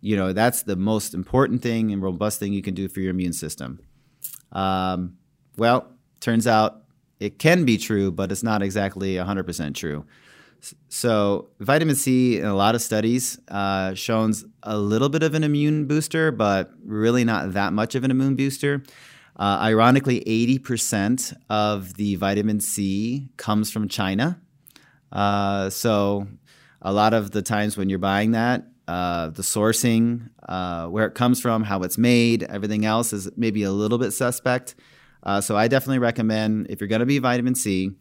You 0.00 0.16
know, 0.16 0.32
that's 0.32 0.62
the 0.62 0.76
most 0.76 1.14
important 1.14 1.62
thing 1.62 1.92
and 1.92 2.02
robust 2.02 2.40
thing 2.40 2.52
you 2.52 2.62
can 2.62 2.74
do 2.74 2.88
for 2.88 3.00
your 3.00 3.10
immune 3.10 3.32
system. 3.32 3.78
Um, 4.50 5.16
well, 5.56 5.92
turns 6.20 6.46
out 6.46 6.82
it 7.20 7.38
can 7.38 7.64
be 7.64 7.78
true, 7.78 8.10
but 8.10 8.32
it's 8.32 8.42
not 8.42 8.62
exactly 8.62 9.14
100% 9.14 9.74
true. 9.74 10.04
So, 10.88 11.50
vitamin 11.60 11.94
C 11.94 12.40
in 12.40 12.46
a 12.46 12.54
lot 12.54 12.74
of 12.74 12.82
studies 12.82 13.38
uh, 13.46 13.94
shows 13.94 14.44
a 14.64 14.76
little 14.76 15.08
bit 15.08 15.22
of 15.22 15.34
an 15.34 15.44
immune 15.44 15.86
booster, 15.86 16.32
but 16.32 16.72
really 16.84 17.24
not 17.24 17.52
that 17.52 17.72
much 17.72 17.94
of 17.94 18.02
an 18.02 18.10
immune 18.10 18.34
booster. 18.34 18.82
Uh, 19.38 19.58
ironically, 19.60 20.20
80% 20.26 21.32
of 21.48 21.94
the 21.94 22.16
vitamin 22.16 22.58
C 22.58 23.28
comes 23.36 23.70
from 23.70 23.88
China. 23.88 24.40
Uh, 25.12 25.70
so, 25.70 26.26
a 26.82 26.92
lot 26.92 27.14
of 27.14 27.30
the 27.30 27.42
times 27.42 27.76
when 27.76 27.88
you're 27.88 28.00
buying 28.00 28.32
that, 28.32 28.66
uh, 28.88 29.28
the 29.28 29.42
sourcing, 29.42 30.30
uh, 30.48 30.86
where 30.88 31.06
it 31.06 31.14
comes 31.14 31.40
from, 31.40 31.62
how 31.62 31.82
it's 31.82 31.96
made, 31.96 32.42
everything 32.44 32.84
else 32.84 33.12
is 33.12 33.30
maybe 33.36 33.62
a 33.62 33.70
little 33.70 33.98
bit 33.98 34.10
suspect. 34.10 34.74
Uh, 35.22 35.40
so, 35.40 35.56
I 35.56 35.68
definitely 35.68 36.00
recommend 36.00 36.66
if 36.68 36.80
you're 36.80 36.88
going 36.88 37.00
to 37.00 37.06
be 37.06 37.20
vitamin 37.20 37.54
C, 37.54 37.92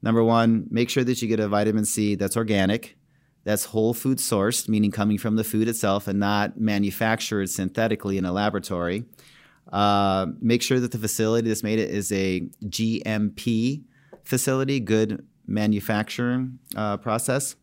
number 0.00 0.22
one, 0.22 0.68
make 0.70 0.90
sure 0.90 1.02
that 1.02 1.20
you 1.20 1.26
get 1.26 1.40
a 1.40 1.48
vitamin 1.48 1.84
C 1.84 2.14
that's 2.14 2.36
organic, 2.36 2.96
that's 3.42 3.64
whole 3.64 3.94
food 3.94 4.18
sourced, 4.18 4.68
meaning 4.68 4.92
coming 4.92 5.18
from 5.18 5.34
the 5.34 5.44
food 5.44 5.66
itself 5.66 6.06
and 6.06 6.20
not 6.20 6.58
manufactured 6.58 7.50
synthetically 7.50 8.16
in 8.16 8.24
a 8.24 8.32
laboratory. 8.32 9.04
Uh, 9.72 10.26
make 10.40 10.62
sure 10.62 10.78
that 10.78 10.92
the 10.92 10.98
facility 10.98 11.48
that's 11.48 11.62
made 11.62 11.78
it 11.78 11.90
is 11.90 12.12
a 12.12 12.40
GMP 12.64 13.82
facility, 14.22 14.80
good 14.80 15.26
manufacturing 15.46 16.58
uh, 16.76 16.96
process 16.96 17.56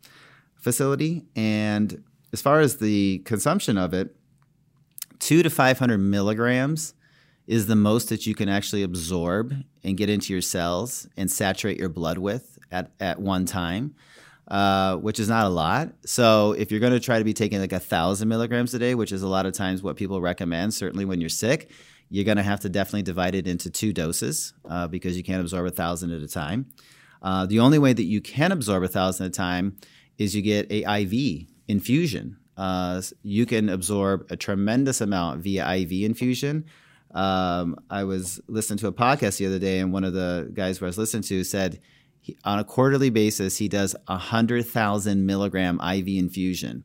facility. 0.56 1.26
And 1.36 2.04
as 2.34 2.42
far 2.42 2.60
as 2.60 2.78
the 2.78 3.20
consumption 3.20 3.78
of 3.78 3.94
it, 3.94 4.16
two 5.20 5.44
to 5.44 5.50
500 5.50 5.98
milligrams 5.98 6.94
is 7.48 7.68
the 7.68 7.76
most 7.76 8.10
that 8.10 8.26
you 8.26 8.36
can 8.36 8.50
actually 8.50 8.84
absorb 8.84 9.54
and 9.84 9.98
get 9.98 10.10
into 10.10 10.32
your 10.32 10.42
cells 10.42 11.08
and 11.18 11.30
saturate 11.30 11.80
your 11.80 11.90
blood 11.90 12.18
with 12.18 12.60
at, 12.72 12.92
at 13.00 13.20
one 13.20 13.46
time. 13.46 13.96
Uh, 14.48 14.98
which 14.98 15.18
is 15.18 15.30
not 15.30 15.46
a 15.46 15.50
lot. 15.50 15.94
So 16.06 16.52
if 16.52 16.72
you're 16.72 16.82
going 16.82 16.92
to 16.92 17.00
try 17.00 17.18
to 17.18 17.24
be 17.24 17.32
taking 17.34 17.62
like 17.62 17.72
a 17.72 17.80
thousand 17.80 18.28
milligrams 18.28 18.74
a 18.74 18.80
day, 18.80 18.96
which 18.96 19.14
is 19.14 19.22
a 19.22 19.28
lot 19.28 19.46
of 19.46 19.54
times 19.54 19.82
what 19.82 19.96
people 19.96 20.20
recommend, 20.20 20.74
certainly 20.74 21.06
when 21.06 21.22
you're 21.22 21.30
sick, 21.30 21.72
you're 22.12 22.26
going 22.26 22.38
to 22.38 22.44
have 22.44 22.60
to 22.60 22.70
definitely 22.70 23.04
divide 23.04 23.36
it 23.36 23.48
into 23.48 23.70
two 23.70 23.94
doses 23.94 24.54
uh, 24.70 24.86
because 24.86 25.16
you 25.16 25.24
can't 25.24 25.40
absorb 25.40 25.66
a 25.66 25.72
thousand 25.72 26.12
at 26.12 26.22
a 26.22 26.28
time. 26.28 26.66
Uh, 27.22 27.46
the 27.46 27.60
only 27.60 27.80
way 27.80 27.94
that 27.94 28.04
you 28.04 28.20
can 28.20 28.52
absorb 28.52 28.84
a 28.84 28.88
thousand 28.88 29.28
at 29.28 29.30
a 29.30 29.34
time 29.34 29.78
is 30.18 30.36
you 30.36 30.42
get 30.42 30.70
a 30.70 30.84
IV 31.04 31.48
infusion. 31.70 32.36
Uh, 32.58 33.02
you 33.24 33.46
can 33.46 33.70
absorb 33.70 34.30
a 34.30 34.36
tremendous 34.36 35.00
amount 35.00 35.42
via 35.42 35.66
IV 35.74 36.04
infusion. 36.04 36.66
Um, 37.12 37.78
I 37.90 38.04
was 38.04 38.42
listening 38.48 38.80
to 38.80 38.88
a 38.88 38.94
podcast 38.94 39.38
the 39.38 39.46
other 39.46 39.60
day, 39.60 39.80
and 39.80 39.94
one 39.94 40.04
of 40.04 40.12
the 40.14 40.52
guys 40.54 40.80
who 40.80 40.86
I 40.86 40.88
was 40.88 40.98
listening 40.98 41.24
to 41.24 41.46
said 41.46 41.80
he, 42.20 42.38
on 42.44 42.60
a 42.60 42.66
quarterly 42.66 43.10
basis 43.10 43.58
he 43.58 43.70
does 43.70 43.96
a 44.10 44.18
hundred 44.18 44.66
thousand 44.66 45.26
milligram 45.26 45.80
IV 45.80 46.08
infusion, 46.10 46.84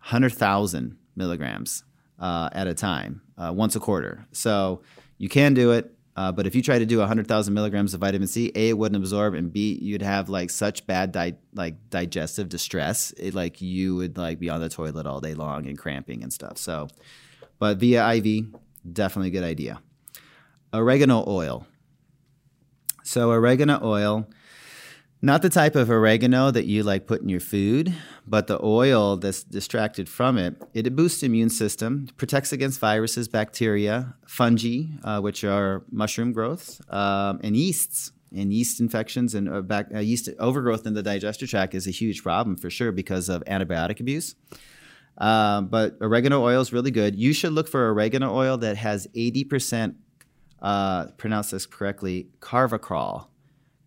hundred 0.00 0.34
thousand 0.34 0.98
milligrams 1.16 1.84
uh, 2.18 2.50
at 2.52 2.66
a 2.66 2.74
time, 2.74 3.22
uh, 3.38 3.52
once 3.54 3.76
a 3.76 3.80
quarter. 3.80 4.26
So 4.32 4.82
you 5.16 5.28
can 5.28 5.54
do 5.54 5.72
it. 5.72 5.94
Uh, 6.16 6.32
but 6.32 6.48
if 6.48 6.54
you 6.56 6.62
try 6.62 6.80
to 6.80 6.84
do 6.84 6.98
100,000 6.98 7.54
milligrams 7.54 7.94
of 7.94 8.00
vitamin 8.00 8.26
C, 8.26 8.50
A, 8.56 8.70
it 8.70 8.78
wouldn't 8.78 9.00
absorb, 9.00 9.34
and 9.34 9.52
B, 9.52 9.78
you'd 9.80 10.02
have 10.02 10.28
like 10.28 10.50
such 10.50 10.84
bad 10.84 11.12
di- 11.12 11.36
like 11.54 11.76
digestive 11.90 12.48
distress, 12.48 13.12
it, 13.16 13.34
like 13.34 13.60
you 13.60 13.94
would 13.94 14.18
like 14.18 14.40
be 14.40 14.50
on 14.50 14.60
the 14.60 14.68
toilet 14.68 15.06
all 15.06 15.20
day 15.20 15.34
long 15.34 15.68
and 15.68 15.78
cramping 15.78 16.24
and 16.24 16.32
stuff. 16.32 16.58
So, 16.58 16.88
but 17.60 17.78
via 17.78 18.14
IV, 18.14 18.46
definitely 18.92 19.28
a 19.28 19.30
good 19.30 19.44
idea. 19.44 19.80
Oregano 20.74 21.24
oil. 21.28 21.66
So 23.04 23.30
oregano 23.30 23.78
oil 23.82 24.26
not 25.20 25.42
the 25.42 25.50
type 25.50 25.74
of 25.74 25.90
oregano 25.90 26.50
that 26.50 26.66
you 26.66 26.82
like 26.82 27.06
put 27.06 27.22
in 27.22 27.28
your 27.28 27.40
food, 27.40 27.92
but 28.26 28.46
the 28.46 28.62
oil 28.64 29.16
that's 29.16 29.42
distracted 29.42 30.08
from 30.08 30.38
it. 30.38 30.62
It 30.74 30.94
boosts 30.94 31.22
immune 31.22 31.50
system, 31.50 32.08
protects 32.16 32.52
against 32.52 32.78
viruses, 32.78 33.26
bacteria, 33.26 34.14
fungi, 34.26 34.84
uh, 35.02 35.20
which 35.20 35.42
are 35.42 35.84
mushroom 35.90 36.32
growths, 36.32 36.80
um, 36.90 37.40
and 37.42 37.56
yeasts. 37.56 38.12
And 38.30 38.52
yeast 38.52 38.78
infections 38.78 39.34
and 39.34 39.48
uh, 39.48 39.62
back, 39.62 39.86
uh, 39.92 40.00
yeast 40.00 40.28
overgrowth 40.38 40.86
in 40.86 40.92
the 40.92 41.02
digestive 41.02 41.48
tract 41.48 41.74
is 41.74 41.86
a 41.86 41.90
huge 41.90 42.22
problem 42.22 42.58
for 42.58 42.68
sure 42.68 42.92
because 42.92 43.30
of 43.30 43.42
antibiotic 43.46 44.00
abuse. 44.00 44.34
Um, 45.16 45.68
but 45.68 45.96
oregano 46.02 46.44
oil 46.44 46.60
is 46.60 46.70
really 46.70 46.90
good. 46.90 47.16
You 47.16 47.32
should 47.32 47.54
look 47.54 47.68
for 47.68 47.88
oregano 47.88 48.36
oil 48.36 48.58
that 48.58 48.76
has 48.76 49.06
80%, 49.16 49.94
uh, 50.60 51.06
pronounce 51.16 51.52
this 51.52 51.64
correctly, 51.64 52.28
carvacrol 52.40 53.28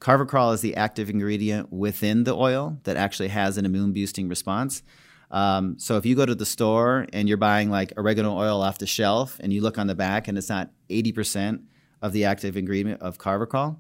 Carvacrol 0.02 0.54
is 0.54 0.62
the 0.62 0.76
active 0.76 1.12
ingredient 1.12 1.72
within 1.72 2.24
the 2.24 2.36
oil 2.36 2.80
that 2.84 2.98
actually 2.98 3.30
has 3.30 3.58
an 3.58 3.66
immune 3.66 3.94
boosting 3.94 4.28
response. 4.28 4.82
Um, 5.30 5.78
so 5.78 5.96
if 5.96 6.06
you 6.06 6.16
go 6.16 6.26
to 6.26 6.34
the 6.34 6.46
store 6.46 7.06
and 7.14 7.30
you're 7.30 7.38
buying 7.38 7.70
like 7.70 7.94
oregano 7.96 8.36
oil 8.36 8.62
off 8.62 8.80
the 8.80 8.88
shelf 8.88 9.38
and 9.40 9.54
you 9.54 9.62
look 9.62 9.78
on 9.78 9.88
the 9.88 9.96
back 9.96 10.28
and 10.28 10.38
it's 10.38 10.50
not 10.50 10.72
80% 10.90 11.64
of 12.02 12.14
the 12.14 12.26
active 12.26 12.58
ingredient 12.58 13.00
of 13.00 13.20
carvacrol, 13.20 13.78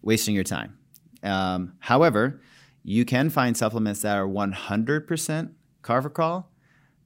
wasting 0.00 0.34
your 0.34 0.44
time. 0.44 0.78
Um, 1.22 1.74
however, 1.78 2.40
you 2.82 3.04
can 3.04 3.28
find 3.28 3.54
supplements 3.54 4.00
that 4.00 4.16
are 4.16 4.26
100% 4.26 5.52
carvacrol. 5.82 6.46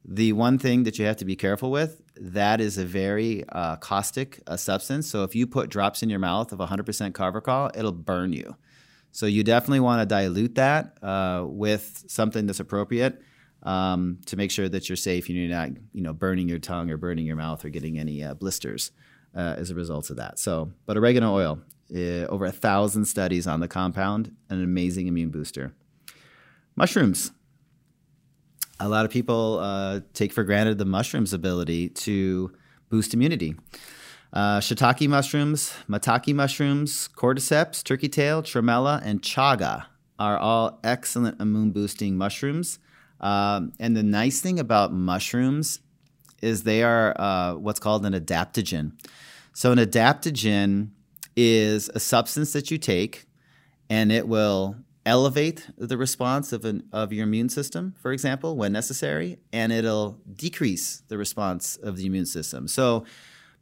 The 0.05 0.33
one 0.33 0.59
thing 0.59 0.85
that 0.85 0.99
you 0.99 1.07
have 1.07 1.17
to 1.17 1.25
be 1.25 1.35
careful 1.35 1.73
with 1.73 2.04
that 2.17 2.61
is 2.61 2.79
a 2.79 2.85
very 2.85 3.45
uh, 3.49 3.77
caustic 3.77 4.41
uh, 4.47 4.57
substance. 4.57 5.09
So 5.09 5.25
if 5.25 5.35
you 5.35 5.47
put 5.47 5.69
drops 5.69 6.03
in 6.03 6.09
your 6.09 6.19
mouth 6.19 6.53
of 6.53 6.59
100% 6.59 7.13
carvacrol, 7.13 7.77
it'll 7.77 7.93
burn 7.93 8.33
you. 8.33 8.57
So 9.13 9.27
you 9.27 9.45
definitely 9.45 9.81
want 9.81 10.01
to 10.01 10.07
dilute 10.07 10.57
that 10.57 10.99
uh, 11.03 11.45
with 11.47 12.05
something 12.09 12.47
that's 12.47 12.61
appropriate 12.61 13.21
um, 13.63 14.19
to 14.27 14.37
make 14.37 14.51
sure 14.51 14.69
that 14.69 14.89
you're 14.89 14.97
safe 14.97 15.29
and 15.29 15.39
you're 15.39 15.49
not, 15.49 15.71
you 15.93 16.03
know, 16.03 16.13
burning 16.13 16.49
your 16.49 16.59
tongue 16.59 16.91
or 16.91 16.97
burning 16.97 17.27
your 17.27 17.37
mouth 17.37 17.65
or 17.65 17.69
getting 17.69 17.99
any 17.99 18.23
uh, 18.23 18.35
blisters 18.35 18.91
uh, 19.35 19.55
as 19.57 19.71
a 19.71 19.75
result 19.75 20.11
of 20.11 20.17
that. 20.17 20.39
So, 20.39 20.73
but 20.87 20.97
oregano 20.97 21.35
oil, 21.35 21.61
uh, 21.95 22.27
over 22.27 22.47
a 22.47 22.53
thousand 22.53 23.05
studies 23.05 23.47
on 23.47 23.61
the 23.61 23.69
compound, 23.69 24.35
an 24.49 24.63
amazing 24.63 25.07
immune 25.07 25.31
booster. 25.31 25.75
Mushrooms 26.77 27.31
a 28.81 28.89
lot 28.89 29.05
of 29.05 29.11
people 29.11 29.59
uh, 29.61 30.01
take 30.13 30.33
for 30.33 30.45
granted 30.45 30.79
the 30.79 30.85
mushroom's 30.85 31.33
ability 31.33 31.89
to 31.91 32.53
boost 32.91 33.15
immunity. 33.15 33.55
Uh, 34.33 34.59
shiitake 34.59 35.09
mushrooms, 35.09 35.73
maitake 35.89 36.35
mushrooms, 36.35 37.09
cordyceps, 37.17 37.85
turkey 37.85 38.09
tail, 38.09 38.43
tremella, 38.43 39.01
and 39.05 39.23
chaga 39.23 39.87
are 40.19 40.39
all 40.39 40.81
excellent 40.83 41.41
immune 41.41 41.71
boosting 41.71 42.17
mushrooms. 42.17 42.79
Um, 43.21 43.73
and 43.79 43.97
the 43.97 44.03
nice 44.03 44.41
thing 44.41 44.59
about 44.59 44.93
mushrooms 44.93 45.81
is 46.43 46.65
they 46.65 46.83
are 46.83 47.19
uh, 47.19 47.55
what's 47.55 47.81
called 47.81 48.05
an 48.05 48.13
adaptogen. 48.13 48.93
So, 49.53 49.71
an 49.71 49.79
adaptogen 49.79 50.91
is 51.37 51.89
a 51.95 52.01
substance 52.01 52.53
that 52.53 52.71
you 52.71 52.79
take 52.79 53.27
and 53.91 54.11
it 54.11 54.27
will 54.29 54.77
elevate 55.07 55.69
the 55.77 55.97
response 55.97 56.53
of, 56.53 56.65
an, 56.65 56.85
of 56.93 57.13
your 57.13 57.25
immune 57.25 57.49
system, 57.49 57.95
for 58.01 58.13
example, 58.13 58.57
when 58.57 58.73
necessary, 58.73 59.39
and 59.53 59.73
it'll 59.73 60.19
decrease 60.35 61.03
the 61.09 61.19
response 61.19 61.77
of 61.77 61.97
the 61.97 62.07
immune 62.07 62.27
system. 62.27 62.67
So 62.69 63.05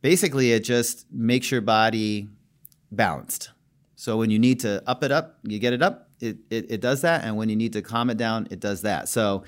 basically, 0.03 0.53
it 0.53 0.65
just 0.65 1.07
makes 1.13 1.51
your 1.51 1.61
body 1.61 2.29
balanced. 2.91 3.51
So 3.97 4.17
when 4.17 4.31
you 4.31 4.39
need 4.39 4.61
to 4.61 4.83
up 4.89 5.03
it 5.03 5.11
up, 5.11 5.39
you 5.43 5.59
get 5.59 5.73
it 5.73 5.83
up, 5.83 6.09
it, 6.21 6.39
it, 6.51 6.71
it 6.71 6.81
does 6.81 7.03
that. 7.03 7.25
And 7.25 7.37
when 7.37 7.49
you 7.49 7.57
need 7.57 7.73
to 7.73 7.83
calm 7.83 8.11
it 8.11 8.17
down, 8.17 8.47
it 8.51 8.61
does 8.61 8.83
that. 8.83 9.09
So 9.09 9.45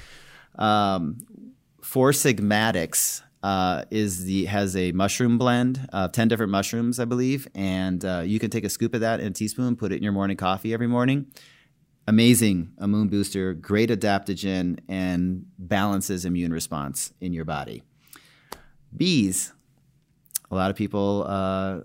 um, 0.57 1.18
Four 1.80 2.12
Sigmatics 2.12 3.22
uh, 3.42 3.84
is 3.90 4.24
the 4.24 4.47
has 4.47 4.74
a 4.74 4.92
mushroom 4.92 5.38
blend 5.38 5.88
of 5.92 6.12
10 6.12 6.28
different 6.28 6.51
mushrooms, 6.51 6.99
I 6.99 7.05
believe. 7.05 7.47
And 7.55 8.05
uh, 8.05 8.22
you 8.24 8.40
can 8.40 8.51
take 8.51 8.64
a 8.64 8.70
scoop 8.70 8.95
of 8.95 9.01
that 9.01 9.20
in 9.20 9.26
a 9.26 9.30
teaspoon, 9.30 9.76
put 9.76 9.92
it 9.92 9.97
in 9.97 10.03
your 10.03 10.12
morning 10.12 10.36
coffee 10.36 10.72
every 10.72 10.86
morning 10.86 11.26
amazing 12.07 12.72
immune 12.80 13.09
booster, 13.09 13.55
great 13.55 13.90
adaptogen, 13.90 14.78
and 14.88 15.46
balances 15.59 16.24
immune 16.24 16.52
response 16.52 17.12
in 17.20 17.32
your 17.32 17.44
body. 17.44 17.82
Bees. 18.96 19.52
A 20.50 20.55
lot 20.55 20.70
of 20.70 20.76
people, 20.76 21.24
uh, 21.26 21.80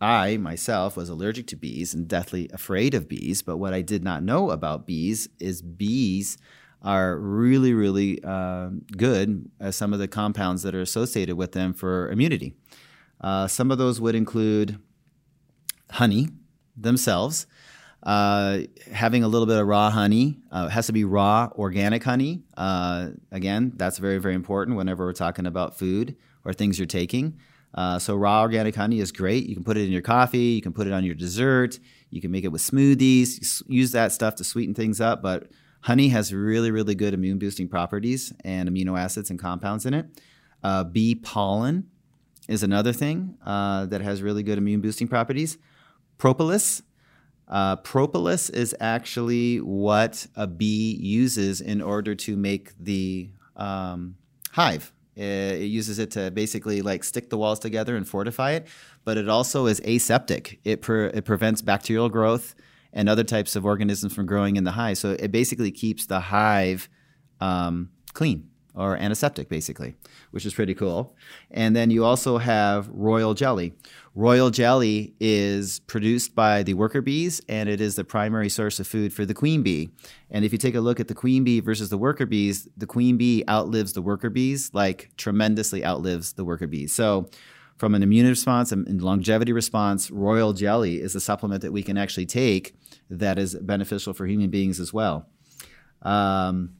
I 0.00 0.36
myself 0.36 0.96
was 0.96 1.08
allergic 1.08 1.46
to 1.48 1.56
bees 1.56 1.92
and 1.92 2.06
deathly 2.06 2.48
afraid 2.52 2.94
of 2.94 3.08
bees. 3.08 3.42
But 3.42 3.56
what 3.56 3.74
I 3.74 3.82
did 3.82 4.04
not 4.04 4.22
know 4.22 4.50
about 4.50 4.86
bees 4.86 5.28
is 5.38 5.60
bees 5.60 6.38
are 6.82 7.18
really, 7.18 7.74
really 7.74 8.22
uh, 8.24 8.70
good 8.96 9.50
as 9.58 9.76
some 9.76 9.92
of 9.92 9.98
the 9.98 10.08
compounds 10.08 10.62
that 10.62 10.74
are 10.74 10.80
associated 10.80 11.36
with 11.36 11.52
them 11.52 11.74
for 11.74 12.10
immunity. 12.10 12.54
Uh, 13.20 13.46
some 13.46 13.70
of 13.70 13.78
those 13.78 14.00
would 14.00 14.14
include 14.14 14.78
honey 15.90 16.28
themselves. 16.76 17.46
Uh, 18.02 18.60
having 18.90 19.22
a 19.22 19.28
little 19.28 19.46
bit 19.46 19.58
of 19.58 19.66
raw 19.66 19.90
honey 19.90 20.38
uh, 20.50 20.68
has 20.68 20.86
to 20.86 20.92
be 20.92 21.04
raw 21.04 21.50
organic 21.56 22.02
honey. 22.02 22.42
Uh, 22.56 23.10
again, 23.30 23.72
that's 23.76 23.98
very 23.98 24.18
very 24.18 24.34
important 24.34 24.76
whenever 24.76 25.04
we're 25.04 25.12
talking 25.12 25.46
about 25.46 25.78
food 25.78 26.16
or 26.44 26.52
things 26.52 26.78
you're 26.78 26.86
taking. 26.86 27.38
Uh, 27.74 27.98
so 27.98 28.16
raw 28.16 28.40
organic 28.40 28.74
honey 28.74 29.00
is 29.00 29.12
great. 29.12 29.46
You 29.46 29.54
can 29.54 29.64
put 29.64 29.76
it 29.76 29.84
in 29.84 29.92
your 29.92 30.02
coffee. 30.02 30.38
You 30.38 30.62
can 30.62 30.72
put 30.72 30.86
it 30.86 30.92
on 30.92 31.04
your 31.04 31.14
dessert. 31.14 31.78
You 32.08 32.20
can 32.20 32.30
make 32.30 32.44
it 32.44 32.48
with 32.48 32.62
smoothies. 32.62 33.62
Use 33.68 33.92
that 33.92 34.12
stuff 34.12 34.34
to 34.36 34.44
sweeten 34.44 34.74
things 34.74 35.00
up. 35.00 35.22
But 35.22 35.48
honey 35.82 36.08
has 36.08 36.32
really, 36.32 36.70
really 36.70 36.94
good 36.94 37.14
immune 37.14 37.38
boosting 37.38 37.68
properties 37.68 38.32
and 38.44 38.68
amino 38.68 38.98
acids 38.98 39.30
and 39.30 39.38
compounds 39.38 39.86
in 39.86 39.94
it. 39.94 40.06
Uh, 40.64 40.84
bee 40.84 41.14
pollen 41.14 41.88
is 42.48 42.62
another 42.62 42.92
thing 42.92 43.36
that 43.44 44.00
has 44.00 44.20
really 44.20 44.42
good 44.42 44.58
immune 44.58 44.80
boosting 44.80 45.06
properties. 45.06 45.56
Propolis. 46.18 46.82
Uh, 47.50 47.74
propolis 47.76 48.48
is 48.48 48.74
actually 48.80 49.58
what 49.58 50.26
a 50.36 50.46
bee 50.46 50.96
uses 51.00 51.60
in 51.60 51.82
order 51.82 52.14
to 52.14 52.36
make 52.36 52.72
the 52.78 53.28
um, 53.56 54.14
hive. 54.52 54.92
It 55.16 55.62
uses 55.62 55.98
it 55.98 56.12
to 56.12 56.30
basically 56.30 56.80
like 56.80 57.02
stick 57.02 57.28
the 57.28 57.36
walls 57.36 57.58
together 57.58 57.96
and 57.96 58.08
fortify 58.08 58.52
it, 58.52 58.68
but 59.04 59.18
it 59.18 59.28
also 59.28 59.66
is 59.66 59.80
aseptic. 59.80 60.60
It, 60.64 60.80
pre- 60.80 61.08
it 61.08 61.24
prevents 61.24 61.60
bacterial 61.60 62.08
growth 62.08 62.54
and 62.92 63.08
other 63.08 63.24
types 63.24 63.56
of 63.56 63.66
organisms 63.66 64.14
from 64.14 64.26
growing 64.26 64.54
in 64.54 64.62
the 64.62 64.70
hive. 64.70 64.98
So 64.98 65.10
it 65.10 65.32
basically 65.32 65.72
keeps 65.72 66.06
the 66.06 66.20
hive 66.20 66.88
um, 67.40 67.90
clean 68.14 68.48
or 68.74 68.96
antiseptic, 68.96 69.48
basically, 69.48 69.94
which 70.30 70.46
is 70.46 70.54
pretty 70.54 70.74
cool. 70.74 71.14
And 71.50 71.74
then 71.74 71.90
you 71.90 72.04
also 72.04 72.38
have 72.38 72.88
royal 72.88 73.34
jelly. 73.34 73.74
Royal 74.14 74.50
jelly 74.50 75.14
is 75.20 75.80
produced 75.80 76.34
by 76.34 76.62
the 76.62 76.74
worker 76.74 77.00
bees, 77.00 77.40
and 77.48 77.68
it 77.68 77.80
is 77.80 77.96
the 77.96 78.04
primary 78.04 78.48
source 78.48 78.80
of 78.80 78.86
food 78.86 79.12
for 79.12 79.24
the 79.24 79.34
queen 79.34 79.62
bee. 79.62 79.90
And 80.30 80.44
if 80.44 80.52
you 80.52 80.58
take 80.58 80.74
a 80.74 80.80
look 80.80 81.00
at 81.00 81.08
the 81.08 81.14
queen 81.14 81.44
bee 81.44 81.60
versus 81.60 81.90
the 81.90 81.98
worker 81.98 82.26
bees, 82.26 82.68
the 82.76 82.86
queen 82.86 83.16
bee 83.16 83.44
outlives 83.48 83.92
the 83.92 84.02
worker 84.02 84.30
bees, 84.30 84.70
like 84.72 85.10
tremendously 85.16 85.84
outlives 85.84 86.32
the 86.32 86.44
worker 86.44 86.66
bees. 86.66 86.92
So, 86.92 87.28
from 87.76 87.94
an 87.94 88.02
immune 88.02 88.28
response 88.28 88.72
and 88.72 89.00
longevity 89.00 89.54
response, 89.54 90.10
royal 90.10 90.52
jelly 90.52 91.00
is 91.00 91.14
a 91.14 91.20
supplement 91.20 91.62
that 91.62 91.72
we 91.72 91.82
can 91.82 91.96
actually 91.96 92.26
take 92.26 92.74
that 93.08 93.38
is 93.38 93.54
beneficial 93.54 94.12
for 94.12 94.26
human 94.26 94.50
beings 94.50 94.80
as 94.80 94.92
well. 94.92 95.26
Um, 96.02 96.74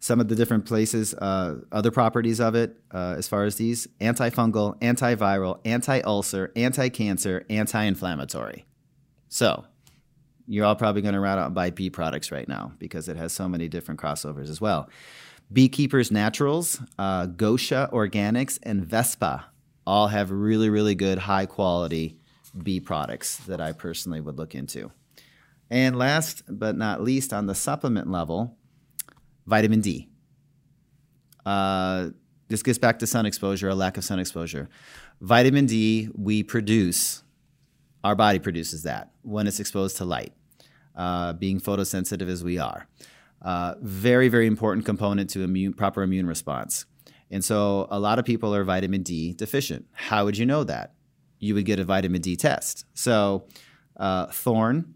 some 0.00 0.18
of 0.18 0.28
the 0.28 0.34
different 0.34 0.64
places, 0.64 1.14
uh, 1.14 1.56
other 1.70 1.90
properties 1.90 2.40
of 2.40 2.54
it, 2.54 2.76
uh, 2.90 3.14
as 3.16 3.28
far 3.28 3.44
as 3.44 3.56
these 3.56 3.86
antifungal, 4.00 4.80
antiviral, 4.80 5.60
anti 5.64 6.00
ulcer, 6.00 6.50
anti 6.56 6.88
cancer, 6.88 7.44
anti 7.50 7.84
inflammatory. 7.84 8.64
So, 9.28 9.66
you're 10.48 10.64
all 10.64 10.74
probably 10.74 11.02
going 11.02 11.14
to 11.14 11.20
run 11.20 11.38
out 11.38 11.46
and 11.46 11.54
buy 11.54 11.70
bee 11.70 11.90
products 11.90 12.32
right 12.32 12.48
now 12.48 12.72
because 12.78 13.08
it 13.08 13.16
has 13.16 13.32
so 13.32 13.48
many 13.48 13.68
different 13.68 14.00
crossovers 14.00 14.48
as 14.48 14.60
well. 14.60 14.88
Beekeepers 15.52 16.10
Naturals, 16.10 16.80
uh, 16.98 17.26
Gosha 17.26 17.92
Organics, 17.92 18.58
and 18.62 18.84
Vespa 18.84 19.46
all 19.86 20.08
have 20.08 20.30
really, 20.30 20.70
really 20.70 20.94
good, 20.94 21.18
high 21.18 21.46
quality 21.46 22.16
bee 22.60 22.80
products 22.80 23.36
that 23.46 23.60
I 23.60 23.72
personally 23.72 24.20
would 24.20 24.38
look 24.38 24.54
into. 24.54 24.90
And 25.70 25.96
last 25.96 26.42
but 26.48 26.76
not 26.76 27.02
least, 27.02 27.32
on 27.32 27.46
the 27.46 27.54
supplement 27.54 28.10
level, 28.10 28.56
vitamin 29.46 29.80
D. 29.80 30.08
Uh, 31.44 32.10
this 32.48 32.62
gets 32.62 32.78
back 32.78 32.98
to 32.98 33.06
sun 33.06 33.26
exposure, 33.26 33.68
a 33.68 33.74
lack 33.74 33.96
of 33.96 34.04
sun 34.04 34.18
exposure. 34.18 34.68
Vitamin 35.20 35.66
D, 35.66 36.08
we 36.14 36.42
produce, 36.42 37.22
our 38.02 38.14
body 38.14 38.38
produces 38.38 38.82
that 38.82 39.12
when 39.22 39.46
it's 39.46 39.60
exposed 39.60 39.96
to 39.98 40.04
light, 40.04 40.32
uh, 40.96 41.32
being 41.34 41.60
photosensitive 41.60 42.28
as 42.28 42.42
we 42.42 42.58
are. 42.58 42.88
Uh, 43.42 43.74
very, 43.80 44.28
very 44.28 44.46
important 44.46 44.84
component 44.84 45.30
to 45.30 45.42
immune, 45.42 45.72
proper 45.72 46.02
immune 46.02 46.26
response. 46.26 46.86
And 47.30 47.44
so 47.44 47.86
a 47.90 47.98
lot 47.98 48.18
of 48.18 48.24
people 48.24 48.54
are 48.54 48.64
vitamin 48.64 49.02
D 49.02 49.32
deficient. 49.32 49.86
How 49.92 50.24
would 50.24 50.36
you 50.36 50.44
know 50.44 50.64
that? 50.64 50.94
You 51.38 51.54
would 51.54 51.64
get 51.64 51.78
a 51.78 51.84
vitamin 51.84 52.20
D 52.20 52.36
test. 52.36 52.84
So, 52.92 53.46
uh, 53.96 54.26
Thorne, 54.26 54.94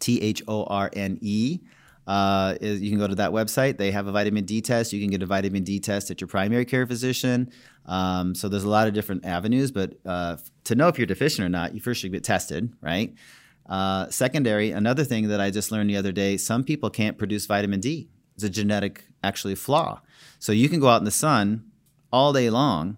T 0.00 0.20
H 0.20 0.42
O 0.48 0.64
R 0.64 0.90
N 0.92 1.18
E, 1.20 1.60
uh, 2.06 2.56
is, 2.60 2.80
you 2.80 2.90
can 2.90 2.98
go 2.98 3.06
to 3.06 3.14
that 3.16 3.30
website. 3.30 3.76
They 3.76 3.90
have 3.90 4.06
a 4.06 4.12
vitamin 4.12 4.44
D 4.44 4.60
test. 4.60 4.92
You 4.92 5.00
can 5.00 5.10
get 5.10 5.22
a 5.22 5.26
vitamin 5.26 5.62
D 5.64 5.80
test 5.80 6.10
at 6.10 6.20
your 6.20 6.28
primary 6.28 6.64
care 6.64 6.86
physician. 6.86 7.50
Um, 7.86 8.34
so 8.34 8.48
there's 8.48 8.64
a 8.64 8.68
lot 8.68 8.88
of 8.88 8.94
different 8.94 9.24
avenues, 9.24 9.70
but 9.70 9.94
uh, 10.04 10.36
to 10.64 10.74
know 10.74 10.88
if 10.88 10.98
you're 10.98 11.06
deficient 11.06 11.46
or 11.46 11.48
not, 11.48 11.74
you 11.74 11.80
first 11.80 12.00
should 12.00 12.12
get 12.12 12.24
tested, 12.24 12.72
right? 12.80 13.14
Uh, 13.66 14.08
secondary, 14.10 14.70
another 14.70 15.04
thing 15.04 15.28
that 15.28 15.40
I 15.40 15.50
just 15.50 15.70
learned 15.70 15.90
the 15.90 15.96
other 15.96 16.12
day: 16.12 16.36
some 16.36 16.64
people 16.64 16.90
can't 16.90 17.16
produce 17.16 17.46
vitamin 17.46 17.80
D. 17.80 18.08
It's 18.34 18.44
a 18.44 18.50
genetic 18.50 19.04
actually 19.22 19.54
flaw. 19.54 20.00
So 20.38 20.52
you 20.52 20.68
can 20.68 20.80
go 20.80 20.88
out 20.88 21.00
in 21.00 21.04
the 21.04 21.10
sun 21.10 21.70
all 22.12 22.32
day 22.32 22.50
long, 22.50 22.96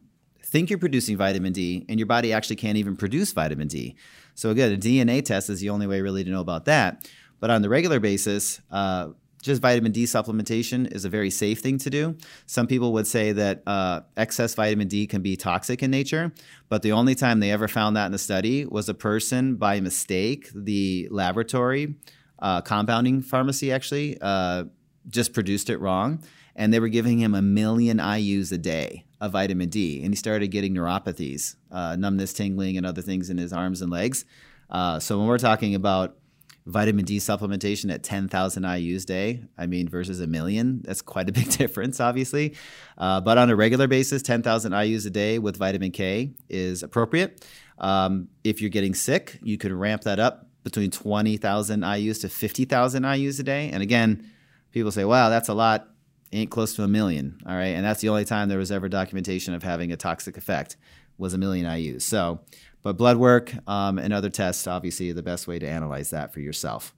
think 0.53 0.70
you're 0.70 0.78
producing 0.78 1.16
vitamin 1.16 1.53
D, 1.53 1.84
and 1.88 1.98
your 1.98 2.07
body 2.07 2.32
actually 2.32 2.57
can't 2.57 2.76
even 2.76 2.96
produce 2.96 3.32
vitamin 3.32 3.68
D. 3.68 3.96
So 4.34 4.50
again, 4.50 4.72
a 4.72 4.76
DNA 4.76 5.24
test 5.24 5.50
is 5.50 5.61
the 5.61 5.70
only 5.70 5.86
way 5.86 6.00
really 6.00 6.24
to 6.24 6.30
know 6.30 6.40
about 6.40 6.66
that. 6.66 7.11
But 7.43 7.51
on 7.51 7.61
the 7.61 7.68
regular 7.68 7.99
basis, 7.99 8.61
uh, 8.70 9.09
just 9.43 9.61
vitamin 9.61 9.90
D 9.90 10.05
supplementation 10.05 10.86
is 10.95 11.05
a 11.05 11.09
very 11.09 11.28
safe 11.28 11.59
thing 11.59 11.76
to 11.78 11.90
do. 11.90 12.16
Some 12.47 12.68
people 12.68 12.93
would 12.93 13.09
say 13.09 13.32
that 13.32 13.64
uh, 13.66 14.03
excess 14.16 14.55
vitamin 14.55 14.86
D 14.86 15.09
can 15.09 15.22
be 15.22 15.36
toxic 15.36 15.82
in 15.82 15.90
nature, 15.90 16.32
but 16.68 16.82
the 16.82 16.93
only 16.93 17.16
time 17.16 17.40
they 17.40 17.51
ever 17.51 17.66
found 17.66 17.97
that 17.97 18.07
in 18.07 18.12
the 18.12 18.18
study 18.18 18.64
was 18.64 18.88
a 18.88 18.95
person 18.95 19.57
by 19.57 19.80
mistake, 19.80 20.51
the 20.55 21.09
laboratory 21.11 21.97
uh, 22.38 22.61
compounding 22.61 23.22
pharmacy 23.22 23.72
actually 23.72 24.18
uh, 24.20 24.62
just 25.11 25.32
produced 25.32 25.68
it 25.68 25.78
wrong. 25.78 26.22
And 26.55 26.72
they 26.72 26.78
were 26.78 26.88
giving 26.88 27.18
him 27.18 27.34
a 27.34 27.43
million 27.43 27.99
IUs 27.99 28.53
a 28.53 28.59
day 28.59 29.05
of 29.20 29.32
vitamin 29.32 29.68
D. 29.68 30.01
And 30.05 30.12
he 30.12 30.16
started 30.16 30.53
getting 30.53 30.74
neuropathies, 30.76 31.57
uh, 31.72 31.97
numbness, 31.97 32.34
tingling, 32.34 32.76
and 32.76 32.86
other 32.86 33.03
things 33.03 33.30
in 33.30 33.38
his 33.38 33.53
arms 33.53 33.82
and 33.82 33.90
legs. 33.90 34.24
Uh, 34.70 35.01
so 35.01 35.18
when 35.18 35.26
we're 35.26 35.38
talking 35.38 35.74
about 35.74 36.18
vitamin 36.66 37.04
D 37.04 37.18
supplementation 37.18 37.92
at 37.92 38.02
10,000 38.02 38.62
IUs 38.62 39.02
a 39.02 39.06
day, 39.06 39.44
I 39.58 39.66
mean, 39.66 39.88
versus 39.88 40.20
a 40.20 40.26
million, 40.26 40.82
that's 40.84 41.02
quite 41.02 41.28
a 41.28 41.32
big 41.32 41.50
difference, 41.58 42.00
obviously. 42.00 42.54
Uh, 42.96 43.20
but 43.20 43.38
on 43.38 43.50
a 43.50 43.56
regular 43.56 43.88
basis, 43.88 44.22
10,000 44.22 44.72
IUs 44.72 45.06
a 45.06 45.10
day 45.10 45.38
with 45.38 45.56
vitamin 45.56 45.90
K 45.90 46.32
is 46.48 46.82
appropriate. 46.82 47.44
Um, 47.78 48.28
if 48.44 48.60
you're 48.60 48.70
getting 48.70 48.94
sick, 48.94 49.38
you 49.42 49.58
could 49.58 49.72
ramp 49.72 50.02
that 50.02 50.20
up 50.20 50.46
between 50.62 50.90
20,000 50.90 51.80
IUs 51.80 52.20
to 52.20 52.28
50,000 52.28 53.02
IUs 53.02 53.40
a 53.40 53.42
day. 53.42 53.70
And 53.70 53.82
again, 53.82 54.30
people 54.70 54.92
say, 54.92 55.04
wow, 55.04 55.28
that's 55.28 55.48
a 55.48 55.54
lot. 55.54 55.88
Ain't 56.32 56.50
close 56.50 56.74
to 56.76 56.84
a 56.84 56.88
million. 56.88 57.38
All 57.46 57.54
right. 57.54 57.74
And 57.74 57.84
that's 57.84 58.00
the 58.00 58.08
only 58.08 58.24
time 58.24 58.48
there 58.48 58.58
was 58.58 58.72
ever 58.72 58.88
documentation 58.88 59.52
of 59.52 59.62
having 59.62 59.92
a 59.92 59.96
toxic 59.96 60.36
effect 60.36 60.76
was 61.22 61.32
a 61.32 61.38
million 61.38 61.64
IUs. 61.64 62.02
So 62.02 62.40
but 62.82 62.96
blood 62.96 63.16
work 63.16 63.54
um, 63.68 63.98
and 63.98 64.12
other 64.12 64.28
tests, 64.28 64.66
obviously, 64.66 65.12
the 65.12 65.22
best 65.22 65.46
way 65.46 65.58
to 65.58 65.66
analyze 65.66 66.10
that 66.10 66.32
for 66.32 66.40
yourself. 66.40 66.94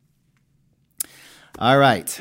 All 1.59 1.79
right. 1.79 2.21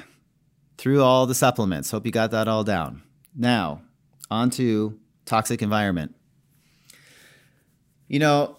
Through 0.78 1.02
all 1.02 1.26
the 1.26 1.36
supplements. 1.36 1.90
Hope 1.92 2.06
you 2.06 2.12
got 2.12 2.32
that 2.32 2.48
all 2.48 2.64
down. 2.64 3.04
Now, 3.36 3.82
on 4.30 4.50
to 4.52 5.00
toxic 5.26 5.62
environment. 5.62 6.14
You 8.08 8.20
know, 8.20 8.58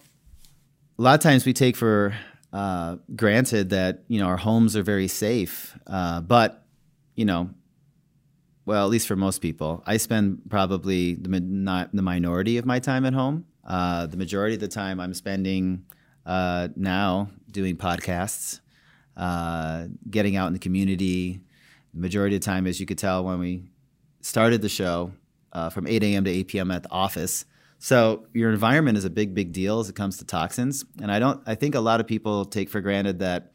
a 0.99 1.03
lot 1.03 1.15
of 1.15 1.21
times 1.21 1.45
we 1.45 1.53
take 1.53 1.77
for 1.77 2.15
uh, 2.53 2.97
granted 3.15 3.71
that, 3.71 4.05
you 4.09 4.19
know, 4.19 4.27
our 4.27 4.39
homes 4.39 4.75
are 4.75 4.83
very 4.83 5.09
safe. 5.09 5.79
Uh, 5.87 6.23
but, 6.23 6.65
you 7.15 7.27
know, 7.27 7.51
well, 8.67 8.85
at 8.85 8.91
least 8.91 9.07
for 9.07 9.17
most 9.17 9.41
people, 9.41 9.83
I 9.87 9.97
spend 9.99 10.43
probably 10.49 11.15
the, 11.15 11.89
the 11.93 12.03
minority 12.03 12.57
of 12.59 12.65
my 12.65 12.79
time 12.79 13.05
at 13.05 13.13
home. 13.13 13.47
Uh, 13.65 14.07
the 14.07 14.17
majority 14.17 14.55
of 14.55 14.61
the 14.61 14.69
time 14.69 15.01
I'm 15.01 15.15
spending 15.15 15.85
uh, 16.27 16.69
now 16.77 17.31
doing 17.51 17.77
podcasts, 17.77 18.61
uh, 19.17 19.87
getting 20.11 20.37
out 20.37 20.47
in 20.49 20.53
the 20.53 20.59
community. 20.59 21.41
The 21.93 22.01
majority 22.01 22.37
of 22.37 22.43
the 22.43 22.47
time, 22.47 22.67
as 22.67 22.81
you 22.81 22.87
could 22.87 22.99
tell 22.99 23.25
when 23.25 23.39
we 23.39 23.65
started 24.21 24.63
the 24.63 24.69
show, 24.69 25.13
uh, 25.53 25.71
from 25.71 25.87
8 25.87 26.03
a.m. 26.03 26.25
to 26.25 26.31
8 26.31 26.49
p.m. 26.49 26.71
at 26.71 26.83
the 26.83 26.91
office. 26.91 27.45
So 27.79 28.27
your 28.33 28.51
environment 28.51 28.99
is 28.99 29.05
a 29.05 29.11
big, 29.11 29.35
big 29.35 29.53
deal 29.53 29.79
as 29.79 29.89
it 29.89 29.95
comes 29.95 30.19
to 30.19 30.25
toxins. 30.25 30.85
And 31.01 31.13
I 31.13 31.19
don't. 31.19 31.43
I 31.47 31.55
think 31.55 31.75
a 31.75 31.81
lot 31.81 32.01
of 32.01 32.07
people 32.07 32.45
take 32.45 32.69
for 32.69 32.81
granted 32.81 33.19
that, 33.21 33.53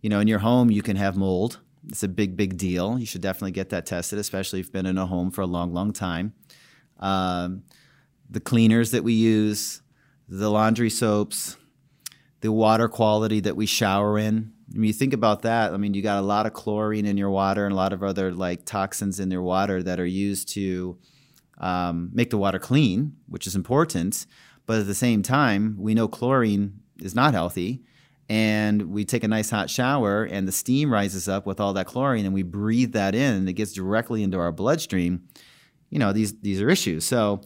you 0.00 0.08
know, 0.08 0.20
in 0.20 0.28
your 0.28 0.38
home 0.38 0.70
you 0.70 0.82
can 0.82 0.96
have 0.96 1.16
mold. 1.16 1.58
It's 1.88 2.02
a 2.02 2.08
big, 2.08 2.36
big 2.36 2.56
deal. 2.56 2.98
You 2.98 3.06
should 3.06 3.22
definitely 3.22 3.52
get 3.52 3.70
that 3.70 3.86
tested, 3.86 4.18
especially 4.18 4.60
if 4.60 4.66
you've 4.66 4.72
been 4.72 4.86
in 4.86 4.98
a 4.98 5.06
home 5.06 5.30
for 5.30 5.40
a 5.40 5.46
long, 5.46 5.72
long 5.72 5.92
time. 5.92 6.34
Um, 6.98 7.62
the 8.28 8.40
cleaners 8.40 8.90
that 8.90 9.02
we 9.02 9.14
use, 9.14 9.82
the 10.28 10.50
laundry 10.50 10.90
soaps, 10.90 11.56
the 12.40 12.52
water 12.52 12.88
quality 12.88 13.40
that 13.40 13.56
we 13.56 13.66
shower 13.66 14.18
in. 14.18 14.52
When 14.72 14.84
you 14.84 14.92
think 14.92 15.12
about 15.12 15.42
that, 15.42 15.72
I 15.72 15.76
mean, 15.78 15.94
you 15.94 16.02
got 16.02 16.18
a 16.18 16.26
lot 16.26 16.46
of 16.46 16.52
chlorine 16.52 17.06
in 17.06 17.16
your 17.16 17.30
water 17.30 17.64
and 17.64 17.72
a 17.72 17.76
lot 17.76 17.92
of 17.92 18.02
other 18.02 18.32
like 18.32 18.64
toxins 18.64 19.18
in 19.18 19.30
your 19.30 19.42
water 19.42 19.82
that 19.82 19.98
are 19.98 20.06
used 20.06 20.48
to 20.50 20.98
um, 21.58 22.10
make 22.12 22.30
the 22.30 22.38
water 22.38 22.58
clean, 22.58 23.16
which 23.28 23.46
is 23.46 23.56
important. 23.56 24.26
But 24.66 24.80
at 24.80 24.86
the 24.86 24.94
same 24.94 25.22
time, 25.22 25.76
we 25.78 25.94
know 25.94 26.06
chlorine 26.06 26.80
is 27.00 27.14
not 27.14 27.34
healthy. 27.34 27.82
And 28.30 28.92
we 28.92 29.04
take 29.04 29.24
a 29.24 29.28
nice 29.28 29.50
hot 29.50 29.68
shower, 29.68 30.22
and 30.22 30.46
the 30.46 30.52
steam 30.52 30.92
rises 30.92 31.28
up 31.28 31.46
with 31.46 31.58
all 31.58 31.72
that 31.72 31.86
chlorine, 31.86 32.24
and 32.24 32.32
we 32.32 32.44
breathe 32.44 32.92
that 32.92 33.12
in, 33.12 33.34
and 33.34 33.48
it 33.48 33.54
gets 33.54 33.72
directly 33.72 34.22
into 34.22 34.38
our 34.38 34.52
bloodstream. 34.52 35.24
You 35.90 35.98
know, 35.98 36.12
these 36.12 36.38
these 36.38 36.62
are 36.62 36.70
issues. 36.70 37.04
So, 37.04 37.40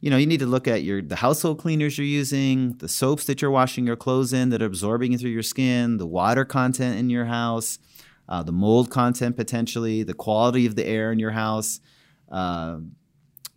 you 0.00 0.08
know, 0.08 0.16
you 0.16 0.26
need 0.26 0.40
to 0.40 0.46
look 0.46 0.66
at 0.66 0.82
your 0.82 1.02
the 1.02 1.16
household 1.16 1.58
cleaners 1.58 1.98
you're 1.98 2.06
using, 2.06 2.72
the 2.78 2.88
soaps 2.88 3.24
that 3.24 3.42
you're 3.42 3.50
washing 3.50 3.86
your 3.86 3.96
clothes 3.96 4.32
in 4.32 4.48
that 4.48 4.62
are 4.62 4.66
absorbing 4.66 5.18
through 5.18 5.28
your 5.28 5.42
skin, 5.42 5.98
the 5.98 6.06
water 6.06 6.46
content 6.46 6.98
in 6.98 7.10
your 7.10 7.26
house, 7.26 7.78
uh, 8.26 8.42
the 8.42 8.50
mold 8.50 8.90
content 8.90 9.36
potentially, 9.36 10.04
the 10.04 10.14
quality 10.14 10.64
of 10.64 10.74
the 10.74 10.86
air 10.86 11.12
in 11.12 11.18
your 11.18 11.32
house. 11.32 11.80
Uh, 12.32 12.78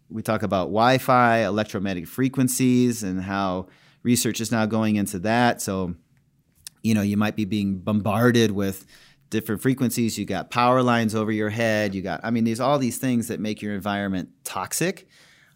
we 0.09 0.21
talk 0.21 0.43
about 0.43 0.65
Wi-Fi, 0.65 1.45
electromagnetic 1.45 2.09
frequencies, 2.09 3.03
and 3.03 3.21
how 3.21 3.67
research 4.03 4.41
is 4.41 4.51
now 4.51 4.65
going 4.65 4.97
into 4.97 5.19
that. 5.19 5.61
So, 5.61 5.95
you 6.83 6.93
know, 6.93 7.01
you 7.01 7.17
might 7.17 7.35
be 7.35 7.45
being 7.45 7.79
bombarded 7.79 8.51
with 8.51 8.85
different 9.29 9.61
frequencies. 9.61 10.17
You 10.17 10.25
got 10.25 10.51
power 10.51 10.83
lines 10.83 11.15
over 11.15 11.31
your 11.31 11.49
head. 11.49 11.95
You 11.95 12.01
got, 12.01 12.19
I 12.23 12.29
mean, 12.29 12.43
there's 12.43 12.59
all 12.59 12.77
these 12.77 12.99
things 12.99 13.29
that 13.29 13.39
make 13.39 13.61
your 13.61 13.73
environment 13.73 14.29
toxic. 14.43 15.07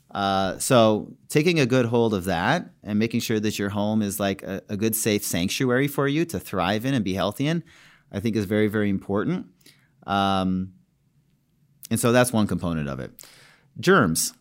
Uh, 0.10 0.58
so 0.58 1.14
taking 1.30 1.60
a 1.60 1.66
good 1.66 1.86
hold 1.86 2.14
of 2.14 2.24
that 2.26 2.70
and 2.82 2.98
making 2.98 3.20
sure 3.20 3.40
that 3.40 3.60
your 3.60 3.70
home 3.70 4.02
is 4.02 4.20
like 4.20 4.42
a, 4.42 4.62
a, 4.70 4.78
good, 4.78 4.96
safe 4.96 5.24
sanctuary 5.24 5.88
for 5.88 6.08
you 6.08 6.24
to 6.26 6.40
thrive 6.40 6.86
in 6.86 6.94
and 6.94 7.04
be 7.04 7.14
healthy 7.14 7.46
in, 7.46 7.62
I 8.12 8.22
think 8.22 8.36
is 8.36 8.46
very, 8.46 8.68
very 8.68 8.90
important. 8.90 9.48
Um, 10.08 10.74
and 11.92 12.00
so 12.00 12.12
that's 12.12 12.32
one 12.32 12.48
component 12.48 12.88
of 12.88 13.00
it. 13.00 13.12
Germs. 13.80 14.34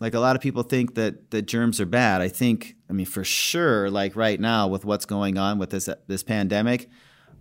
Like 0.00 0.14
a 0.14 0.20
lot 0.20 0.36
of 0.36 0.42
people 0.42 0.62
think 0.62 0.94
that 0.94 1.30
that 1.30 1.42
germs 1.42 1.80
are 1.80 1.86
bad. 1.86 2.20
I 2.20 2.28
think, 2.28 2.76
I 2.88 2.92
mean, 2.92 3.06
for 3.06 3.24
sure, 3.24 3.90
like 3.90 4.14
right 4.14 4.38
now 4.38 4.68
with 4.68 4.84
what's 4.84 5.06
going 5.06 5.38
on 5.38 5.58
with 5.58 5.70
this 5.70 5.88
this 6.06 6.22
pandemic, 6.22 6.88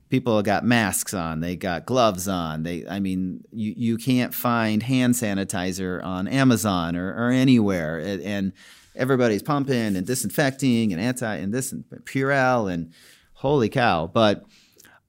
people 0.10 0.42
got 0.42 0.64
masks 0.64 1.14
on 1.14 1.40
they 1.42 1.56
got 1.56 1.86
gloves 1.86 2.28
on 2.28 2.64
they 2.64 2.86
i 2.88 3.00
mean 3.00 3.44
you, 3.52 3.74
you 3.76 3.98
can't 3.98 4.34
find 4.34 4.84
hand 4.84 5.14
sanitizer 5.14 6.04
on 6.04 6.28
amazon 6.28 6.96
or, 6.96 7.14
or 7.14 7.30
anywhere 7.30 8.00
and, 8.00 8.22
and 8.22 8.54
everybody's 8.96 9.44
pumping 9.44 9.96
and 9.96 10.08
disinfecting 10.08 10.92
and 10.92 11.02
anti 11.02 11.36
and 11.36 11.54
this 11.54 11.72
and 11.72 11.84
purell 12.06 12.72
and 12.72 12.94
holy 13.34 13.70
cow 13.70 14.08
but 14.08 14.46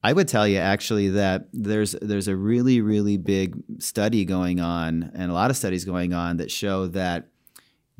i 0.03 0.11
would 0.11 0.27
tell 0.27 0.47
you 0.47 0.57
actually 0.57 1.09
that 1.09 1.47
there's 1.53 1.93
there's 2.01 2.27
a 2.27 2.35
really 2.35 2.81
really 2.81 3.17
big 3.17 3.57
study 3.79 4.25
going 4.25 4.59
on 4.59 5.11
and 5.15 5.31
a 5.31 5.33
lot 5.33 5.49
of 5.49 5.57
studies 5.57 5.85
going 5.85 6.13
on 6.13 6.37
that 6.37 6.51
show 6.51 6.87
that 6.87 7.29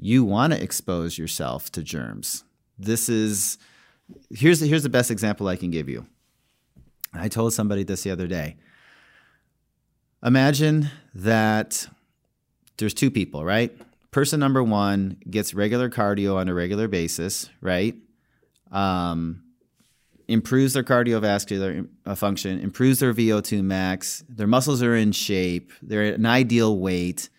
you 0.02 0.24
want 0.24 0.54
to 0.54 0.62
expose 0.62 1.18
yourself 1.18 1.72
to 1.72 1.84
germs 1.84 2.44
this 2.78 3.10
is 3.10 3.58
here's 4.32 4.60
here's 4.60 4.84
the 4.84 4.90
best 4.90 5.12
example 5.12 5.48
i 5.48 5.56
can 5.56 5.72
give 5.72 5.90
you 5.90 6.06
I 7.14 7.28
told 7.28 7.54
somebody 7.54 7.84
this 7.84 8.04
the 8.04 8.12
other 8.12 8.28
day. 8.28 8.58
Imagine 10.24 10.90
that 11.16 11.88
there's 12.78 12.94
two 12.94 13.10
people, 13.10 13.44
right? 13.44 13.76
Person 14.12 14.40
number 14.40 14.64
one 14.64 15.18
gets 15.30 15.54
regular 15.54 15.90
cardio 15.90 16.36
on 16.36 16.50
a 16.50 16.54
regular 16.54 16.88
basis, 16.88 17.50
right? 17.62 17.96
Um, 18.72 19.44
improves 20.28 20.74
their 20.74 20.84
cardiovascular 20.84 21.88
uh, 22.06 22.16
function, 22.16 22.60
improves 22.60 23.00
their 23.00 23.14
VO2 23.14 23.64
max, 23.64 24.24
their 24.30 24.48
muscles 24.48 24.84
are 24.84 24.96
in 24.96 25.12
shape, 25.12 25.72
they're 25.82 26.06
at 26.06 26.16
an 26.16 26.26
ideal 26.26 26.78
weight, 26.78 27.30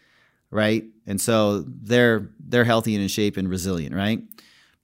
right? 0.50 0.84
And 1.10 1.20
so 1.20 1.64
they're 1.66 2.30
they're 2.38 2.64
healthy 2.64 2.94
and 2.94 3.02
in 3.02 3.08
shape 3.08 3.36
and 3.36 3.48
resilient, 3.48 3.94
right? 3.94 4.22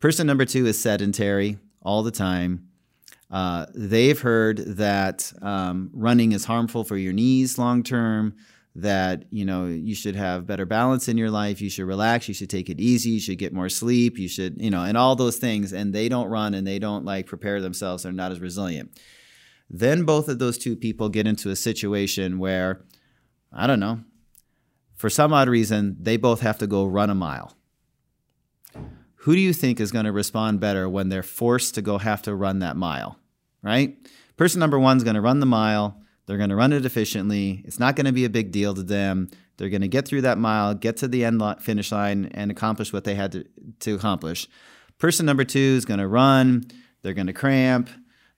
Person 0.00 0.26
number 0.26 0.44
two 0.44 0.66
is 0.66 0.76
sedentary 0.76 1.58
all 1.82 2.02
the 2.02 2.10
time, 2.10 2.66
uh, 3.30 3.66
they've 3.74 4.20
heard 4.20 4.58
that 4.58 5.32
um, 5.40 5.88
running 5.92 6.32
is 6.32 6.44
harmful 6.44 6.82
for 6.82 6.96
your 6.96 7.12
knees 7.12 7.58
long 7.58 7.84
term. 7.84 8.34
That 8.74 9.24
you 9.30 9.44
know 9.44 9.66
you 9.66 9.94
should 9.94 10.16
have 10.16 10.46
better 10.46 10.66
balance 10.66 11.08
in 11.08 11.16
your 11.16 11.30
life. 11.30 11.62
You 11.62 11.70
should 11.70 11.86
relax. 11.86 12.26
You 12.26 12.34
should 12.34 12.50
take 12.50 12.68
it 12.68 12.80
easy. 12.80 13.10
You 13.10 13.20
should 13.20 13.38
get 13.38 13.54
more 13.54 13.68
sleep. 13.68 14.18
You 14.18 14.28
should 14.28 14.60
you 14.60 14.70
know 14.70 14.82
and 14.82 14.98
all 14.98 15.14
those 15.14 15.36
things. 15.36 15.72
And 15.72 15.94
they 15.94 16.08
don't 16.08 16.28
run 16.28 16.54
and 16.54 16.66
they 16.66 16.80
don't 16.80 17.04
like 17.04 17.26
prepare 17.26 17.62
themselves. 17.62 18.02
They're 18.02 18.12
not 18.12 18.32
as 18.32 18.40
resilient. 18.40 19.00
Then 19.70 20.04
both 20.04 20.28
of 20.28 20.40
those 20.40 20.58
two 20.58 20.76
people 20.76 21.08
get 21.08 21.26
into 21.26 21.50
a 21.50 21.56
situation 21.56 22.38
where 22.38 22.84
I 23.52 23.66
don't 23.66 23.80
know 23.80 24.00
for 24.96 25.08
some 25.08 25.32
odd 25.32 25.48
reason 25.48 25.96
they 26.00 26.16
both 26.16 26.40
have 26.40 26.58
to 26.58 26.66
go 26.66 26.84
run 26.84 27.10
a 27.10 27.14
mile 27.14 27.56
who 29.26 29.34
do 29.34 29.40
you 29.40 29.52
think 29.52 29.80
is 29.80 29.90
going 29.90 30.04
to 30.04 30.12
respond 30.12 30.60
better 30.60 30.88
when 30.88 31.08
they're 31.08 31.20
forced 31.20 31.74
to 31.74 31.82
go 31.82 31.98
have 31.98 32.22
to 32.22 32.32
run 32.32 32.60
that 32.60 32.76
mile, 32.76 33.18
right? 33.60 33.96
Person 34.36 34.60
number 34.60 34.78
one 34.78 34.98
is 34.98 35.02
going 35.02 35.16
to 35.16 35.20
run 35.20 35.40
the 35.40 35.46
mile. 35.46 36.00
They're 36.26 36.36
going 36.36 36.50
to 36.50 36.54
run 36.54 36.72
it 36.72 36.86
efficiently. 36.86 37.60
It's 37.64 37.80
not 37.80 37.96
going 37.96 38.06
to 38.06 38.12
be 38.12 38.24
a 38.24 38.30
big 38.30 38.52
deal 38.52 38.72
to 38.72 38.84
them. 38.84 39.28
They're 39.56 39.68
going 39.68 39.80
to 39.80 39.88
get 39.88 40.06
through 40.06 40.20
that 40.22 40.38
mile, 40.38 40.74
get 40.74 40.98
to 40.98 41.08
the 41.08 41.24
end 41.24 41.40
line, 41.40 41.56
finish 41.56 41.90
line, 41.90 42.30
and 42.34 42.52
accomplish 42.52 42.92
what 42.92 43.02
they 43.02 43.16
had 43.16 43.32
to, 43.32 43.44
to 43.80 43.96
accomplish. 43.96 44.46
Person 44.98 45.26
number 45.26 45.42
two 45.42 45.58
is 45.58 45.84
going 45.84 45.98
to 45.98 46.06
run. 46.06 46.62
They're 47.02 47.12
going 47.12 47.26
to 47.26 47.32
cramp. 47.32 47.90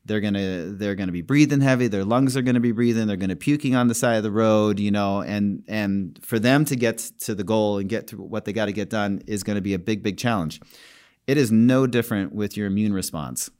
They're 0.08 0.20
gonna 0.20 0.72
they're 0.72 0.94
gonna 0.94 1.12
be 1.12 1.20
breathing 1.20 1.60
heavy. 1.60 1.86
Their 1.86 2.04
lungs 2.04 2.36
are 2.36 2.42
gonna 2.42 2.60
be 2.60 2.72
breathing. 2.72 3.06
They're 3.06 3.16
gonna 3.16 3.36
puking 3.36 3.76
on 3.76 3.88
the 3.88 3.94
side 3.94 4.16
of 4.16 4.22
the 4.22 4.30
road, 4.30 4.80
you 4.80 4.90
know. 4.90 5.20
And 5.20 5.62
and 5.68 6.18
for 6.22 6.38
them 6.38 6.64
to 6.64 6.76
get 6.76 6.98
to 7.20 7.34
the 7.34 7.44
goal 7.44 7.78
and 7.78 7.88
get 7.88 8.08
to 8.08 8.16
what 8.16 8.46
they 8.46 8.54
got 8.54 8.66
to 8.66 8.72
get 8.72 8.88
done 8.88 9.22
is 9.26 9.42
to 9.44 9.60
be 9.60 9.74
a 9.74 9.78
big 9.78 10.02
big 10.02 10.16
challenge. 10.16 10.60
It 11.26 11.36
is 11.36 11.52
no 11.52 11.86
different 11.86 12.34
with 12.34 12.56
your 12.56 12.66
immune 12.66 12.94
response. 12.94 13.50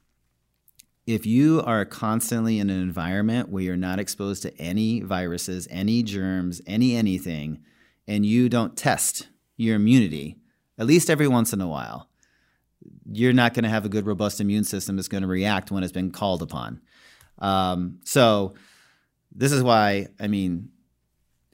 If 1.05 1.25
you 1.25 1.61
are 1.65 1.85
constantly 1.85 2.59
in 2.59 2.69
an 2.69 2.81
environment 2.81 3.49
where 3.49 3.63
you're 3.63 3.77
not 3.77 3.99
exposed 3.99 4.41
to 4.41 4.57
any 4.59 5.01
viruses, 5.01 5.67
any 5.69 6.03
germs, 6.03 6.61
any 6.65 6.95
anything, 6.95 7.63
and 8.07 8.25
you 8.25 8.49
don't 8.49 8.75
test 8.75 9.29
your 9.55 9.75
immunity, 9.75 10.37
at 10.79 10.87
least 10.87 11.09
every 11.09 11.27
once 11.27 11.53
in 11.53 11.61
a 11.61 11.67
while, 11.67 12.08
you're 13.11 13.33
not 13.33 13.53
going 13.53 13.63
to 13.63 13.69
have 13.69 13.85
a 13.85 13.89
good, 13.89 14.05
robust 14.05 14.41
immune 14.41 14.63
system 14.63 14.95
that's 14.95 15.07
going 15.07 15.21
to 15.21 15.27
react 15.27 15.71
when 15.71 15.83
it's 15.83 15.91
been 15.91 16.11
called 16.11 16.41
upon. 16.41 16.81
Um, 17.39 17.99
so, 18.03 18.55
this 19.31 19.51
is 19.51 19.63
why, 19.63 20.07
I 20.19 20.27
mean, 20.27 20.69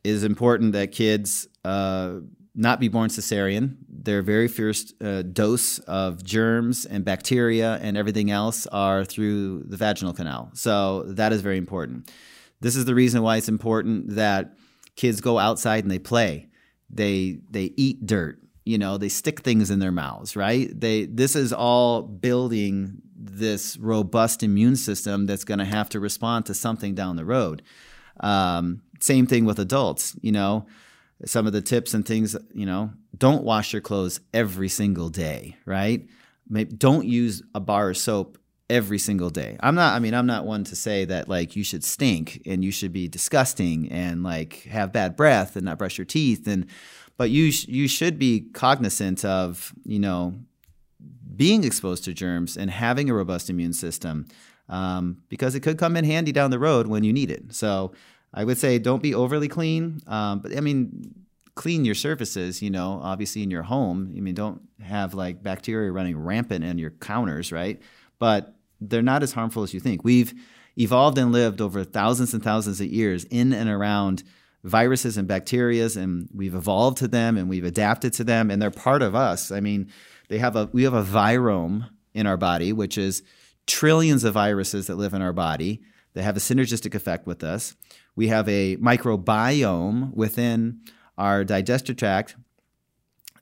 it 0.03 0.09
is 0.09 0.23
important 0.23 0.73
that 0.73 0.91
kids 0.91 1.47
uh, 1.63 2.19
not 2.55 2.79
be 2.79 2.87
born 2.87 3.09
cesarean. 3.09 3.77
Their 3.89 4.21
very 4.21 4.47
first 4.47 4.93
uh, 5.01 5.23
dose 5.23 5.79
of 5.79 6.23
germs 6.23 6.85
and 6.85 7.03
bacteria 7.03 7.79
and 7.81 7.97
everything 7.97 8.31
else 8.31 8.65
are 8.67 9.03
through 9.03 9.63
the 9.63 9.77
vaginal 9.77 10.13
canal. 10.13 10.51
So, 10.53 11.03
that 11.03 11.33
is 11.33 11.41
very 11.41 11.57
important. 11.57 12.11
This 12.61 12.75
is 12.75 12.85
the 12.85 12.95
reason 12.95 13.21
why 13.21 13.37
it's 13.37 13.49
important 13.49 14.15
that 14.15 14.55
kids 14.95 15.21
go 15.21 15.37
outside 15.37 15.83
and 15.83 15.91
they 15.91 15.99
play. 15.99 16.47
They 16.89 17.39
they 17.49 17.73
eat 17.75 18.05
dirt 18.05 18.39
you 18.66 18.78
know 18.78 18.97
they 18.97 19.09
stick 19.09 19.41
things 19.41 19.70
in 19.70 19.80
their 19.80 19.91
mouths 19.91 20.36
right? 20.36 20.70
They 20.80 21.05
this 21.05 21.36
is 21.36 21.53
all 21.53 22.01
building 22.01 23.01
this 23.16 23.78
robust 23.78 24.43
immune 24.43 24.76
system 24.76 25.26
that's 25.26 25.45
going 25.45 25.59
to 25.59 25.66
have 25.66 25.89
to 25.89 25.99
respond 25.99 26.45
to 26.47 26.53
something 26.53 26.93
down 26.95 27.16
the 27.16 27.26
road. 27.26 27.61
Um, 28.20 28.82
same 28.99 29.28
thing 29.28 29.45
with 29.45 29.59
adults 29.59 30.16
you 30.22 30.32
know? 30.32 30.66
Some 31.26 31.47
of 31.47 31.53
the 31.53 31.61
tips 31.61 31.93
and 31.93 32.05
things 32.05 32.36
you 32.53 32.66
know 32.66 32.91
don't 33.18 33.43
wash 33.43 33.72
your 33.72 33.82
clothes 33.82 34.20
every 34.34 34.70
single 34.70 35.09
day 35.09 35.55
right? 35.66 36.05
Maybe 36.49 36.76
don't 36.76 37.05
use 37.05 37.41
a 37.53 37.59
bar 37.59 37.91
of 37.91 37.97
soap 37.97 38.38
every 38.70 38.97
single 38.97 39.30
day. 39.30 39.57
I'm 39.59 39.76
not 39.76 39.93
i 39.93 39.99
mean 39.99 40.16
i'm 40.16 40.26
not 40.26 40.45
one 40.45 40.63
to 40.66 40.76
say 40.76 41.05
that 41.05 41.30
like 41.30 41.55
you 41.55 41.63
should 41.63 41.84
stink 41.84 42.41
and 42.47 42.63
you 42.66 42.72
should 42.72 42.91
be 42.91 43.07
disgusting 43.07 43.91
and 43.91 44.24
like 44.24 44.63
have 44.63 44.91
bad 44.91 45.16
breath 45.16 45.55
and 45.55 45.66
not 45.66 45.78
brush 45.78 45.99
your 45.99 46.05
teeth 46.05 46.47
and 46.47 46.66
but 47.18 47.30
you 47.30 47.51
sh- 47.51 47.68
you 47.68 47.88
should 47.88 48.20
be 48.20 48.47
cognizant 48.53 49.24
of 49.26 49.74
you 49.84 49.99
know 49.99 50.34
being 51.36 51.63
exposed 51.63 52.03
to 52.05 52.13
germs 52.13 52.57
and 52.57 52.72
having 52.72 53.09
a 53.09 53.13
robust 53.13 53.49
immune 53.49 53.74
system 53.74 54.26
um, 54.70 55.18
because 55.30 55.55
it 55.55 55.59
could 55.61 55.78
come 55.78 55.97
in 55.97 56.05
handy 56.05 56.32
down 56.32 56.51
the 56.51 56.59
road 56.59 56.88
when 56.88 57.03
you 57.03 57.13
need 57.13 57.30
it. 57.30 57.53
So 57.53 57.93
I 58.34 58.43
would 58.43 58.57
say 58.57 58.80
don't 58.80 59.03
be 59.03 59.13
overly 59.13 59.47
clean, 59.47 60.01
um, 60.07 60.39
but 60.39 60.55
I 60.55 60.61
mean 60.61 61.13
clean 61.55 61.86
your 61.86 61.95
surfaces. 61.95 62.61
You 62.61 62.70
know, 62.70 62.99
obviously 63.01 63.43
in 63.43 63.51
your 63.51 63.63
home. 63.63 64.13
I 64.16 64.20
mean, 64.20 64.36
don't 64.36 64.61
have 64.82 65.13
like 65.13 65.43
bacteria 65.43 65.91
running 65.91 66.18
rampant 66.18 66.63
in 66.63 66.78
your 66.78 66.91
counters, 66.91 67.51
right? 67.51 67.82
But 68.20 68.55
they're 68.82 69.01
not 69.01 69.24
as 69.24 69.34
harmful 69.34 69.63
as 69.63 69.74
you 69.74 69.80
think. 69.80 70.03
We've 70.03 70.34
evolved 70.78 71.18
and 71.18 71.32
lived 71.32 71.61
over 71.61 71.84
thousands 71.84 72.34
and 72.34 72.43
thousands 72.43 72.82
of 72.82 72.88
years 72.88 73.24
in 73.26 73.53
and 73.53 73.70
around 73.70 74.24
viruses 74.66 75.16
and 75.16 75.28
bacterias 75.28 75.95
and 75.95 76.28
we've 76.34 76.55
evolved 76.55 76.97
to 76.97 77.07
them 77.07 77.38
and 77.38 77.47
we've 77.47 77.63
adapted 77.63 78.11
to 78.11 78.24
them 78.24 78.49
and 78.49 78.59
they're 78.59 78.72
part 78.72 79.03
of 79.03 79.13
us. 79.13 79.51
I 79.51 79.59
mean, 79.59 79.91
they 80.28 80.39
have 80.39 80.55
a 80.55 80.70
we 80.74 80.84
have 80.84 80.95
a 80.95 81.03
virome 81.03 81.88
in 82.13 82.26
our 82.26 82.36
body 82.36 82.74
which 82.74 82.97
is 82.97 83.22
trillions 83.68 84.24
of 84.24 84.34
viruses 84.34 84.88
that 84.88 84.95
live 84.95 85.13
in 85.13 85.22
our 85.22 85.34
body 85.34 85.82
that 86.13 86.24
have 86.24 86.36
a 86.36 86.39
synergistic 86.39 86.95
effect 86.95 87.28
with 87.28 87.43
us. 87.43 87.76
We 88.16 88.28
have 88.30 88.49
a 88.49 88.78
microbiome 88.78 90.13
within 90.16 90.82
our 91.16 91.43
digestive 91.43 91.97
tract 91.97 92.36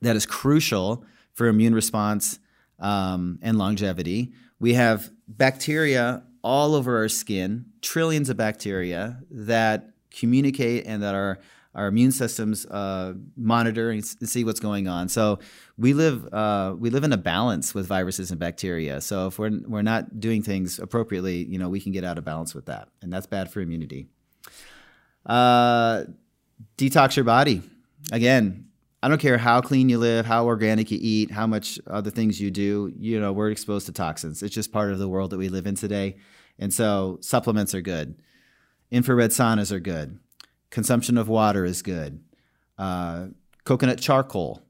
that 0.02 0.16
is 0.16 0.26
crucial 0.26 1.06
for 1.32 1.46
immune 1.46 1.74
response 1.74 2.38
um, 2.78 3.38
and 3.40 3.56
longevity. 3.56 4.32
We 4.60 4.74
have 4.74 5.10
bacteria 5.26 6.22
all 6.42 6.74
over 6.74 6.98
our 6.98 7.08
skin, 7.08 7.64
trillions 7.80 8.28
of 8.28 8.36
bacteria 8.36 9.20
that 9.30 9.93
communicate 10.18 10.86
and 10.86 11.02
that 11.02 11.14
are 11.14 11.38
our 11.74 11.88
immune 11.88 12.12
systems 12.12 12.66
uh, 12.66 13.14
monitor 13.36 13.90
and 13.90 14.04
see 14.04 14.44
what's 14.44 14.60
going 14.60 14.86
on. 14.86 15.08
So 15.08 15.40
we 15.76 15.92
live 15.92 16.32
uh, 16.32 16.74
we 16.78 16.90
live 16.90 17.04
in 17.04 17.12
a 17.12 17.16
balance 17.16 17.74
with 17.74 17.86
viruses 17.86 18.30
and 18.30 18.38
bacteria. 18.38 19.00
So 19.00 19.26
if 19.26 19.38
we're 19.38 19.60
we're 19.66 19.82
not 19.82 20.20
doing 20.20 20.42
things 20.42 20.78
appropriately, 20.78 21.44
you 21.44 21.58
know, 21.58 21.68
we 21.68 21.80
can 21.80 21.92
get 21.92 22.04
out 22.04 22.18
of 22.18 22.24
balance 22.24 22.54
with 22.54 22.66
that, 22.66 22.88
and 23.02 23.12
that's 23.12 23.26
bad 23.26 23.50
for 23.50 23.60
immunity. 23.60 24.06
Uh, 25.26 26.04
detox 26.78 27.16
your 27.16 27.24
body. 27.24 27.62
Again, 28.12 28.68
I 29.02 29.08
don't 29.08 29.20
care 29.20 29.38
how 29.38 29.60
clean 29.60 29.88
you 29.88 29.98
live, 29.98 30.26
how 30.26 30.46
organic 30.46 30.90
you 30.90 30.98
eat, 31.00 31.30
how 31.30 31.46
much 31.46 31.78
other 31.86 32.10
things 32.10 32.40
you 32.40 32.50
do. 32.50 32.92
You 32.98 33.18
know, 33.18 33.32
we're 33.32 33.50
exposed 33.50 33.86
to 33.86 33.92
toxins. 33.92 34.42
It's 34.42 34.54
just 34.54 34.72
part 34.72 34.92
of 34.92 34.98
the 34.98 35.08
world 35.08 35.30
that 35.30 35.38
we 35.38 35.48
live 35.48 35.66
in 35.66 35.74
today, 35.74 36.16
and 36.58 36.72
so 36.72 37.18
supplements 37.20 37.74
are 37.74 37.82
good. 37.82 38.14
Infrared 38.94 39.32
saunas 39.32 39.72
are 39.72 39.80
good 39.80 40.20
Consumption 40.70 41.18
of 41.18 41.28
water 41.28 41.64
is 41.64 41.82
good. 41.82 42.22
Uh, 42.78 43.26
coconut 43.64 44.00
charcoal. 44.00 44.62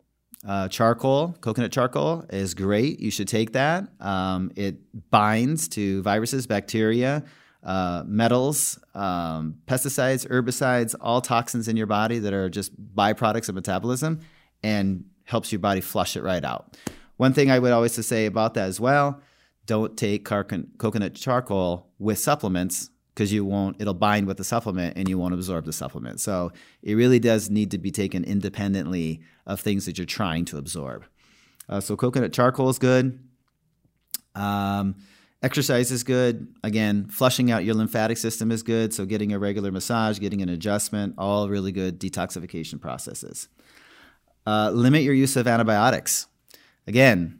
Uh, 0.46 0.68
charcoal, 0.68 1.34
coconut 1.42 1.72
charcoal 1.72 2.24
is 2.30 2.54
great. 2.54 3.00
You 3.00 3.10
should 3.10 3.28
take 3.28 3.52
that. 3.52 3.84
Um, 4.00 4.50
it 4.56 4.76
binds 5.10 5.68
to 5.68 6.02
viruses, 6.02 6.46
bacteria, 6.46 7.24
uh, 7.62 8.02
metals, 8.06 8.78
um, 8.94 9.56
pesticides, 9.66 10.26
herbicides, 10.28 10.94
all 11.00 11.20
toxins 11.22 11.68
in 11.68 11.76
your 11.76 11.86
body 11.86 12.18
that 12.18 12.32
are 12.32 12.50
just 12.50 12.72
byproducts 12.94 13.48
of 13.48 13.54
metabolism 13.54 14.20
and 14.62 15.04
helps 15.24 15.52
your 15.52 15.58
body 15.58 15.80
flush 15.80 16.16
it 16.16 16.22
right 16.22 16.44
out. 16.44 16.78
One 17.16 17.32
thing 17.34 17.50
I 17.50 17.58
would 17.58 17.72
always 17.72 17.92
say 18.06 18.26
about 18.26 18.54
that 18.54 18.68
as 18.68 18.80
well 18.80 19.20
don't 19.66 19.96
take 19.96 20.24
car- 20.24 20.44
coconut 20.44 21.14
charcoal 21.14 21.88
with 21.98 22.18
supplements 22.18 22.90
because 23.14 23.32
you 23.32 23.44
won't 23.44 23.80
it'll 23.80 23.94
bind 23.94 24.26
with 24.26 24.36
the 24.36 24.44
supplement 24.44 24.96
and 24.96 25.08
you 25.08 25.18
won't 25.18 25.34
absorb 25.34 25.64
the 25.64 25.72
supplement. 25.72 26.20
So 26.20 26.52
it 26.82 26.94
really 26.94 27.18
does 27.18 27.48
need 27.48 27.70
to 27.70 27.78
be 27.78 27.90
taken 27.90 28.24
independently 28.24 29.22
of 29.46 29.60
things 29.60 29.86
that 29.86 29.98
you're 29.98 30.06
trying 30.06 30.44
to 30.46 30.58
absorb. 30.58 31.04
Uh, 31.68 31.80
so 31.80 31.96
coconut 31.96 32.32
charcoal 32.32 32.68
is 32.68 32.78
good. 32.78 33.18
Um, 34.34 34.96
exercise 35.42 35.92
is 35.92 36.02
good. 36.02 36.54
Again 36.64 37.06
flushing 37.06 37.50
out 37.50 37.64
your 37.64 37.74
lymphatic 37.74 38.18
system 38.18 38.50
is 38.50 38.62
good. 38.62 38.92
So 38.92 39.06
getting 39.06 39.32
a 39.32 39.38
regular 39.38 39.70
massage 39.70 40.18
getting 40.18 40.42
an 40.42 40.48
adjustment 40.48 41.14
all 41.18 41.48
really 41.48 41.72
good 41.72 42.00
detoxification 42.00 42.80
processes. 42.80 43.48
Uh, 44.46 44.70
limit 44.70 45.02
your 45.02 45.14
use 45.14 45.36
of 45.36 45.46
antibiotics. 45.46 46.26
Again 46.86 47.38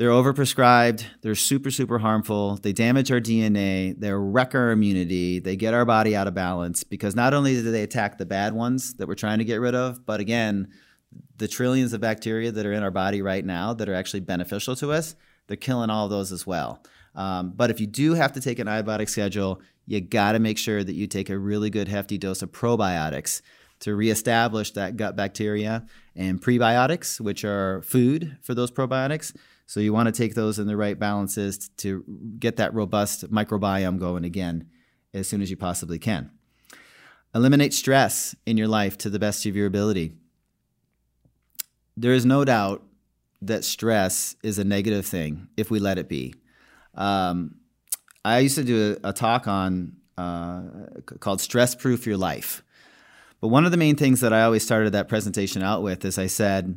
they're 0.00 0.08
overprescribed. 0.08 1.04
They're 1.20 1.34
super, 1.34 1.70
super 1.70 1.98
harmful. 1.98 2.56
They 2.56 2.72
damage 2.72 3.12
our 3.12 3.20
DNA. 3.20 3.94
They 4.00 4.10
wreck 4.10 4.54
our 4.54 4.70
immunity. 4.70 5.40
They 5.40 5.56
get 5.56 5.74
our 5.74 5.84
body 5.84 6.16
out 6.16 6.26
of 6.26 6.32
balance 6.32 6.84
because 6.84 7.14
not 7.14 7.34
only 7.34 7.52
do 7.52 7.70
they 7.70 7.82
attack 7.82 8.16
the 8.16 8.24
bad 8.24 8.54
ones 8.54 8.94
that 8.94 9.06
we're 9.06 9.14
trying 9.14 9.40
to 9.40 9.44
get 9.44 9.56
rid 9.56 9.74
of, 9.74 10.06
but 10.06 10.18
again, 10.18 10.68
the 11.36 11.46
trillions 11.46 11.92
of 11.92 12.00
bacteria 12.00 12.50
that 12.50 12.64
are 12.64 12.72
in 12.72 12.82
our 12.82 12.90
body 12.90 13.20
right 13.20 13.44
now 13.44 13.74
that 13.74 13.90
are 13.90 13.94
actually 13.94 14.20
beneficial 14.20 14.74
to 14.76 14.90
us, 14.90 15.16
they're 15.48 15.58
killing 15.58 15.90
all 15.90 16.08
those 16.08 16.32
as 16.32 16.46
well. 16.46 16.82
Um, 17.14 17.52
but 17.54 17.70
if 17.70 17.78
you 17.78 17.86
do 17.86 18.14
have 18.14 18.32
to 18.32 18.40
take 18.40 18.58
an 18.58 18.68
antibiotic 18.68 19.10
schedule, 19.10 19.60
you 19.86 20.00
got 20.00 20.32
to 20.32 20.38
make 20.38 20.56
sure 20.56 20.82
that 20.82 20.94
you 20.94 21.08
take 21.08 21.28
a 21.28 21.36
really 21.36 21.68
good 21.68 21.88
hefty 21.88 22.16
dose 22.16 22.40
of 22.40 22.52
probiotics 22.52 23.42
to 23.80 23.94
reestablish 23.94 24.70
that 24.70 24.96
gut 24.96 25.14
bacteria 25.14 25.84
and 26.16 26.40
prebiotics, 26.40 27.20
which 27.20 27.44
are 27.44 27.82
food 27.82 28.38
for 28.40 28.54
those 28.54 28.70
probiotics 28.70 29.36
so 29.70 29.78
you 29.78 29.92
want 29.92 30.12
to 30.12 30.12
take 30.12 30.34
those 30.34 30.58
in 30.58 30.66
the 30.66 30.76
right 30.76 30.98
balances 30.98 31.68
to 31.76 32.02
get 32.40 32.56
that 32.56 32.74
robust 32.74 33.30
microbiome 33.30 34.00
going 34.00 34.24
again 34.24 34.68
as 35.14 35.28
soon 35.28 35.40
as 35.42 35.48
you 35.48 35.56
possibly 35.56 35.96
can. 35.96 36.32
Eliminate 37.36 37.72
stress 37.72 38.34
in 38.44 38.56
your 38.56 38.66
life 38.66 38.98
to 38.98 39.08
the 39.08 39.20
best 39.20 39.46
of 39.46 39.54
your 39.54 39.68
ability. 39.68 40.14
There 41.96 42.12
is 42.12 42.26
no 42.26 42.44
doubt 42.44 42.82
that 43.42 43.62
stress 43.62 44.34
is 44.42 44.58
a 44.58 44.64
negative 44.64 45.06
thing 45.06 45.46
if 45.56 45.70
we 45.70 45.78
let 45.78 45.98
it 45.98 46.08
be. 46.08 46.34
Um, 46.96 47.54
I 48.24 48.40
used 48.40 48.56
to 48.56 48.64
do 48.64 48.98
a, 49.04 49.10
a 49.10 49.12
talk 49.12 49.46
on 49.46 49.92
uh, 50.18 50.62
called 51.20 51.40
"Stress 51.40 51.76
Proof 51.76 52.08
Your 52.08 52.16
Life," 52.16 52.64
but 53.40 53.48
one 53.48 53.64
of 53.64 53.70
the 53.70 53.76
main 53.76 53.94
things 53.94 54.20
that 54.20 54.32
I 54.32 54.42
always 54.42 54.64
started 54.64 54.90
that 54.94 55.06
presentation 55.06 55.62
out 55.62 55.84
with 55.84 56.04
is 56.04 56.18
I 56.18 56.26
said, 56.26 56.76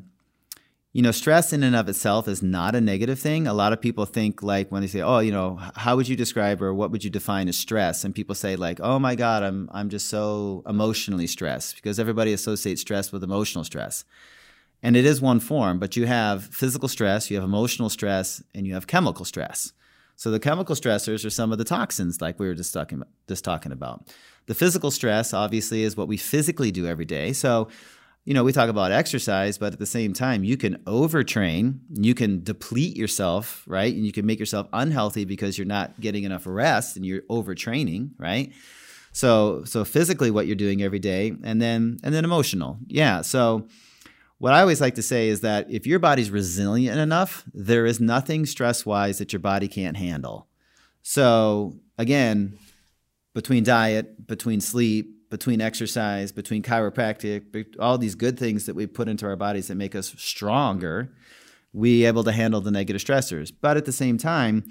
you 0.93 1.01
know, 1.01 1.11
stress 1.11 1.51
in 1.51 1.63
and 1.63 1.75
of 1.75 1.89
itself 1.89 2.27
is 2.27 2.43
not 2.43 2.75
a 2.75 2.81
negative 2.81 3.19
thing. 3.19 3.47
A 3.47 3.53
lot 3.53 3.73
of 3.73 3.81
people 3.81 4.05
think 4.05 4.43
like 4.43 4.71
when 4.71 4.81
they 4.81 4.87
say, 4.87 5.01
"Oh, 5.01 5.19
you 5.19 5.31
know, 5.31 5.59
how 5.75 5.95
would 5.95 6.07
you 6.07 6.15
describe 6.15 6.61
or 6.61 6.71
what 6.71 6.91
would 6.91 7.03
you 7.03 7.09
define 7.09 7.49
as 7.49 7.57
stress?" 7.57 8.03
and 8.05 8.13
people 8.13 8.35
say 8.35 8.55
like, 8.55 8.79
"Oh 8.79 8.99
my 8.99 9.15
god, 9.15 9.41
I'm 9.41 9.69
I'm 9.73 9.89
just 9.89 10.07
so 10.07 10.61
emotionally 10.67 11.25
stressed" 11.25 11.75
because 11.75 11.99
everybody 11.99 12.31
associates 12.31 12.81
stress 12.81 13.11
with 13.11 13.23
emotional 13.23 13.63
stress. 13.63 14.05
And 14.83 14.95
it 14.95 15.05
is 15.05 15.19
one 15.19 15.39
form, 15.39 15.79
but 15.79 15.95
you 15.95 16.05
have 16.05 16.43
physical 16.43 16.89
stress, 16.89 17.31
you 17.31 17.37
have 17.37 17.45
emotional 17.45 17.89
stress, 17.89 18.43
and 18.53 18.67
you 18.67 18.75
have 18.75 18.85
chemical 18.85 19.25
stress. 19.25 19.71
So 20.15 20.29
the 20.29 20.39
chemical 20.39 20.75
stressors 20.75 21.25
are 21.25 21.31
some 21.31 21.51
of 21.51 21.57
the 21.57 21.63
toxins 21.63 22.21
like 22.21 22.39
we 22.39 22.47
were 22.47 22.53
just 22.53 22.71
talking 22.71 23.01
just 23.27 23.43
talking 23.43 23.71
about. 23.71 24.13
The 24.45 24.53
physical 24.53 24.91
stress 24.91 25.33
obviously 25.33 25.81
is 25.81 25.97
what 25.97 26.07
we 26.07 26.17
physically 26.17 26.71
do 26.71 26.85
every 26.85 27.05
day. 27.05 27.33
So 27.33 27.69
you 28.25 28.33
know, 28.33 28.43
we 28.43 28.53
talk 28.53 28.69
about 28.69 28.91
exercise, 28.91 29.57
but 29.57 29.73
at 29.73 29.79
the 29.79 29.85
same 29.85 30.13
time, 30.13 30.43
you 30.43 30.55
can 30.55 30.77
overtrain, 30.85 31.79
you 31.89 32.13
can 32.13 32.41
deplete 32.43 32.95
yourself, 32.95 33.63
right? 33.67 33.93
And 33.93 34.05
you 34.05 34.13
can 34.13 34.25
make 34.25 34.39
yourself 34.39 34.67
unhealthy 34.71 35.25
because 35.25 35.57
you're 35.57 35.67
not 35.67 35.99
getting 35.99 36.23
enough 36.23 36.43
rest 36.45 36.95
and 36.95 37.05
you're 37.05 37.23
overtraining, 37.23 38.11
right? 38.17 38.53
So, 39.11 39.63
so 39.65 39.83
physically, 39.83 40.31
what 40.31 40.47
you're 40.47 40.55
doing 40.55 40.81
every 40.81 40.99
day, 40.99 41.33
and 41.43 41.61
then 41.61 41.99
and 42.03 42.13
then 42.13 42.23
emotional, 42.23 42.79
yeah. 42.87 43.21
So, 43.21 43.67
what 44.39 44.53
I 44.53 44.61
always 44.61 44.81
like 44.81 44.95
to 44.95 45.03
say 45.03 45.29
is 45.29 45.41
that 45.41 45.69
if 45.69 45.85
your 45.85 45.99
body's 45.99 46.31
resilient 46.31 46.99
enough, 46.99 47.43
there 47.53 47.85
is 47.85 47.99
nothing 48.01 48.45
stress 48.45 48.85
wise 48.85 49.19
that 49.19 49.31
your 49.31 49.39
body 49.39 49.67
can't 49.67 49.95
handle. 49.95 50.47
So, 51.03 51.77
again, 51.97 52.57
between 53.33 53.63
diet, 53.63 54.25
between 54.25 54.61
sleep, 54.61 55.12
between 55.33 55.61
exercise, 55.61 56.31
between 56.31 56.61
chiropractic, 56.61 57.65
all 57.79 57.97
these 57.97 58.13
good 58.13 58.37
things 58.37 58.67
that 58.67 58.75
we 58.75 58.85
put 58.85 59.07
into 59.07 59.25
our 59.25 59.35
bodies 59.35 59.67
that 59.67 59.73
make 59.73 59.95
us 59.95 60.13
stronger, 60.15 61.11
we 61.73 62.05
able 62.05 62.23
to 62.23 62.31
handle 62.31 62.61
the 62.61 62.69
negative 62.69 63.01
stressors. 63.01 63.51
But 63.59 63.75
at 63.75 63.85
the 63.85 63.91
same 63.91 64.19
time, 64.19 64.63